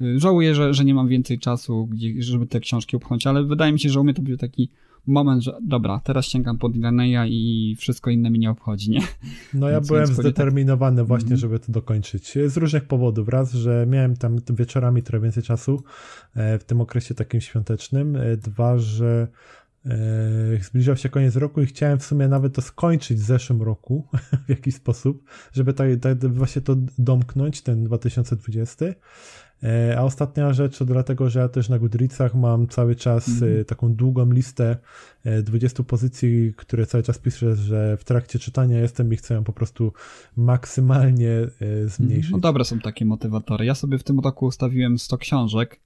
[0.00, 1.88] Y, Żałuję, że, że nie mam więcej czasu,
[2.18, 4.68] żeby te książki upchnąć, ale wydaje mi się, że u mnie to będzie taki
[5.06, 9.00] moment, że dobra, teraz sięgam po Dilaneya i wszystko inne mnie nie obchodzi, nie?
[9.54, 10.14] No ja byłem tak.
[10.14, 11.40] zdeterminowany właśnie, Mhm.
[11.40, 12.38] żeby to dokończyć.
[12.46, 13.28] Z różnych powodów.
[13.28, 15.82] Raz, że miałem tam wieczorami trochę więcej czasu
[16.34, 18.16] e, w tym okresie takim świątecznym.
[18.16, 19.63] E, Dwa, że e,
[20.60, 24.08] zbliżał się koniec roku i chciałem w sumie nawet to skończyć w zeszłym roku
[24.46, 28.86] w jakiś sposób, żeby tak, tak właśnie to domknąć, ten 2020.
[29.62, 33.60] E, A ostatnia rzecz to dlatego, że ja też na Goodreadsach mam cały czas Mhm.
[33.60, 34.76] e, taką długą listę
[35.24, 39.44] e, 20 pozycji, które cały czas piszę, że w trakcie czytania jestem i chcę ją
[39.44, 39.92] po prostu
[40.36, 42.32] maksymalnie e, zmniejszyć.
[42.32, 43.64] No dobre są takie motywatory.
[43.64, 45.80] Ja sobie w tym roku ustawiłem 100 książek.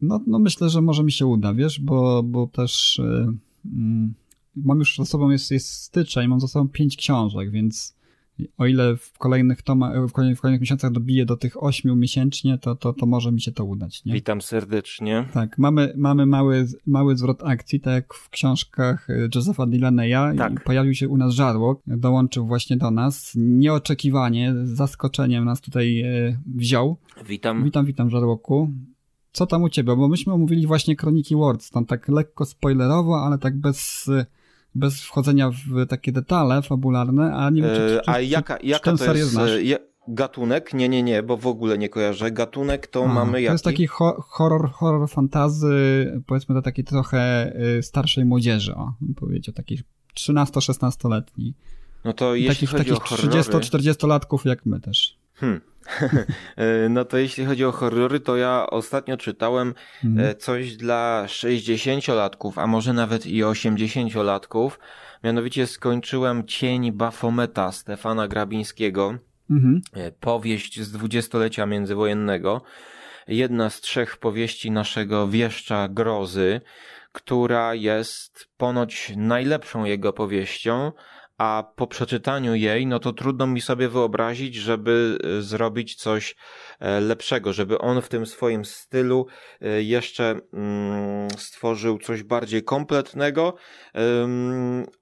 [0.00, 3.34] No, no myślę, że może mi się uda, wiesz, bo, bo też yy,
[3.72, 4.14] mm,
[4.56, 7.94] mam już za sobą, jest, jest styczeń, mam za sobą 5 książek, więc
[8.58, 12.58] o ile w kolejnych tomach, w kolejnych, w kolejnych miesiącach dobiję do tych 8 miesięcznie,
[12.58, 14.12] to, to, to może mi się to udać, nie?
[14.12, 15.28] Witam serdecznie.
[15.32, 20.36] Tak, mamy, mamy mały, mały zwrot akcji, tak jak w książkach y, Josepha Dilaneya.
[20.38, 20.64] Tak.
[20.64, 23.32] Pojawił się u nas żarłok, dołączył właśnie do nas.
[23.36, 26.96] Nieoczekiwanie, z zaskoczeniem nas tutaj e, wziął.
[27.26, 27.64] Witam.
[27.64, 28.70] Witam, witam żarłoku.
[29.34, 29.96] Co tam u ciebie?
[29.96, 34.10] Bo myśmy omówili właśnie Kroniki Words, tam tak lekko spoilerowo, ale tak bez,
[34.74, 38.58] bez wchodzenia w takie detale fabularne, a nie wiem, czy, E, czy, A czy, jaka,
[38.58, 39.50] czy jaka to jest znasz?
[39.50, 39.78] e,
[40.08, 40.74] gatunek?
[40.74, 42.30] Nie, nie, nie, bo w ogóle nie kojarzę.
[42.30, 43.52] Gatunek to mamy To jaki?
[43.54, 45.72] jest taki ho- horror, horror fantazy,
[46.26, 49.82] powiedzmy do takiej trochę y, starszej młodzieży, o, powiedział, takich
[50.16, 51.54] 13-16-letni.
[52.04, 53.40] No to jeśli Takich, chodzi takich o horrory...
[53.40, 55.18] 30-40-latków jak my też.
[55.34, 55.60] Hmm.
[56.56, 59.74] E, no to jeśli chodzi o horrory, to ja ostatnio czytałem
[60.04, 60.28] Mhm.
[60.28, 64.70] e, coś dla 60-latków, a może nawet i 80-latków.
[65.24, 69.14] Mianowicie skończyłem Cień Bafometa Stefana Grabińskiego.
[69.50, 69.80] Mhm.
[69.92, 72.62] E, powieść z dwudziestolecia międzywojennego.
[73.28, 76.60] Jedna z trzech powieści naszego wieszcza grozy,
[77.12, 80.92] która jest ponoć najlepszą jego powieścią,
[81.38, 86.36] a po przeczytaniu jej, no to trudno mi sobie wyobrazić, żeby e, zrobić coś
[86.80, 89.26] e, lepszego, żeby on w tym swoim stylu
[89.60, 93.54] e, jeszcze mm, stworzył coś bardziej kompletnego,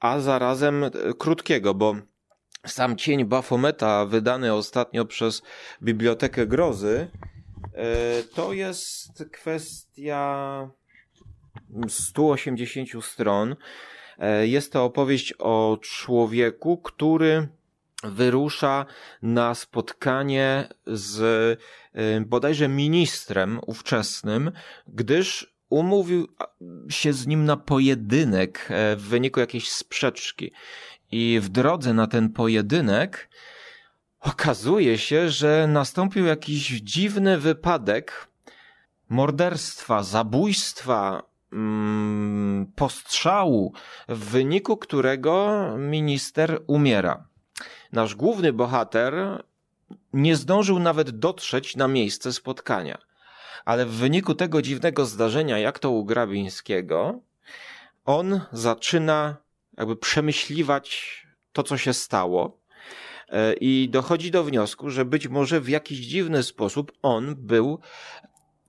[0.00, 0.84] a zarazem
[1.18, 1.96] krótkiego, bo
[2.66, 5.42] sam cień Bafometa, wydany ostatnio przez
[5.82, 7.10] Bibliotekę Grozy,
[8.34, 10.70] to jest kwestia
[11.88, 13.56] 180 stron.
[14.18, 17.48] E, Jest to opowieść o człowieku, który
[18.02, 18.86] wyrusza
[19.22, 21.20] na spotkanie z
[21.94, 24.52] e, bodajże ministrem ówczesnym,
[24.88, 26.28] gdyż umówił
[26.88, 30.52] się z nim na pojedynek e, w wyniku jakiejś sprzeczki.
[31.12, 33.28] I w drodze na ten pojedynek
[34.20, 38.28] okazuje się, że nastąpił jakiś dziwny wypadek
[39.08, 41.22] morderstwa, zabójstwa,
[41.52, 43.72] mm, postrzału,
[44.08, 47.28] w wyniku którego minister umiera.
[47.92, 49.44] Nasz główny bohater
[50.12, 52.98] nie zdążył nawet dotrzeć na miejsce spotkania.
[53.64, 57.20] Ale w wyniku tego dziwnego zdarzenia, jak to u Grabińskiego,
[58.04, 59.36] on zaczyna
[59.78, 61.16] jakby przemyśliwać
[61.52, 62.62] to, co się stało.
[63.28, 67.78] e, i dochodzi do wniosku, że być może w jakiś dziwny sposób on był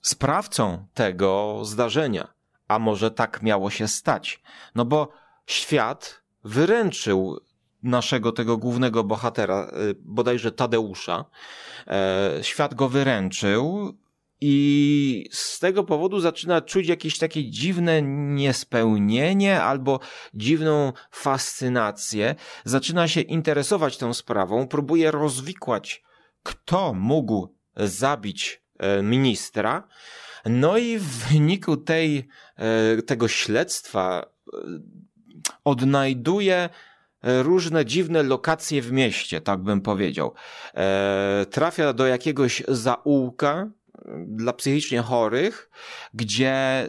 [0.01, 2.33] sprawcą tego zdarzenia.
[2.73, 4.41] A może tak miało się stać?
[4.75, 5.11] No bo
[5.45, 7.39] świat wyręczył
[7.83, 11.25] naszego tego głównego bohatera, y, bodajże Tadeusza.
[11.87, 13.93] E, świat go wyręczył
[14.41, 18.01] i z tego powodu zaczyna czuć jakieś takie dziwne
[18.35, 19.99] niespełnienie albo
[20.33, 22.35] dziwną fascynację.
[22.65, 26.03] Zaczyna się interesować tą sprawą, próbuje rozwikłać,
[26.43, 29.87] kto mógł zabić e, ministra.
[30.45, 34.25] No i w wyniku tej, e, tego śledztwa
[35.63, 36.69] odnajduje
[37.23, 40.33] różne dziwne lokacje w mieście, tak bym powiedział.
[40.73, 43.69] E, trafia do jakiegoś zaułka
[44.27, 45.69] dla psychicznie chorych,
[46.13, 46.87] gdzie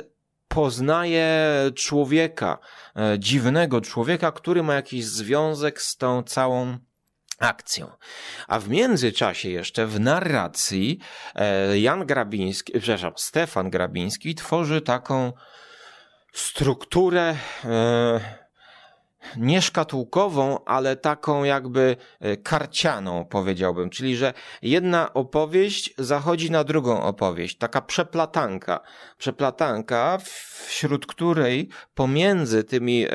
[0.48, 1.30] poznaje
[1.74, 2.58] człowieka,
[2.96, 6.78] e, dziwnego człowieka, który ma jakiś związek z tą całą
[7.38, 7.90] akcją.
[8.48, 10.98] A w międzyczasie jeszcze w narracji
[11.34, 15.32] e, Jan Grabiński, przepraszam, Stefan Grabiński tworzy taką
[16.32, 18.43] strukturę e,
[19.36, 23.90] nie szkatułkową, ale taką jakby e, karcianą, powiedziałbym.
[23.90, 24.32] Czyli, że
[24.62, 27.58] jedna opowieść zachodzi na drugą opowieść.
[27.58, 28.80] Taka przeplatanka.
[29.18, 30.18] Przeplatanka,
[30.66, 33.10] wśród której pomiędzy tymi e,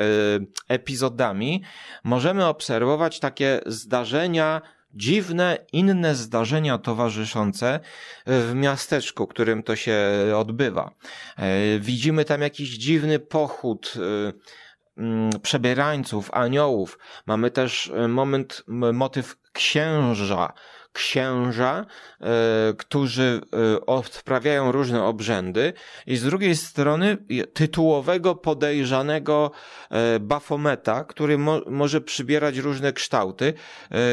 [0.68, 1.64] epizodami
[2.03, 4.61] możemy obserwować takie zdarzenia,
[4.94, 7.80] dziwne, inne zdarzenia towarzyszące
[8.26, 9.98] w miasteczku, którym to się
[10.36, 10.91] odbywa.
[11.38, 13.94] E, widzimy tam jakiś dziwny pochód,
[15.41, 16.99] przebierańców, aniołów.
[17.26, 18.63] Mamy też e, moment,
[18.93, 20.53] motyw księża,
[20.93, 21.85] księża,
[22.21, 22.26] e,
[22.77, 25.73] którzy e, odprawiają różne obrzędy
[26.07, 27.17] i z drugiej strony
[27.53, 29.51] tytułowego podejrzanego
[30.19, 33.53] Bafometa, który mo może przybierać różne kształty.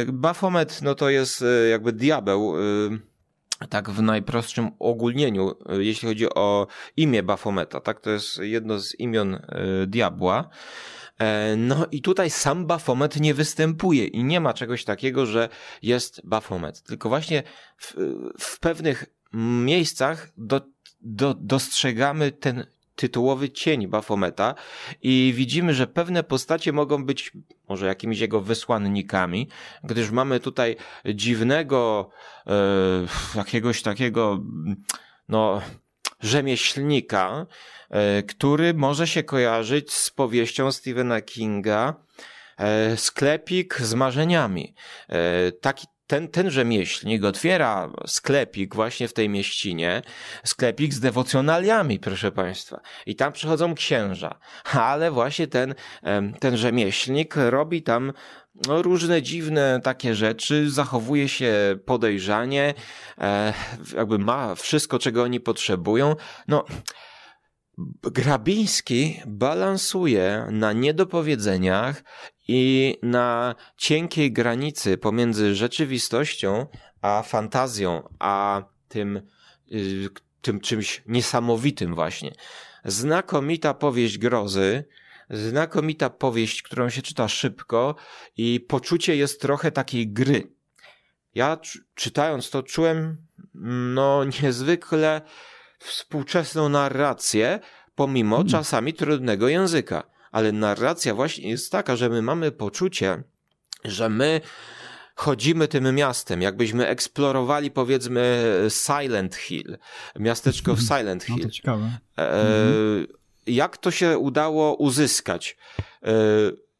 [0.06, 2.54] Bafomet no to jest jakby diabeł
[3.70, 6.66] tak w najprostszym ogólnieniu, e, jeśli chodzi o
[6.96, 9.40] imię Bafometa, tak, to jest jedno z imion y,
[9.86, 10.48] diabła.
[11.18, 15.48] E, no i tutaj sam Bafomet nie występuje i nie ma czegoś takiego, że
[15.82, 16.82] jest Bafomet.
[16.82, 17.42] Tylko właśnie
[17.78, 17.94] w,
[18.40, 20.60] w pewnych miejscach do,
[21.00, 22.66] do, dostrzegamy ten
[22.96, 24.54] tytułowy cień Bafometa
[25.02, 27.32] i widzimy, że pewne postacie mogą być
[27.68, 29.48] może jakimiś jego wysłannikami,
[29.84, 30.76] gdyż mamy tutaj
[31.14, 32.10] dziwnego
[32.46, 32.52] e,
[33.34, 34.40] jakiegoś takiego
[35.28, 35.60] no
[36.20, 37.46] rzemieślnika,
[37.90, 41.94] e, który może się kojarzyć z powieścią Stephena Kinga
[42.58, 44.74] e, Sklepik z marzeniami.
[45.08, 50.02] E, taki ten, ten rzemieślnik otwiera sklepik właśnie w tej mieścinie,
[50.44, 52.80] sklepik z dewocjonaliami, proszę Państwa.
[53.06, 54.38] I tam przychodzą księża.
[54.72, 55.74] Ale właśnie ten,
[56.40, 58.12] ten rzemieślnik robi tam
[58.66, 62.74] no, różne dziwne takie rzeczy, zachowuje się podejrzanie,
[63.18, 63.52] e,
[63.96, 66.16] jakby ma wszystko, czego oni potrzebują.
[66.48, 66.64] No,
[68.02, 72.02] Grabiński balansuje na niedopowiedzeniach
[72.48, 76.66] i na cienkiej granicy pomiędzy rzeczywistością
[77.02, 79.16] a fantazją, a tym,
[79.72, 80.08] y,
[80.40, 82.32] tym czymś niesamowitym właśnie.
[82.84, 84.84] Znakomita powieść grozy,
[85.30, 87.94] znakomita powieść, którą się czyta szybko
[88.36, 90.52] i poczucie jest trochę takiej gry.
[91.34, 91.58] Ja
[91.94, 93.16] czytając to czułem
[93.94, 95.22] no niezwykle
[95.78, 97.60] współczesną narrację,
[97.94, 98.50] pomimo hmm.
[98.50, 103.22] czasami trudnego języka ale narracja właśnie jest taka, że my mamy poczucie,
[103.84, 104.40] że my
[105.14, 109.78] chodzimy tym miastem, jakbyśmy eksplorowali powiedzmy Silent Hill,
[110.18, 111.36] miasteczko w Silent Hill.
[111.36, 111.98] No to ciekawe.
[112.18, 113.06] E, mhm.
[113.46, 115.56] Jak to się udało uzyskać?
[116.02, 116.12] E,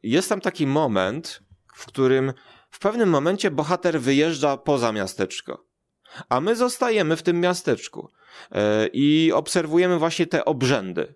[0.03, 1.43] jest tam taki moment,
[1.75, 2.33] w którym
[2.71, 5.66] w pewnym momencie bohater wyjeżdża poza miasteczko,
[6.29, 8.11] a my zostajemy w tym miasteczku
[8.53, 11.15] e, i obserwujemy właśnie te obrzędy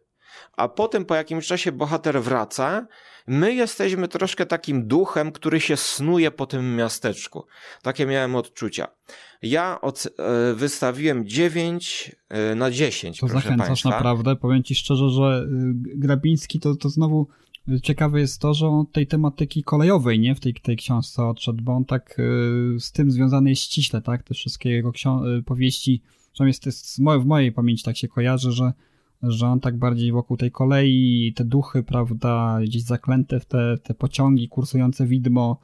[0.61, 2.87] a potem po jakimś czasie bohater wraca.
[3.27, 7.47] My jesteśmy troszkę takim duchem, który się snuje po tym miasteczku.
[7.83, 8.89] Takie miałem odczucia.
[9.43, 13.21] Ja od, e, wystawiłem 9 e, na 10.
[13.21, 13.91] To proszę zachęcasz Państwa.
[13.91, 14.37] naprawdę.
[14.37, 17.29] Powiem Ci szczerze, że y, Grabiński to, to znowu
[17.83, 21.73] ciekawe jest to, że on tej tematyki kolejowej, nie, w tej, tej książce odszedł, bo
[21.73, 24.93] on tak y, z tym związany jest ściśle, tak, te wszystkie jego
[25.39, 28.73] y, powieści, przynajmniej jest, jest w mojej pamięci tak się kojarzy, że
[29.23, 33.95] że on tak bardziej wokół tej kolei, te duchy, prawda, gdzieś zaklęte w te, te
[33.95, 35.61] pociągi, kursujące widmo,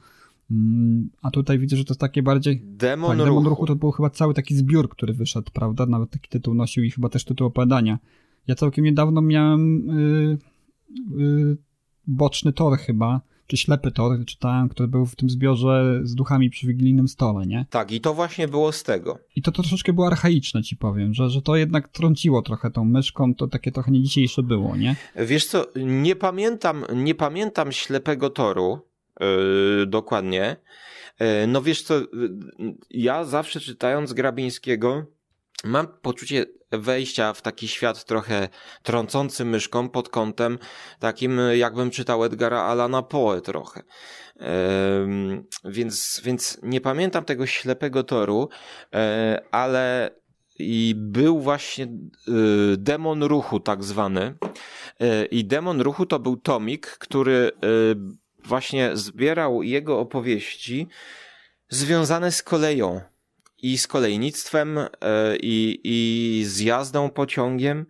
[0.51, 2.61] mm, a tutaj widzę, że to jest takie bardziej.
[2.65, 3.29] Demon, tak, ruchu.
[3.29, 5.85] Demon ruchu to był chyba cały taki zbiór, który wyszedł, prawda?
[5.85, 7.99] Nawet taki tytuł nosił i chyba też tytuł opowiadania.
[8.47, 10.37] Ja całkiem niedawno miałem yy,
[11.17, 11.57] yy,
[12.07, 16.67] boczny tor chyba, czy Ślepy Tor, czytałem, który był w tym zbiorze z duchami przy
[16.67, 17.65] wigilijnym stole, nie?
[17.69, 19.19] Tak, i to właśnie było z tego.
[19.35, 23.35] I to, troszeczkę było archaiczne, ci powiem, że, że to jednak trąciło trochę tą myszką,
[23.35, 24.95] to takie trochę nie dzisiejsze było, nie?
[25.15, 28.79] Wiesz co, nie pamiętam, nie pamiętam Ślepego Toru
[29.19, 30.55] yy, dokładnie.
[31.19, 32.07] Yy, no wiesz co, yy,
[32.89, 35.05] ja zawsze czytając Grabińskiego
[35.63, 38.49] mam poczucie wejścia w taki świat trochę
[38.83, 40.59] trącący myszką pod kątem
[40.99, 43.83] takim, jakbym czytał Edgara Alana Poe trochę.
[45.65, 48.49] więc, więc nie pamiętam tego ślepego toru,
[48.93, 50.11] e, ale
[50.59, 51.89] i był właśnie e,
[52.77, 54.37] demon ruchu tak zwany.
[54.99, 57.51] E, I demon ruchu to był tomik, który
[58.43, 60.87] właśnie zbierał jego opowieści
[61.69, 63.01] związane z koleją
[63.57, 64.87] i z kolejnictwem, e,
[65.41, 67.85] i, i z jazdą pociągiem.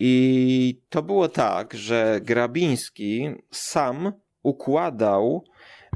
[0.00, 4.12] I to było tak, że Grabiński sam
[4.42, 5.44] układał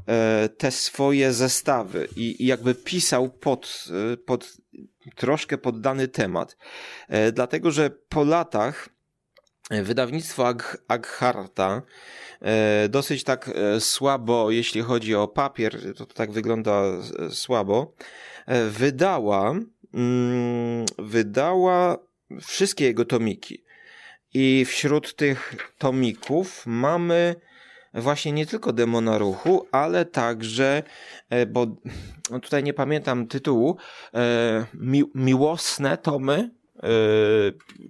[0.07, 4.57] e, te swoje zestawy i, jakby pisał pod, e, pod
[5.17, 6.57] troszkę pod dany temat.
[7.33, 8.89] Dlatego, że po latach
[9.71, 11.83] wydawnictwo Ag Agharta
[12.89, 16.83] dosyć tak słabo, jeśli chodzi o papier, to, tak wygląda
[17.31, 17.95] słabo,
[18.71, 19.55] wydała,
[19.95, 21.99] mm, wydała
[22.41, 23.65] wszystkie jego tomiki.
[24.35, 27.35] I wśród tych tomików mamy
[27.95, 30.83] właśnie nie tylko Demona Ruchu, ale także,
[31.31, 31.67] e, bo
[32.31, 33.77] no tutaj nie pamiętam tytułu,
[34.15, 36.51] e, mi, miłosne tomy,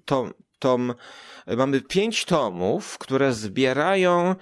[0.04, 0.94] tom, tom,
[1.56, 4.34] mamy pięć tomów, które zbierają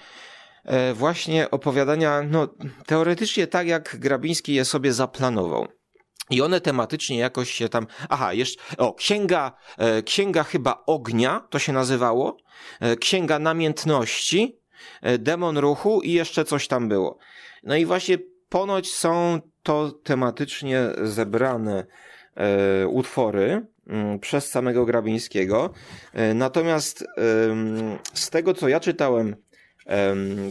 [0.94, 2.48] właśnie opowiadania, no
[2.86, 5.68] teoretycznie tak jak Grabiński je sobie zaplanował.
[6.30, 7.86] I one tematycznie jakoś się tam.
[8.08, 8.62] Aha, jeszcze.
[8.78, 12.36] O, księga, e, księga chyba ognia to się nazywało.
[12.80, 14.60] E, księga namiętności,
[15.02, 17.18] e, demon ruchu i jeszcze coś tam było.
[17.62, 21.86] No i właśnie ponoć są to tematycznie zebrane
[22.34, 25.70] e, utwory m, przez samego Grabińskiego.
[26.12, 27.04] E, natomiast
[28.14, 29.36] z tego, co ja czytałem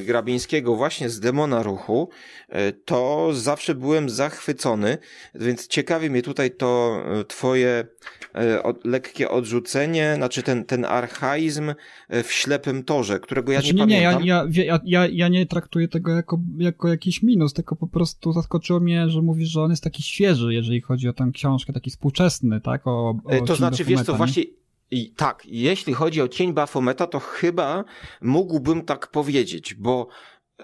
[0.06, 2.10] Grabińskiego właśnie z Demona Ruchu,
[2.50, 4.98] e, to zawsze byłem zachwycony,
[5.36, 7.88] więc ciekawi mnie tutaj to e, twoje
[8.36, 11.74] e, lekkie odrzucenie, znaczy ten, ten archaizm
[12.10, 14.24] w ślepym torze, którego ja znaczy, nie, nie pamiętam.
[14.24, 18.34] Nie, ja, ja, ja, ja nie traktuję tego jako, jako jakiś minus, tylko po prostu
[18.34, 21.90] zaskoczyło mnie, że mówisz, że on jest taki świeży, jeżeli chodzi o tę książkę, taki
[21.90, 22.88] współczesny, tak?
[22.88, 24.44] O, o to znaczy, wiesz co, właśnie
[24.92, 27.84] i tak, jeśli chodzi o cień Bafometa, to chyba
[28.22, 30.08] mógłbym tak powiedzieć, bo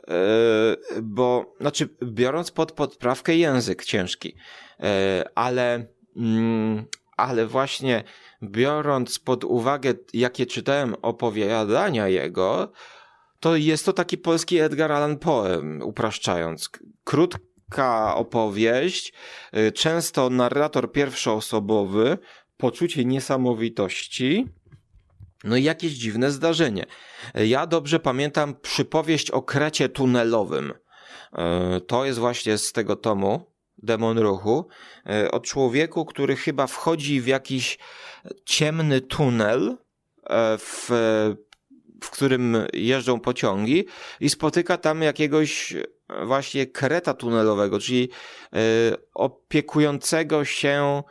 [0.07, 4.35] Yy, bo, znaczy, biorąc pod podprawkę język ciężki,
[4.79, 4.87] yy,
[5.35, 5.85] ale,
[6.15, 6.85] yy,
[7.17, 8.03] ale właśnie
[8.43, 12.71] biorąc pod uwagę, jakie czytałem opowiadania jego,
[13.39, 16.69] to jest to taki polski Edgar Allan Poe, upraszczając.
[17.03, 19.13] Krótka opowieść,
[19.57, 22.17] y, często narrator pierwszoosobowy,
[22.57, 24.47] poczucie niesamowitości,
[25.43, 26.85] no i jakieś dziwne zdarzenie.
[27.35, 30.73] Ja dobrze pamiętam przypowieść o krecie tunelowym.
[31.37, 34.67] E, to jest właśnie z tego tomu, Demon Ruchu,
[35.05, 37.77] e, o człowieku, który chyba wchodzi w jakiś
[38.45, 39.77] ciemny tunel,
[40.23, 40.89] e, w,
[42.03, 43.85] w którym jeżdżą pociągi
[44.19, 45.73] i spotyka tam jakiegoś
[46.25, 48.09] właśnie kreta tunelowego, czyli
[49.13, 51.03] opiekującego się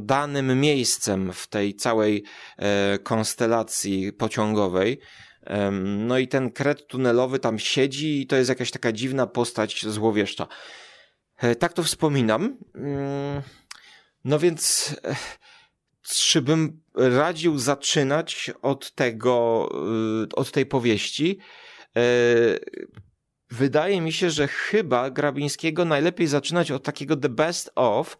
[0.00, 2.24] danym miejscem w tej całej
[2.56, 5.00] e, konstelacji pociągowej.
[5.72, 10.46] No i ten kret tunelowy tam siedzi i to jest jakaś taka dziwna postać złowieszcza.
[11.36, 12.58] E, tak to wspominam.
[12.74, 13.42] Mm,
[14.24, 15.16] no więc e,
[16.02, 19.68] czy bym radził zaczynać od tego,
[20.36, 21.38] od tej powieści?
[23.50, 28.18] Wydaje mi się, że chyba Grabińskiego najlepiej zaczynać od takiego the best of,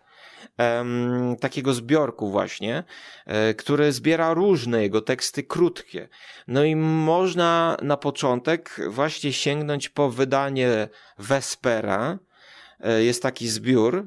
[0.59, 2.85] um, takiego zbiorku właśnie,
[3.27, 6.09] e, który zbiera różne jego teksty krótkie.
[6.49, 10.89] No i można na początek właśnie sięgnąć po wydanie
[11.19, 12.19] Vespera,
[12.81, 14.05] e, jest taki zbiór e,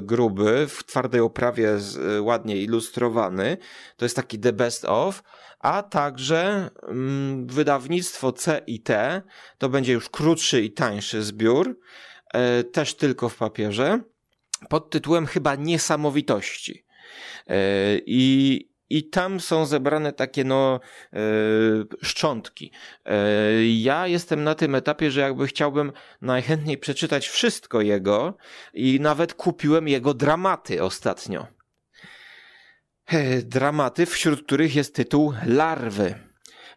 [0.00, 1.78] gruby, w twardej oprawie
[2.20, 3.56] ładnie ilustrowany.
[3.96, 5.22] To jest taki The Best of,
[5.60, 9.22] a także mm, wydawnictwo C i T,
[9.58, 11.78] to będzie już krótszy i tańszy zbiór,
[12.72, 14.00] też tylko w papierze
[14.68, 16.84] pod tytułem chyba Niesamowitości.
[17.46, 17.56] E,
[18.06, 18.60] I,
[18.90, 20.80] i tam są zebrane takie no
[21.12, 21.18] e,
[22.02, 22.72] szczątki.
[23.04, 23.16] E,
[23.66, 28.36] ja jestem na tym etapie, że jakby chciałbym najchętniej przeczytać wszystko jego
[28.74, 31.46] i nawet kupiłem jego dramaty ostatnio.
[33.42, 36.25] Dramaty, wśród których jest tytuł Larwy.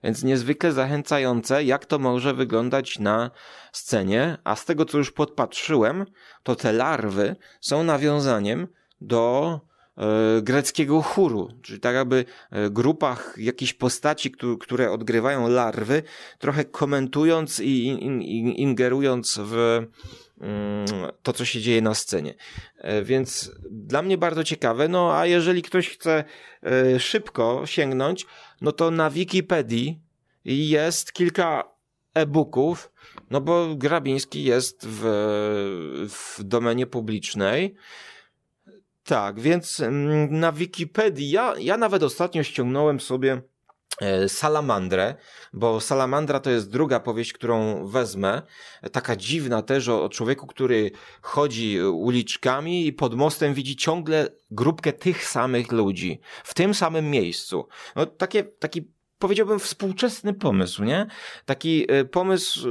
[0.04, 3.32] Więc niezwykle zachęcające, jak to może wyglądać na
[3.72, 6.06] scenie, a z tego co już podpatrzyłem,
[6.44, 8.68] to te larwy są nawiązaniem
[9.02, 9.60] do
[9.98, 16.04] e, greckiego chóru, czyli tak jakby e, grupach jakichś postaci, które odgrywają larwy,
[16.40, 17.88] trochę komentując i
[18.62, 19.86] ingerując w
[20.42, 20.86] mm,
[21.24, 22.34] to, co się dzieje na scenie.
[22.78, 24.88] E, więc dla mnie bardzo ciekawe.
[24.88, 26.24] No a jeżeli ktoś chce
[27.00, 28.26] szybko sięgnąć,
[28.62, 30.00] no to na Wikipedii
[30.46, 31.64] jest kilka
[32.14, 32.92] e-booków,
[33.30, 35.02] no bo Grabiński jest w,
[36.10, 37.76] w domenie publicznej.
[39.04, 43.42] Tak, więc mm, na Wikipedii, ja, ja nawet ostatnio ściągnąłem sobie
[44.28, 45.16] Salamandrę,
[45.54, 48.42] bo Salamandra to jest druga powieść, którą wezmę.
[48.92, 50.92] Taka dziwna też o, o, człowieku, który
[51.22, 57.68] chodzi uliczkami i pod mostem widzi ciągle grupkę tych samych ludzi w tym samym miejscu.
[57.96, 61.08] No, takie, taki powiedziałbym współczesny pomysł, nie?
[61.46, 62.68] Taki e, pomysł.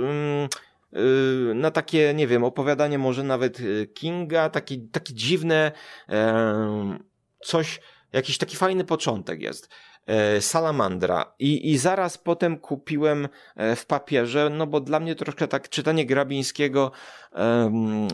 [0.96, 5.72] Y, na takie, nie wiem, opowiadanie może nawet y, Kinga, taki dziwne,
[7.44, 7.80] coś,
[8.12, 9.68] jakiś taki fajny początek jest.
[10.08, 11.34] E, Salamandra.
[11.38, 16.06] I, I zaraz potem kupiłem e, w papierze, no bo dla mnie troszkę tak czytanie
[16.06, 16.92] Grabińskiego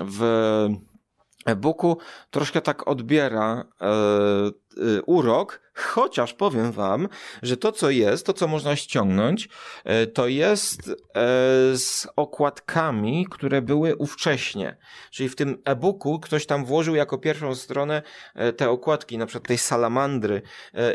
[0.04, 0.68] w
[1.46, 1.98] e-booku
[2.30, 3.86] troszkę tak odbiera e,
[5.06, 7.08] urok, chociaż powiem wam,
[7.42, 9.48] że to co jest, to co można ściągnąć,
[9.84, 10.94] e, to jest e,
[11.76, 14.76] z okładkami, które były ówcześnie.
[15.10, 18.02] Czyli w tym e-booku ktoś tam włożył jako pierwszą stronę
[18.56, 20.42] te okładki, na przykład tej salamandry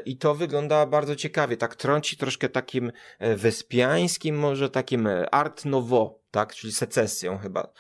[0.06, 6.56] i to wygląda bardzo ciekawie, tak trąci troszkę takim wyspiańskim, może takim art nouveau tak,
[6.56, 7.74] czyli secesją chyba.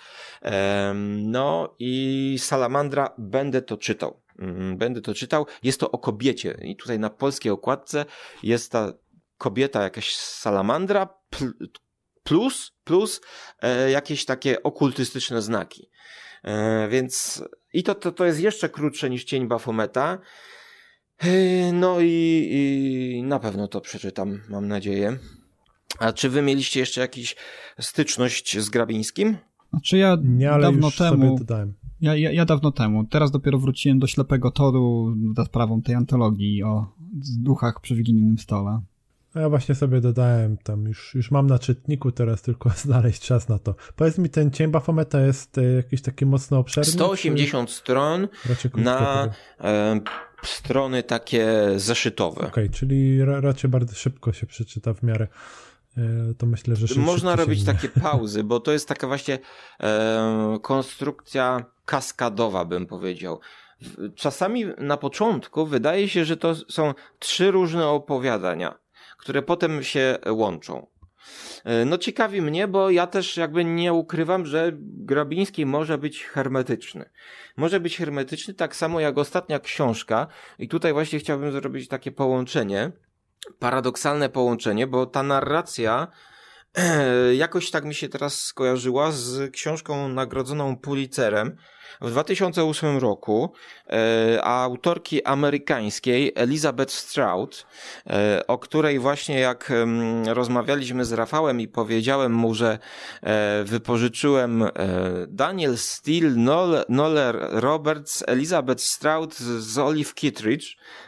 [1.17, 4.21] No i Salamandra będę to czytał.
[4.39, 5.45] Mm, będę to czytał.
[5.63, 8.05] Jest to o kobiecie i tutaj na polskiej okładce
[8.43, 8.93] jest ta
[9.37, 11.09] kobieta, jakaś salamandra
[12.23, 13.21] plus, plus
[13.61, 15.89] e, jakieś takie okultystyczne znaki.
[16.43, 17.43] E, więc
[17.73, 20.17] i to, to, to jest jeszcze krótsze niż Cień Bafometa.
[21.17, 21.27] E,
[21.73, 25.17] no i, i na pewno to przeczytam, mam nadzieję.
[25.99, 27.35] A czy wy mieliście jeszcze jakąś
[27.79, 29.37] styczność z Grabińskim?
[29.69, 31.39] Znaczy ja Nie, ale dawno temu.
[32.01, 33.03] Ja, ja, ja, dawno temu.
[33.03, 36.88] Teraz dopiero wróciłem do ślepego toru za sprawą tej antologii o
[37.38, 38.81] duchach przy wigilijnym stole.
[39.34, 43.49] A ja właśnie sobie dodałem tam, już, już mam na czytniku, teraz tylko znaleźć czas
[43.49, 43.76] na to.
[43.95, 46.91] Powiedz mi, ten cień Bafometa jest e, jakiś taki mocno obszerny?
[46.91, 47.76] 180 czy...
[47.76, 48.27] stron
[48.76, 49.30] na
[49.61, 49.99] e,
[50.43, 52.38] strony takie zeszytowe.
[52.41, 55.27] Okej, okay, czyli ra, raczej bardzo szybko się przeczyta w miarę.
[55.97, 59.39] E, to myślę, że Można robić takie pauzy, bo to jest taka właśnie
[59.80, 63.39] e, konstrukcja kaskadowa, bym powiedział.
[64.15, 68.79] Czasami na początku wydaje się, że to są trzy różne opowiadania,
[69.17, 70.87] które potem się łączą.
[71.63, 77.09] E, no ciekawi mnie, bo ja też jakby nie ukrywam, że Grabiński może być hermetyczny.
[77.57, 80.27] Może być hermetyczny tak samo jak ostatnia książka
[80.59, 82.91] i tutaj właśnie chciałbym zrobić takie połączenie
[83.59, 86.07] paradoksalne połączenie, bo ta narracja
[87.33, 91.55] jakoś tak mi się teraz skojarzyła z książką nagrodzoną Pulitzerem
[92.01, 93.53] w 2008 roku
[93.89, 97.67] e, autorki amerykańskiej Elizabeth Stroud,
[98.07, 99.71] e, o której właśnie jak
[100.25, 102.79] rozmawialiśmy z Rafałem i powiedziałem mu, że
[103.21, 104.71] e, wypożyczyłem e,
[105.27, 106.29] Daniel Steele,
[106.89, 110.65] Noller Roberts, Elizabeth Stroud z Olive Kittredge,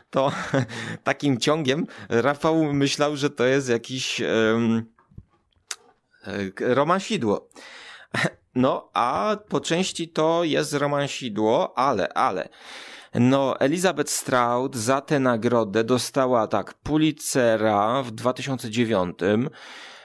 [0.09, 0.31] to
[1.03, 4.21] takim ciągiem Rafał myślał, że to jest jakiś
[6.59, 7.49] romansidło.
[8.55, 12.49] No, a po części to jest romansidło, ale, ale.
[13.13, 19.17] No, Elizabeth Stroud za tę nagrodę dostała tak Pulitzera w 2009,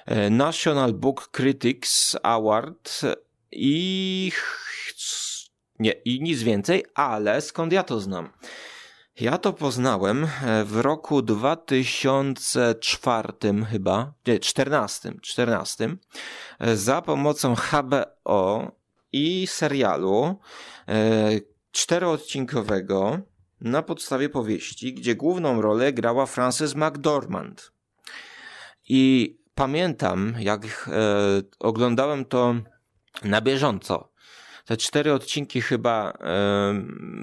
[0.06, 3.00] e, National Book Critics Award
[3.52, 4.32] i
[5.78, 8.32] nie, i nic więcej, ale skąd ja to znam?
[9.20, 10.28] Ja to poznałem e,
[10.64, 13.28] w roku 2004
[13.70, 15.96] chyba, nie, 14, 14
[16.58, 18.72] e, za pomocą HBO
[19.12, 20.36] i serialu
[20.88, 21.30] e,
[21.72, 23.18] czteroodcinkowego
[23.60, 27.72] na podstawie powieści, gdzie główną rolę grała Frances McDormand.
[28.88, 30.90] I pamiętam, jak
[31.58, 32.54] oglądałem to
[33.24, 34.15] na bieżąco
[34.66, 36.18] te cztery odcinki chyba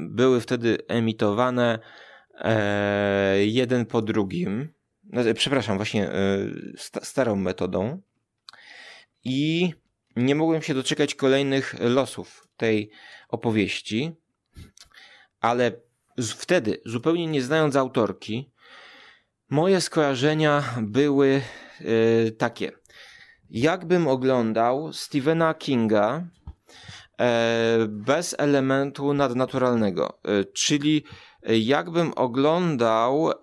[0.10, 1.80] były wtedy emitowane
[2.36, 4.74] e, jeden po drugim.
[5.10, 6.38] Znaczy, przepraszam, właśnie e,
[6.78, 8.02] starą metodą.
[9.24, 9.74] I
[10.16, 12.92] nie mogłem się doczekać kolejnych losów tej
[13.30, 14.12] opowieści,
[15.40, 15.72] ale
[16.38, 18.52] wtedy, zupełnie nie znając autorki,
[19.50, 21.42] moje skojarzenia były
[21.80, 22.72] e, takie.
[23.50, 26.28] Jakbym oglądał Stephena Kinga e,
[27.88, 31.04] bez elementu nadnaturalnego, e, czyli
[31.44, 33.36] jakbym oglądał e,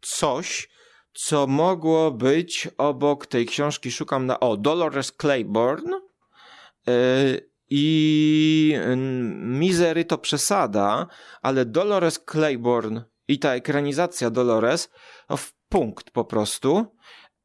[0.00, 0.68] coś,
[1.12, 6.00] co mogło być obok tej książki, szukam na, o, Dolores Claiborne,
[6.88, 6.92] e,
[7.74, 8.74] i
[9.36, 11.06] Misery to przesada,
[11.42, 14.90] ale Dolores Claiborne i ta ekranizacja Dolores
[15.28, 16.86] to w punkt po prostu.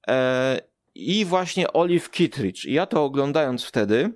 [0.07, 0.61] E,
[0.95, 2.65] I właśnie Olive Kittridge.
[2.65, 4.14] Ja to oglądając wtedy,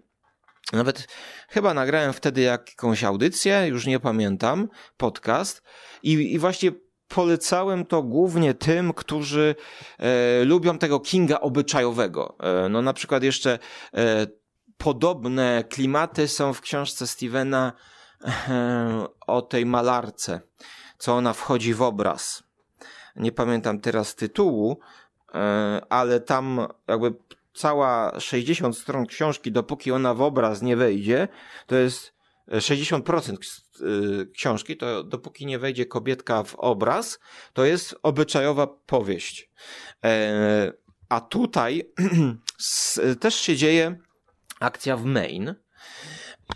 [0.73, 1.07] nawet
[1.49, 4.67] chyba nagrałem wtedy jakąś audycję, już nie pamiętam,
[4.97, 5.63] podcast.
[6.03, 6.71] I, i właśnie
[7.07, 9.55] polecałem to głównie tym, którzy
[9.99, 12.35] e, lubią tego Kinga obyczajowego.
[12.39, 13.59] E, no na przykład jeszcze
[13.93, 14.27] e,
[14.77, 17.73] podobne klimaty są w książce Stevena
[18.25, 20.41] e, o tej malarce,
[20.97, 22.43] co ona wchodzi w obraz.
[23.15, 24.79] Nie pamiętam teraz tytułu,
[25.33, 27.13] e, ale tam jakby
[27.53, 31.27] cała 60 stron książki, dopóki ona w obraz nie wejdzie,
[31.67, 32.13] to jest
[32.51, 37.19] 60% e, książki, to dopóki nie wejdzie kobietka w obraz,
[37.53, 39.49] to jest obyczajowa powieść.
[41.09, 41.91] A tutaj
[43.19, 43.95] też się dzieje
[44.59, 45.55] akcja w main.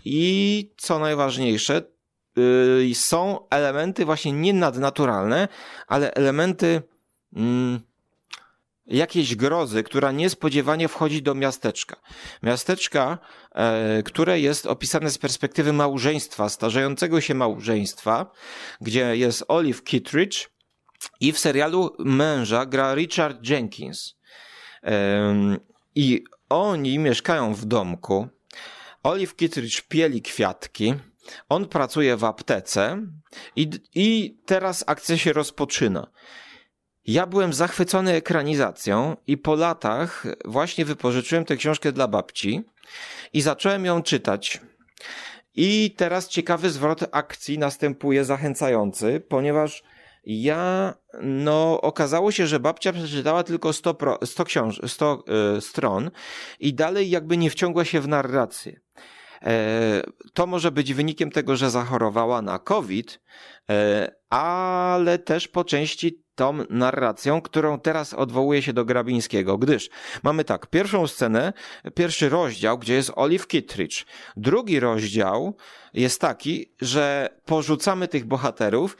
[0.04, 1.82] I co najważniejsze,
[2.36, 5.48] yy, są elementy właśnie nie nadnaturalne,
[5.86, 6.82] ale elementy
[7.32, 7.42] yy,
[8.86, 11.96] jakiejś grozy, która niespodziewanie wchodzi do miasteczka.
[12.42, 13.18] Miasteczka,
[13.54, 18.30] yy, które jest opisane z perspektywy małżeństwa, starzejącego się małżeństwa,
[18.80, 20.48] gdzie jest Olive Kittridge
[21.20, 24.16] i w serialu męża gra Richard Jenkins.
[25.94, 28.28] I oni mieszkają w domku.
[29.02, 30.94] Olive Kittridge pieli kwiatki.
[31.48, 33.02] On pracuje w aptece
[33.56, 36.06] i, i teraz akcja się rozpoczyna.
[37.06, 42.64] Ja byłem zachwycony ekranizacją i po latach właśnie wypożyczyłem tę książkę dla babci
[43.32, 44.60] i zacząłem ją czytać.
[45.54, 49.82] I teraz ciekawy zwrot akcji następuje zachęcający, ponieważ
[50.24, 55.24] ja, no, okazało się, że babcia przeczytała tylko 100, pro, 100, książ 100
[55.56, 56.10] y, stron
[56.60, 58.80] i dalej jakby nie wciągła się w narrację.
[59.42, 60.02] E,
[60.34, 63.20] to może być wynikiem tego, że zachorowała na COVID,
[63.70, 69.90] e, ale też po części tą narracją, którą teraz odwołuje się do Grabińskiego, gdyż
[70.22, 71.52] mamy tak, pierwszą scenę,
[71.94, 74.04] pierwszy rozdział, gdzie jest Olive Kittridge.
[74.36, 75.56] Drugi rozdział
[75.94, 78.96] jest taki, że porzucamy tych bohaterów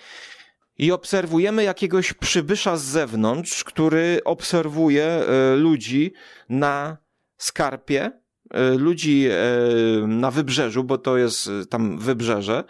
[0.79, 6.13] i obserwujemy jakiegoś przybysza z zewnątrz, który obserwuje e, ludzi
[6.49, 6.97] na
[7.37, 8.11] skarpie,
[8.51, 12.65] e, ludzi e, na wybrzeżu, bo to jest tam wybrzeże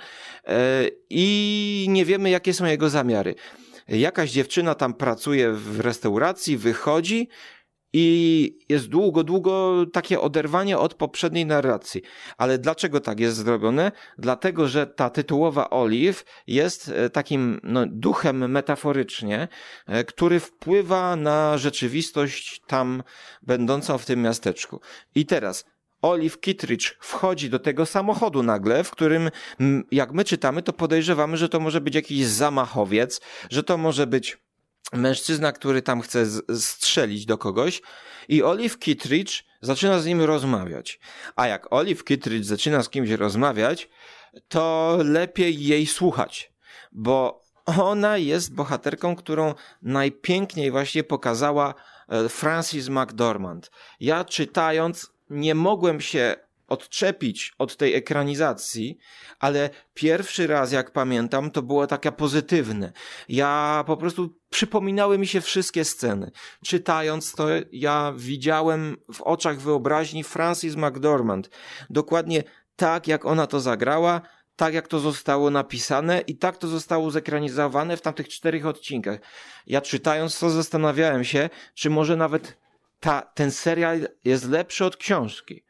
[1.11, 3.35] i nie wiemy jakie są jego zamiary.
[3.89, 7.29] Jakaś dziewczyna tam pracuje w restauracji, wychodzi
[7.93, 12.03] i jest długo, długo takie oderwanie od poprzedniej narracji.
[12.37, 13.93] Ale dlaczego tak jest zrobione?
[14.19, 19.49] Dlatego, że ta tytułowa Olive jest e, takim no, duchem metaforycznie,
[19.87, 23.03] e, który wpływa na rzeczywistość tam
[23.43, 24.81] będącą w tym miasteczku.
[25.15, 25.65] I teraz
[26.03, 29.31] Olive Kittridge wchodzi do tego samochodu nagle, w którym,
[29.91, 33.21] jak my czytamy, to podejrzewamy, że to może być jakiś zamachowiec,
[33.51, 34.39] że to może być
[34.93, 36.27] mężczyzna, który tam chce
[36.61, 37.83] strzelić do kogoś
[38.29, 41.01] i Olive Kittridge zaczyna z nim rozmawiać.
[41.37, 43.89] A jak Olive Kittridge zaczyna z kimś rozmawiać,
[44.49, 46.53] to lepiej jej słuchać,
[46.93, 51.75] bo ona jest bohaterką, którą najpiękniej właśnie pokazała
[52.09, 53.71] e, Francis McDormand.
[54.01, 56.37] Ja czytając nie mogłem się
[56.69, 58.99] odczepić od tej ekranizacji,
[59.41, 62.93] ale pierwszy raz, jak pamiętam, to było takie pozytywne.
[63.29, 66.31] Ja po prostu przypominały mi się wszystkie sceny.
[66.65, 71.51] Czytając to, ja widziałem w oczach wyobraźni Francis McDormand.
[71.91, 72.43] Dokładnie
[72.77, 74.21] tak, jak ona to zagrała,
[74.57, 79.19] tak jak to zostało napisane i tak to zostało zekranizowane w tamtych czterech odcinkach.
[79.67, 82.57] Ja czytając to zastanawiałem się, czy może nawet
[83.01, 85.65] ta, ten serial jest lepszy od książki.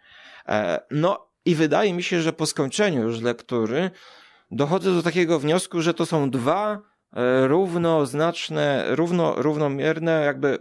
[0.48, 3.90] E, no i wydaje mi się, że po skończeniu już lektury
[4.50, 6.82] dochodzę do takiego wniosku, że to są dwa
[7.12, 10.58] e, równoznaczne, równo, równomierne jakby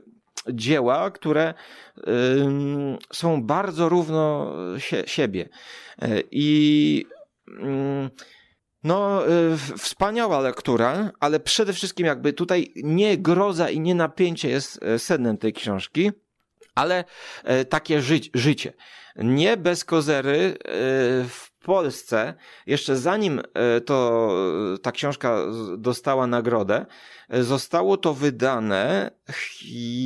[0.50, 1.54] dzieła, które
[3.14, 5.50] są bardzo równo sie, siebie.
[6.02, 7.06] E, I
[8.84, 9.22] no,
[9.78, 15.54] wspaniała lektura, ale przede wszystkim jakby tutaj nie groza i nie napięcie jest sednem tej
[15.54, 16.12] książki,
[16.76, 17.04] ale
[17.70, 18.74] takie ży życie
[19.16, 20.58] nie bez kozery e,
[21.30, 22.34] w Polsce,
[22.66, 24.30] jeszcze zanim e, to
[24.82, 25.38] ta książka
[25.78, 26.86] dostała nagrodę,
[27.30, 29.12] e, zostało to wydane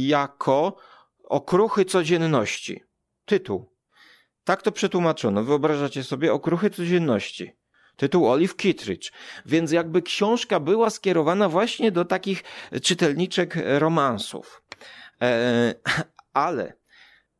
[0.07, 0.75] jako
[1.23, 2.83] Okruchy codzienności.
[3.25, 3.69] Tytuł.
[4.43, 5.43] Tak to przetłumaczono.
[5.43, 7.51] Wyobrażacie sobie Okruchy codzienności.
[7.95, 9.11] Tytuł Olive Kittridge.
[9.45, 12.43] Więc jakby książka była skierowana właśnie do takich
[12.81, 14.61] czytelniczek romansów.
[16.33, 16.79] Ale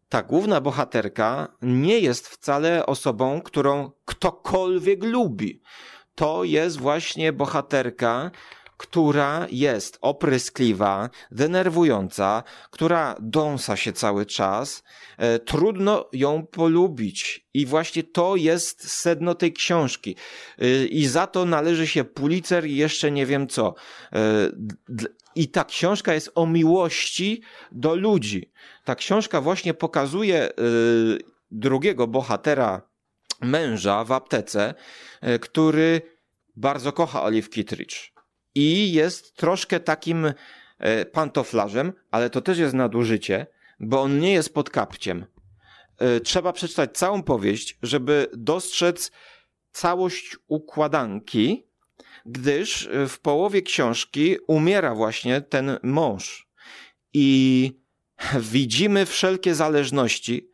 [0.09, 5.61] ta główna bohaterka nie jest wcale osobą, którą ktokolwiek lubi.
[6.15, 8.31] To jest właśnie bohaterka,
[8.79, 14.83] która jest opryskliwa, denerwująca, która dąsa się cały czas,
[15.17, 17.47] e, trudno ją polubić.
[17.53, 20.15] I właśnie to jest sedno tej książki.
[20.57, 23.75] E, I za to należy się Pulitzer i jeszcze nie wiem co.
[24.13, 24.19] E,
[25.35, 27.41] I ta książka jest o miłości
[27.71, 28.51] do ludzi.
[28.83, 30.49] Ta książka właśnie pokazuje
[31.51, 32.81] drugiego bohatera,
[33.41, 34.73] męża w aptece,
[35.41, 36.01] który
[36.55, 38.18] bardzo kocha Olive Kittridge
[38.59, 40.33] i jest troszkę takim
[40.77, 43.47] e, pantoflarzem, ale to też jest nadużycie,
[43.79, 45.25] bo on nie jest pod kapciem.
[45.97, 49.11] E, trzeba przeczytać całą powieść, żeby dostrzec
[49.71, 51.67] całość układanki,
[52.25, 56.47] gdyż e, w połowie książki umiera właśnie ten mąż.
[57.13, 57.71] I
[58.39, 60.49] widzimy wszelkie zależności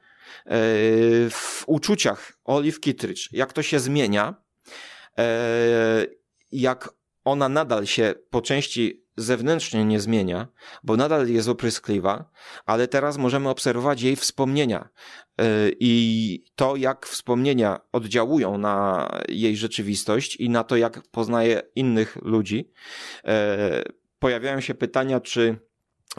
[1.29, 4.35] w uczuciach Olive Kittridge, jak to się zmienia,
[6.51, 6.89] jak
[7.25, 10.47] ona nadal się po części zewnętrznie nie zmienia,
[10.83, 12.31] bo nadal jest opryskliwa,
[12.65, 14.89] ale teraz możemy obserwować jej wspomnienia
[15.41, 22.15] y, i to, jak wspomnienia oddziałują na jej rzeczywistość i na to, jak poznaje innych
[22.21, 22.71] ludzi.
[23.19, 25.59] Y, pojawiają się pytania, czy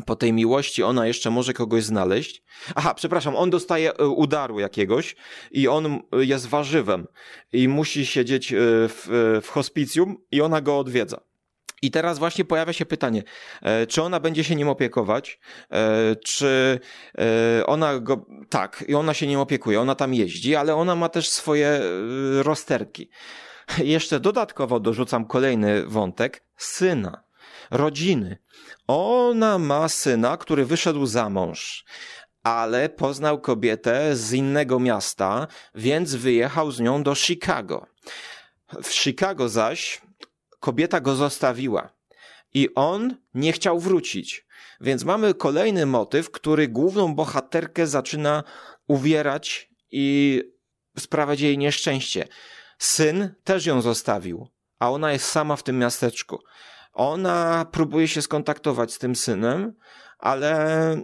[0.07, 2.43] po tej miłości ona jeszcze może kogoś znaleźć.
[2.75, 5.17] Aha, przepraszam, on dostaje e, udaru jakiegoś
[5.51, 7.07] i on jest warzywem
[7.53, 8.57] i musi siedzieć e,
[8.89, 11.21] w, e, w hospicjum i ona go odwiedza.
[11.83, 13.23] I teraz właśnie pojawia się pytanie,
[13.89, 15.41] czy ona będzie się nim opiekować,
[16.25, 16.81] czy
[17.67, 21.29] ona go, tak, i ona się nim opiekuje, ona tam jeździ, ale ona ma też
[21.29, 21.81] swoje
[22.43, 23.11] rozterki.
[23.79, 27.25] Jeszcze dodatkowo dorzucam kolejny wątek, syna,
[27.71, 28.39] rodziny.
[28.87, 31.85] Ona ma syna, który wyszedł za mąż,
[32.43, 37.87] ale poznał kobietę z innego miasta, więc wyjechał z nią do Chicago.
[38.83, 40.01] W Chicago zaś
[40.61, 41.97] kobieta go zostawiła
[42.55, 44.47] i on nie chciał wrócić.
[44.81, 48.45] Więc mamy kolejny motyw, który główną bohaterkę zaczyna
[48.87, 50.43] uwierać i
[50.99, 52.29] sprawiać jej nieszczęście.
[52.79, 54.49] Syn też ją zostawił,
[54.79, 56.39] a ona jest sama w tym miasteczku.
[56.97, 59.73] Ona próbuje się skontaktować z tym synem,
[60.19, 61.03] ale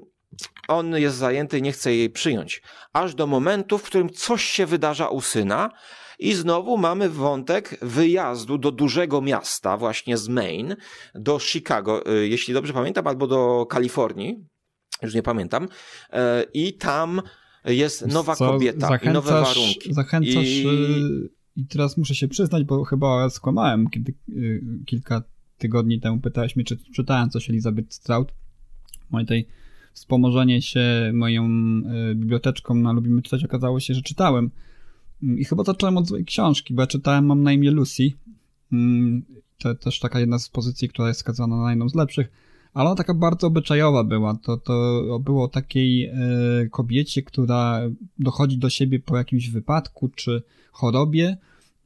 [0.69, 2.63] on jest zajęty i nie chce jej przyjąć.
[2.93, 5.71] Aż do momentu, w którym coś się wydarza u syna,
[6.19, 10.77] i znowu mamy wątek wyjazdu do dużego miasta, właśnie z Maine,
[11.15, 14.47] do Chicago, y, jeśli dobrze pamiętam, albo do Kalifornii,
[15.03, 15.65] już nie pamiętam.
[15.65, 16.19] Y,
[16.55, 17.23] I tam
[17.65, 19.95] jest nowa Co, kobieta i nowe warunki.
[19.95, 20.47] Zachęcasz.
[20.47, 20.67] I...
[20.69, 24.15] Y, I teraz muszę się przyznać, bo chyba skłamałem, kiedy
[24.87, 25.23] kilka
[25.63, 28.33] tygodni temu pytałeś mnie, czy czytałem coś Elizabeth Strout.
[29.11, 29.47] Moje tej
[29.93, 31.47] wspomożenie się moją
[32.11, 34.51] y, biblioteczką na Lubimy Czytać okazało się, że czytałem.
[35.23, 38.11] Mm, I chyba zacząłem od złej książki, bo ja czytałem Mam na imię Lucy.
[38.73, 39.23] Mm,
[39.59, 42.29] to też taka jedna z pozycji, która jest skazana na jedną z lepszych,
[42.75, 44.35] ale ona taka bardzo obyczajowa była.
[44.35, 46.11] To, to było o takiej
[46.65, 47.81] y, kobiecie, która
[48.19, 51.37] dochodzi do siebie po jakimś wypadku czy chorobie,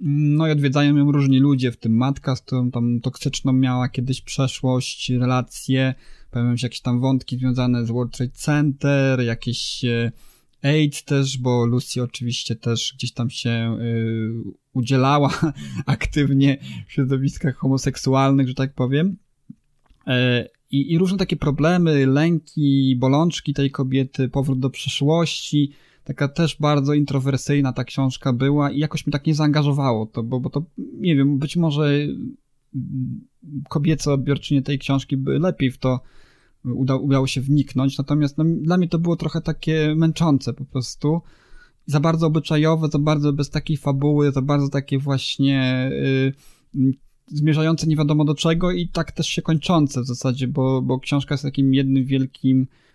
[0.00, 4.20] no i odwiedzają ją różni ludzie, w tym matka, z którą tam toksyczną miała kiedyś
[4.20, 5.94] przeszłość, relacje,
[6.30, 10.12] pojawiają się jakieś tam wątki związane z World Trade Center, jakieś e,
[10.62, 14.32] AIDS też, bo Lucy oczywiście też gdzieś tam się y,
[14.72, 15.40] udzielała
[15.86, 16.58] aktywnie
[16.88, 19.16] w środowiskach homoseksualnych, że tak powiem.
[20.70, 25.72] I, I różne takie problemy, lęki, bolączki tej kobiety, powrót do przeszłości,
[26.06, 30.40] taka też bardzo introwersyjna ta książka była i jakoś mi tak nie zaangażowało to, bo,
[30.40, 31.98] bo to, nie wiem, być może
[33.68, 36.00] kobiece odbiorczynie tej książki by lepiej w to
[36.64, 41.20] uda, udało się wniknąć, natomiast no, dla mnie to było trochę takie męczące po prostu.
[41.86, 45.90] Za bardzo obyczajowe, za bardzo bez takiej fabuły, za bardzo takie właśnie
[46.74, 46.94] y,
[47.26, 51.34] zmierzające nie wiadomo do czego i tak też się kończące w zasadzie, bo, bo książka
[51.34, 52.85] jest takim jednym wielkim Yy,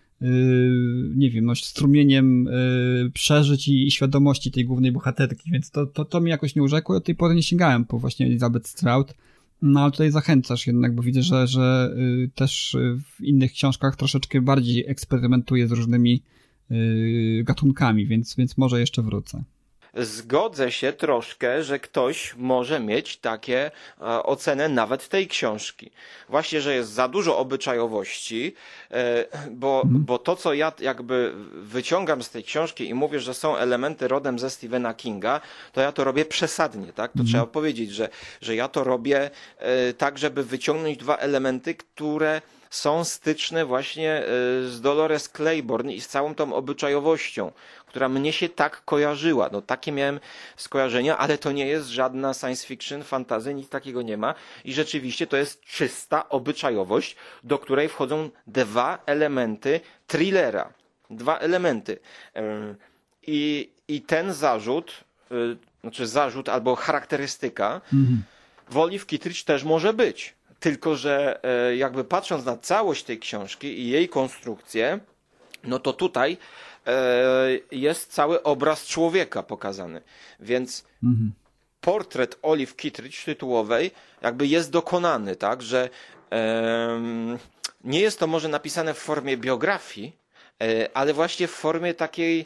[1.16, 6.22] nie wiem, no, strumieniem yy, przeżyć i, świadomości tej głównej bohaterki, więc to, to, to
[6.22, 9.14] mi jakoś nie urzekło i od tej pory nie sięgałem po właśnie Elizabeth Strout.
[9.62, 12.78] No ale tutaj zachęcasz jednak, bo widzę, że, że yy, też
[13.18, 16.24] w innych książkach troszeczkę bardziej eksperymentuje z różnymi
[17.44, 19.44] gatunkami, więc, więc może jeszcze wrócę.
[19.94, 25.92] Zgodzę się troszkę, że ktoś może mieć takie e, ocenę nawet tej książki.
[26.30, 28.54] Właśnie, że jest za dużo obyczajowości,
[28.92, 33.58] e, bo, bo to, co ja jakby wyciągam z tej książki i mówię, że są
[33.58, 35.42] elementy rodem ze Stephena Kinga,
[35.74, 37.12] to ja to robię przesadnie, tak?
[37.18, 38.10] To trzeba powiedzieć, że,
[38.42, 44.24] że ja to robię e, tak, żeby wyciągnąć dwa elementy, które są styczne właśnie
[44.68, 47.52] z Dolores Claiborne i z całą tą obyczajowością,
[47.92, 49.50] która mnie się tak kojarzyła.
[49.52, 50.20] No takie miałem
[50.56, 54.34] skojarzenia, ale to nie jest żadna science fiction, fantazy, nic takiego nie ma.
[54.66, 60.74] I rzeczywiście to jest czysta obyczajowość, do której wchodzą dwa elementy thrillera.
[61.10, 62.00] Dwa elementy.
[63.28, 64.92] I, i ten zarzut,
[65.32, 65.36] e,
[65.82, 67.82] znaczy zarzut albo charakterystyka
[68.70, 70.36] w Olive Kittredge też może być.
[70.60, 75.00] Tylko, że e, jakby patrząc na całość tej książki i jej konstrukcję,
[75.64, 76.38] no to tutaj
[77.72, 80.02] jest cały obraz człowieka pokazany.
[80.40, 80.86] Więc
[81.82, 83.92] portret Olive Kittredge tytułowej
[84.22, 85.90] jakby jest dokonany, tak, że
[87.84, 90.16] nie jest to może napisane w formie biografii,
[90.62, 92.46] e, ale właśnie w formie takiej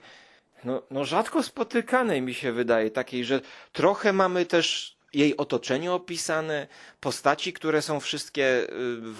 [0.64, 3.42] no, no rzadko spotykanej mi się wydaje, takiej, że
[3.74, 6.68] trochę mamy też jej otoczenie opisane,
[7.00, 8.68] postaci, które są wszystkie y,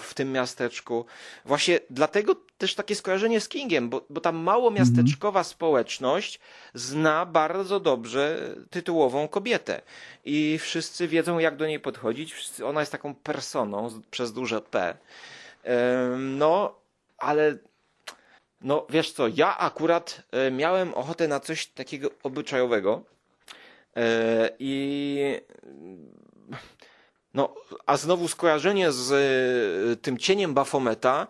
[0.02, 1.06] w tym miasteczku.
[1.46, 6.40] Właśnie dlatego też takie skojarzenie z Kingiem, bo, bo ta mało miasteczkowa społeczność
[6.74, 9.82] zna bardzo dobrze tytułową kobietę.
[10.26, 12.34] I wszyscy wiedzą, jak do niej podchodzić.
[12.34, 14.98] Wszyscy, ona jest taką personą przez duże P.
[16.18, 16.76] No,
[17.18, 17.58] ale
[18.62, 23.04] no wiesz co, ja akurat e, miałem ochotę na coś takiego obyczajowego.
[23.96, 25.40] E, I
[27.34, 27.56] no,
[27.86, 31.28] a znowu skojarzenie z e, tym cieniem Bafometa,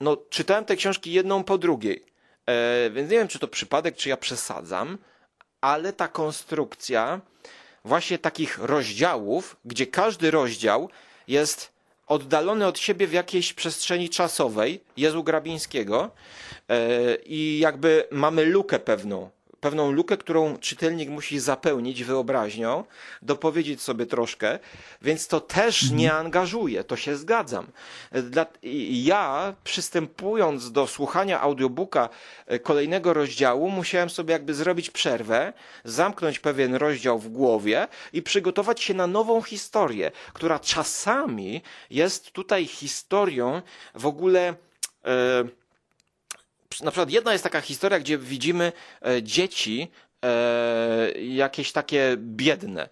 [0.00, 2.04] no czytałem te książki jedną po drugiej.
[2.46, 4.98] E, więc nie wiem, czy to przypadek, czy ja przesadzam,
[5.60, 7.20] ale ta konstrukcja
[7.84, 10.90] właśnie takich rozdziałów, gdzie każdy rozdział
[11.28, 11.72] jest
[12.06, 16.10] oddalony od siebie w jakiejś przestrzeni czasowej, Jezu Grabińskiego
[17.26, 19.30] i jakby mamy lukę pewną,
[19.64, 22.84] pewną lukę, którą czytelnik musi zapełnić wyobraźnią,
[23.22, 24.58] dopowiedzieć sobie troszkę,
[25.02, 27.66] więc to też nie angażuje, to się zgadzam.
[28.12, 28.46] Dla,
[28.90, 32.08] ja przystępując do słuchania audiobooka
[32.46, 35.52] e, kolejnego rozdziału, musiałem sobie jakby zrobić przerwę,
[35.84, 42.66] zamknąć pewien rozdział w głowie i przygotować się na nową historię, która czasami jest tutaj
[42.66, 43.62] historią
[43.94, 44.54] w ogóle.
[45.04, 45.63] E,
[46.82, 48.72] na przykład jedna jest taka historia, gdzie widzimy
[49.02, 49.90] e, dzieci
[50.24, 52.88] e, jakieś takie biedne.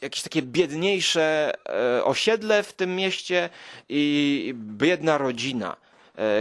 [0.00, 3.50] Jakieś takie biedniejsze e, osiedle w tym mieście
[3.88, 5.76] i biedna rodzina,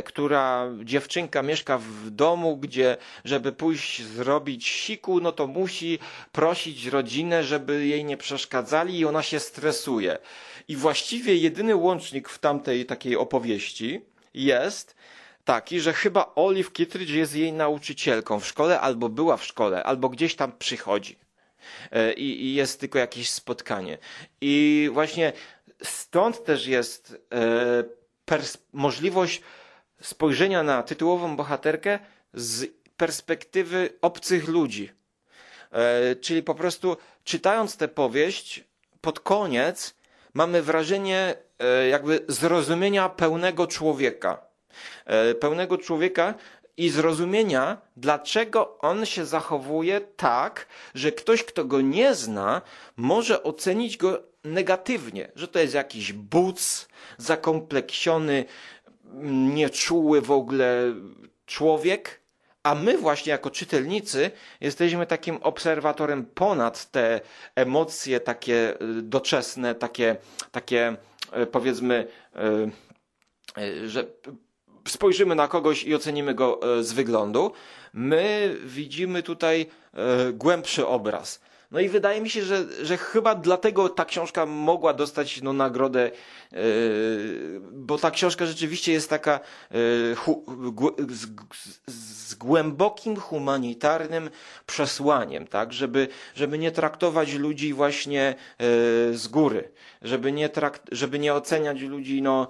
[0.06, 5.99] która dziewczynka mieszka w domu, gdzie żeby pójść zrobić siku, no to musi
[6.32, 10.18] prosić rodzinę, żeby jej nie przeszkadzali i ona się stresuje.
[10.68, 14.02] I właściwie jedyny łącznik w tamtej takiej opowieści
[14.34, 14.95] jest
[15.49, 20.09] taki, że chyba Olive Kittredge jest jej nauczycielką w szkole, albo była w szkole, albo
[20.09, 21.17] gdzieś tam przychodzi.
[21.91, 23.97] E, I, i jest tylko jakieś spotkanie.
[24.41, 25.34] I właśnie
[25.84, 27.17] stąd też jest
[28.30, 28.39] e,
[28.73, 29.41] możliwość
[30.01, 31.99] spojrzenia na tytułową bohaterkę
[32.34, 34.91] z perspektywy obcych ludzi.
[35.71, 38.63] E, czyli po prostu czytając tę powieść,
[39.01, 39.95] pod koniec
[40.34, 41.35] mamy wrażenie
[41.89, 44.48] jakby zrozumienia pełnego człowieka.
[45.06, 46.34] E, pełnego człowieka
[46.77, 52.61] i zrozumienia, dlaczego on się zachowuje tak, że ktoś, kto go nie zna,
[52.97, 56.88] może ocenić go negatywnie, że to jest jakiś buc,
[57.18, 58.45] zakompleksiony,
[59.53, 60.93] nieczuły w ogóle
[61.45, 62.19] człowiek,
[62.64, 64.31] a my właśnie jako czytelnicy
[64.61, 67.22] jesteśmy takim obserwatorem ponad te
[67.56, 70.15] emocje takie y, doczesne, takie,
[70.51, 70.95] takie
[71.43, 72.07] y, powiedzmy,
[73.57, 74.06] y, że
[74.88, 77.51] spojrzymy na kogoś i ocenimy go e, z wyglądu.
[77.93, 81.39] My widzimy tutaj e, głębszy obraz.
[81.72, 86.11] No i wydaje mi się, że, że chyba dlatego ta książka mogła dostać no, nagrodę,
[86.51, 86.57] e,
[87.72, 89.39] bo ta książka rzeczywiście jest taka
[90.11, 90.45] e, hu,
[91.10, 91.27] z,
[91.88, 94.30] z, głębokim humanitarnym
[94.65, 95.73] przesłaniem, tak?
[95.73, 98.35] żeby, żeby nie traktować ludzi właśnie e,
[99.14, 102.47] z góry, żeby nie, trakt, żeby nie oceniać ludzi no,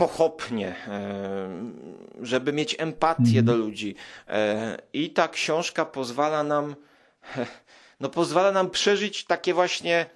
[0.00, 1.48] pochopnie, e,
[2.22, 3.94] żeby mieć empatię do ludzi.
[4.28, 6.76] E, I ta książka pozwala nam,
[8.00, 10.06] no pozwala nam przeżyć takie właśnie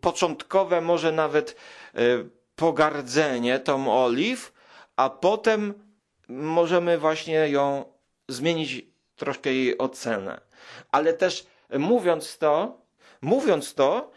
[0.00, 1.56] początkowe, może nawet
[1.94, 2.00] e,
[2.56, 4.52] pogardzenie tą Olive,
[4.96, 5.74] a potem
[6.28, 7.84] możemy właśnie ją
[8.28, 8.84] zmienić
[9.16, 10.40] troszkę jej ocenę.
[10.92, 11.46] Ale też
[11.78, 12.80] mówiąc to,
[13.22, 14.10] mówiąc to,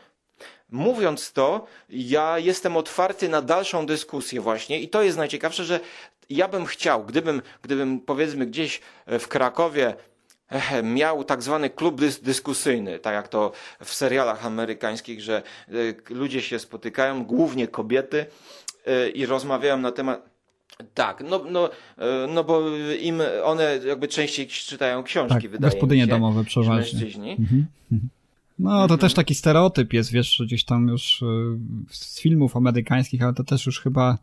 [0.74, 5.80] mówiąc to, ja jestem otwarty na dalszą dyskusję właśnie i to jest najciekawsze, że
[6.30, 9.96] ja bym chciał, gdybym, gdybym powiedzmy gdzieś w Krakowie
[10.84, 13.52] miał tak zwany klub dys dyskusyjny, tak jak to
[13.84, 15.74] w serialach amerykańskich, że e,
[16.10, 18.26] ludzie się spotykają, głównie kobiety
[18.86, 20.34] e, i rozmawiają na temat
[20.94, 22.62] tak, no, no, e, no bo
[23.02, 26.08] im one jakby częściej czytają książki, tak, wydaje mi się.
[26.08, 27.00] domowe przeważnie.
[27.00, 27.32] Mężczyźni.
[27.32, 27.66] Mhm.
[28.64, 29.00] No, to mhm.
[29.00, 31.24] też taki stereotyp jest, wiesz, gdzieś tam już
[31.90, 34.18] z filmów amerykańskich, ale to też już chyba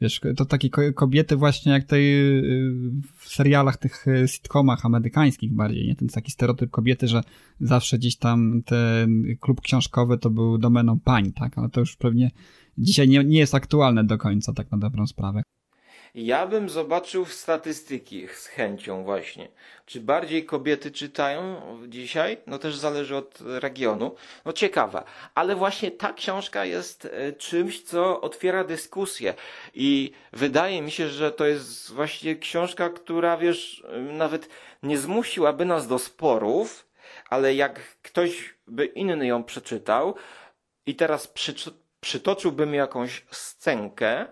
[0.00, 2.72] Wiesz, to takie kobiety właśnie jak tej y,
[3.16, 5.96] w serialach, tych y, sitcomach amerykańskich bardziej, nie?
[5.96, 7.20] Ten taki stereotyp kobiety, że
[7.60, 11.58] zawsze gdzieś tam ten klub książkowy to był domeną pań, tak?
[11.58, 12.30] Ale to już pewnie
[12.78, 15.42] dzisiaj nie, nie jest aktualne do końca, tak na dobrą sprawę.
[16.16, 19.48] Ja bym zobaczył statystyki z chęcią właśnie.
[19.86, 22.38] Czy bardziej kobiety czytają dzisiaj?
[22.46, 24.14] No też zależy od regionu.
[24.44, 25.04] No ciekawa.
[25.34, 29.34] Ale właśnie ta książka jest e, czymś, co otwiera dyskusję.
[29.74, 34.48] I wydaje mi się, że to jest właśnie książka, która wiesz, nawet
[34.82, 36.86] nie zmusiłaby nas do sporów,
[37.30, 40.14] ale jak ktoś by inny ją przeczytał
[40.86, 41.32] i teraz
[42.00, 44.26] przytoczyłbym jakąś scenkę,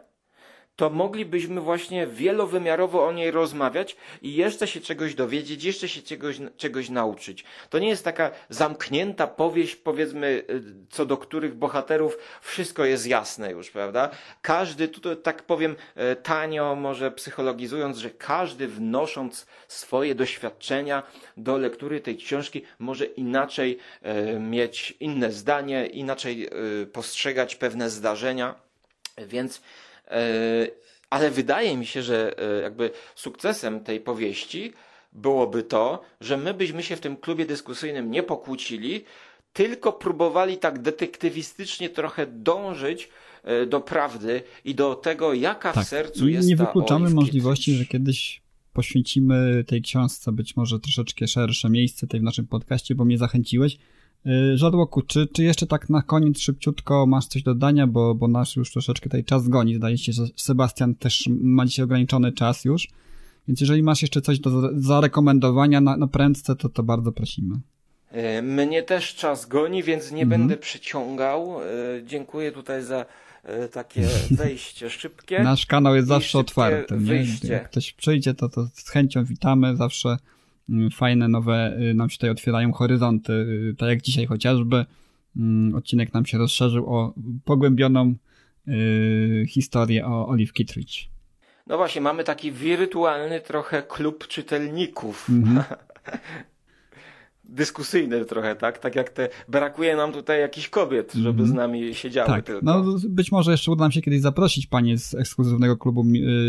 [0.76, 6.36] to moglibyśmy właśnie wielowymiarowo o niej rozmawiać i jeszcze się czegoś dowiedzieć, jeszcze się czegoś,
[6.56, 7.44] czegoś nauczyć.
[7.70, 13.50] To nie jest taka zamknięta powieść, powiedzmy, y, co do których bohaterów wszystko jest jasne
[13.50, 14.10] już, prawda?
[14.42, 15.76] Każdy, tutaj tak powiem
[16.12, 21.02] y, tanio, może psychologizując, że każdy wnosząc swoje doświadczenia
[21.36, 23.78] do lektury tej książki może inaczej
[24.36, 26.50] y, mieć inne zdanie, inaczej
[26.92, 28.54] postrzegać pewne zdarzenia.
[29.18, 29.60] Więc
[31.10, 34.72] ale wydaje mi się, że e, jakby sukcesem tej powieści
[35.12, 39.04] byłoby to, że my byśmy się w tym klubie dyskusyjnym nie pokłócili,
[39.52, 43.08] tylko próbowali tak detektywistycznie trochę dążyć
[43.44, 45.84] e, do prawdy i do tego, jaka tak.
[45.84, 51.70] w sercu jest nie wykluczamy możliwości, że kiedyś poświęcimy tej książce być może troszeczkę szersze
[51.70, 53.78] miejsce tej w naszym podcaście, bo mnie zachęciłeś.
[54.26, 58.28] Y, Żadłoku, czy, czy jeszcze tak na koniec szybciutko masz coś do dodania, bo, bo
[58.28, 59.74] nasz już troszeczkę tutaj czas goni.
[59.74, 62.88] Zdaje się, że Sebastian też ma dzisiaj ograniczony czas już.
[63.48, 67.60] Więc jeżeli masz jeszcze coś do zarekomendowania na, na prędce, to to bardzo prosimy.
[68.10, 70.40] E, mnie też czas goni, więc nie mhm.
[70.40, 71.60] będę przyciągał.
[71.60, 71.64] E,
[72.06, 73.06] dziękuję tutaj za
[73.42, 75.42] e, takie wejście szybkie.
[75.42, 76.94] Nasz kanał jest zawsze otwarty.
[77.00, 77.26] Nie?
[77.48, 79.76] Jak ktoś przyjdzie, to, to z chęcią witamy.
[79.76, 80.16] Zawsze
[80.92, 84.84] fajne, nowe y, nam się tutaj otwierają horyzonty, y, tak jak dzisiaj chociażby.
[85.36, 87.14] Mm, odcinek nam się rozszerzył o
[87.44, 88.14] pogłębioną
[88.68, 91.08] y, historię o Olive Kittredge.
[91.66, 95.30] No właśnie, mamy taki wirtualny trochę klub czytelników.
[95.30, 95.62] Mm
[97.48, 98.78] dyskusyjne trochę, tak?
[98.78, 101.46] Tak jak te, brakuje nam tutaj jakichś kobiet, żeby mm.
[101.46, 102.44] z nami siedziały tak.
[102.44, 102.64] tylko.
[102.64, 106.04] No być może jeszcze uda nam się kiedyś zaprosić panie z ekskluzywnego klubu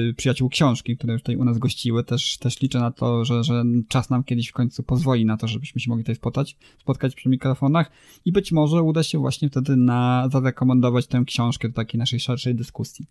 [0.10, 2.04] y, Przyjaciół Książki, które już tutaj u nas gościły.
[2.04, 5.48] Też, też liczę na to, że, że czas nam kiedyś w końcu pozwoli na to,
[5.48, 7.92] żebyśmy się mogli tutaj spotkać, spotkać przy mikrofonach
[8.26, 12.56] i być może uda się właśnie wtedy na, zarekomendować tę książkę do takiej naszej szerszej
[12.56, 13.08] dyskusji.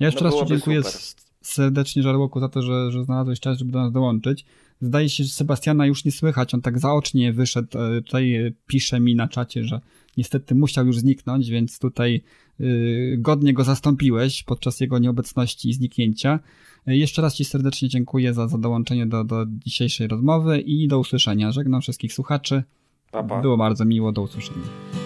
[0.00, 1.00] Ja jeszcze no raz Ci dziękuję super.
[1.40, 4.44] serdecznie Żarłoku za to, że, że znalazłeś czas, żeby do nas dołączyć.
[4.80, 7.78] Zdaje się, że Sebastiana już nie słychać, on tak zaocznie wyszedł.
[7.78, 9.80] E, tutaj e, pisze mi na czacie, że
[10.16, 12.22] niestety musiał już zniknąć, więc tutaj
[12.58, 16.40] yy, godnie go zastąpiłeś podczas jego nieobecności i zniknięcia.
[16.86, 21.52] Jeszcze raz Ci serdecznie dziękuję za, za dołączenie do, do dzisiejszej rozmowy i do usłyszenia.
[21.52, 22.62] Żegnam wszystkich słuchaczy.
[23.10, 25.05] Pa, Było bardzo miło, do usłyszenia.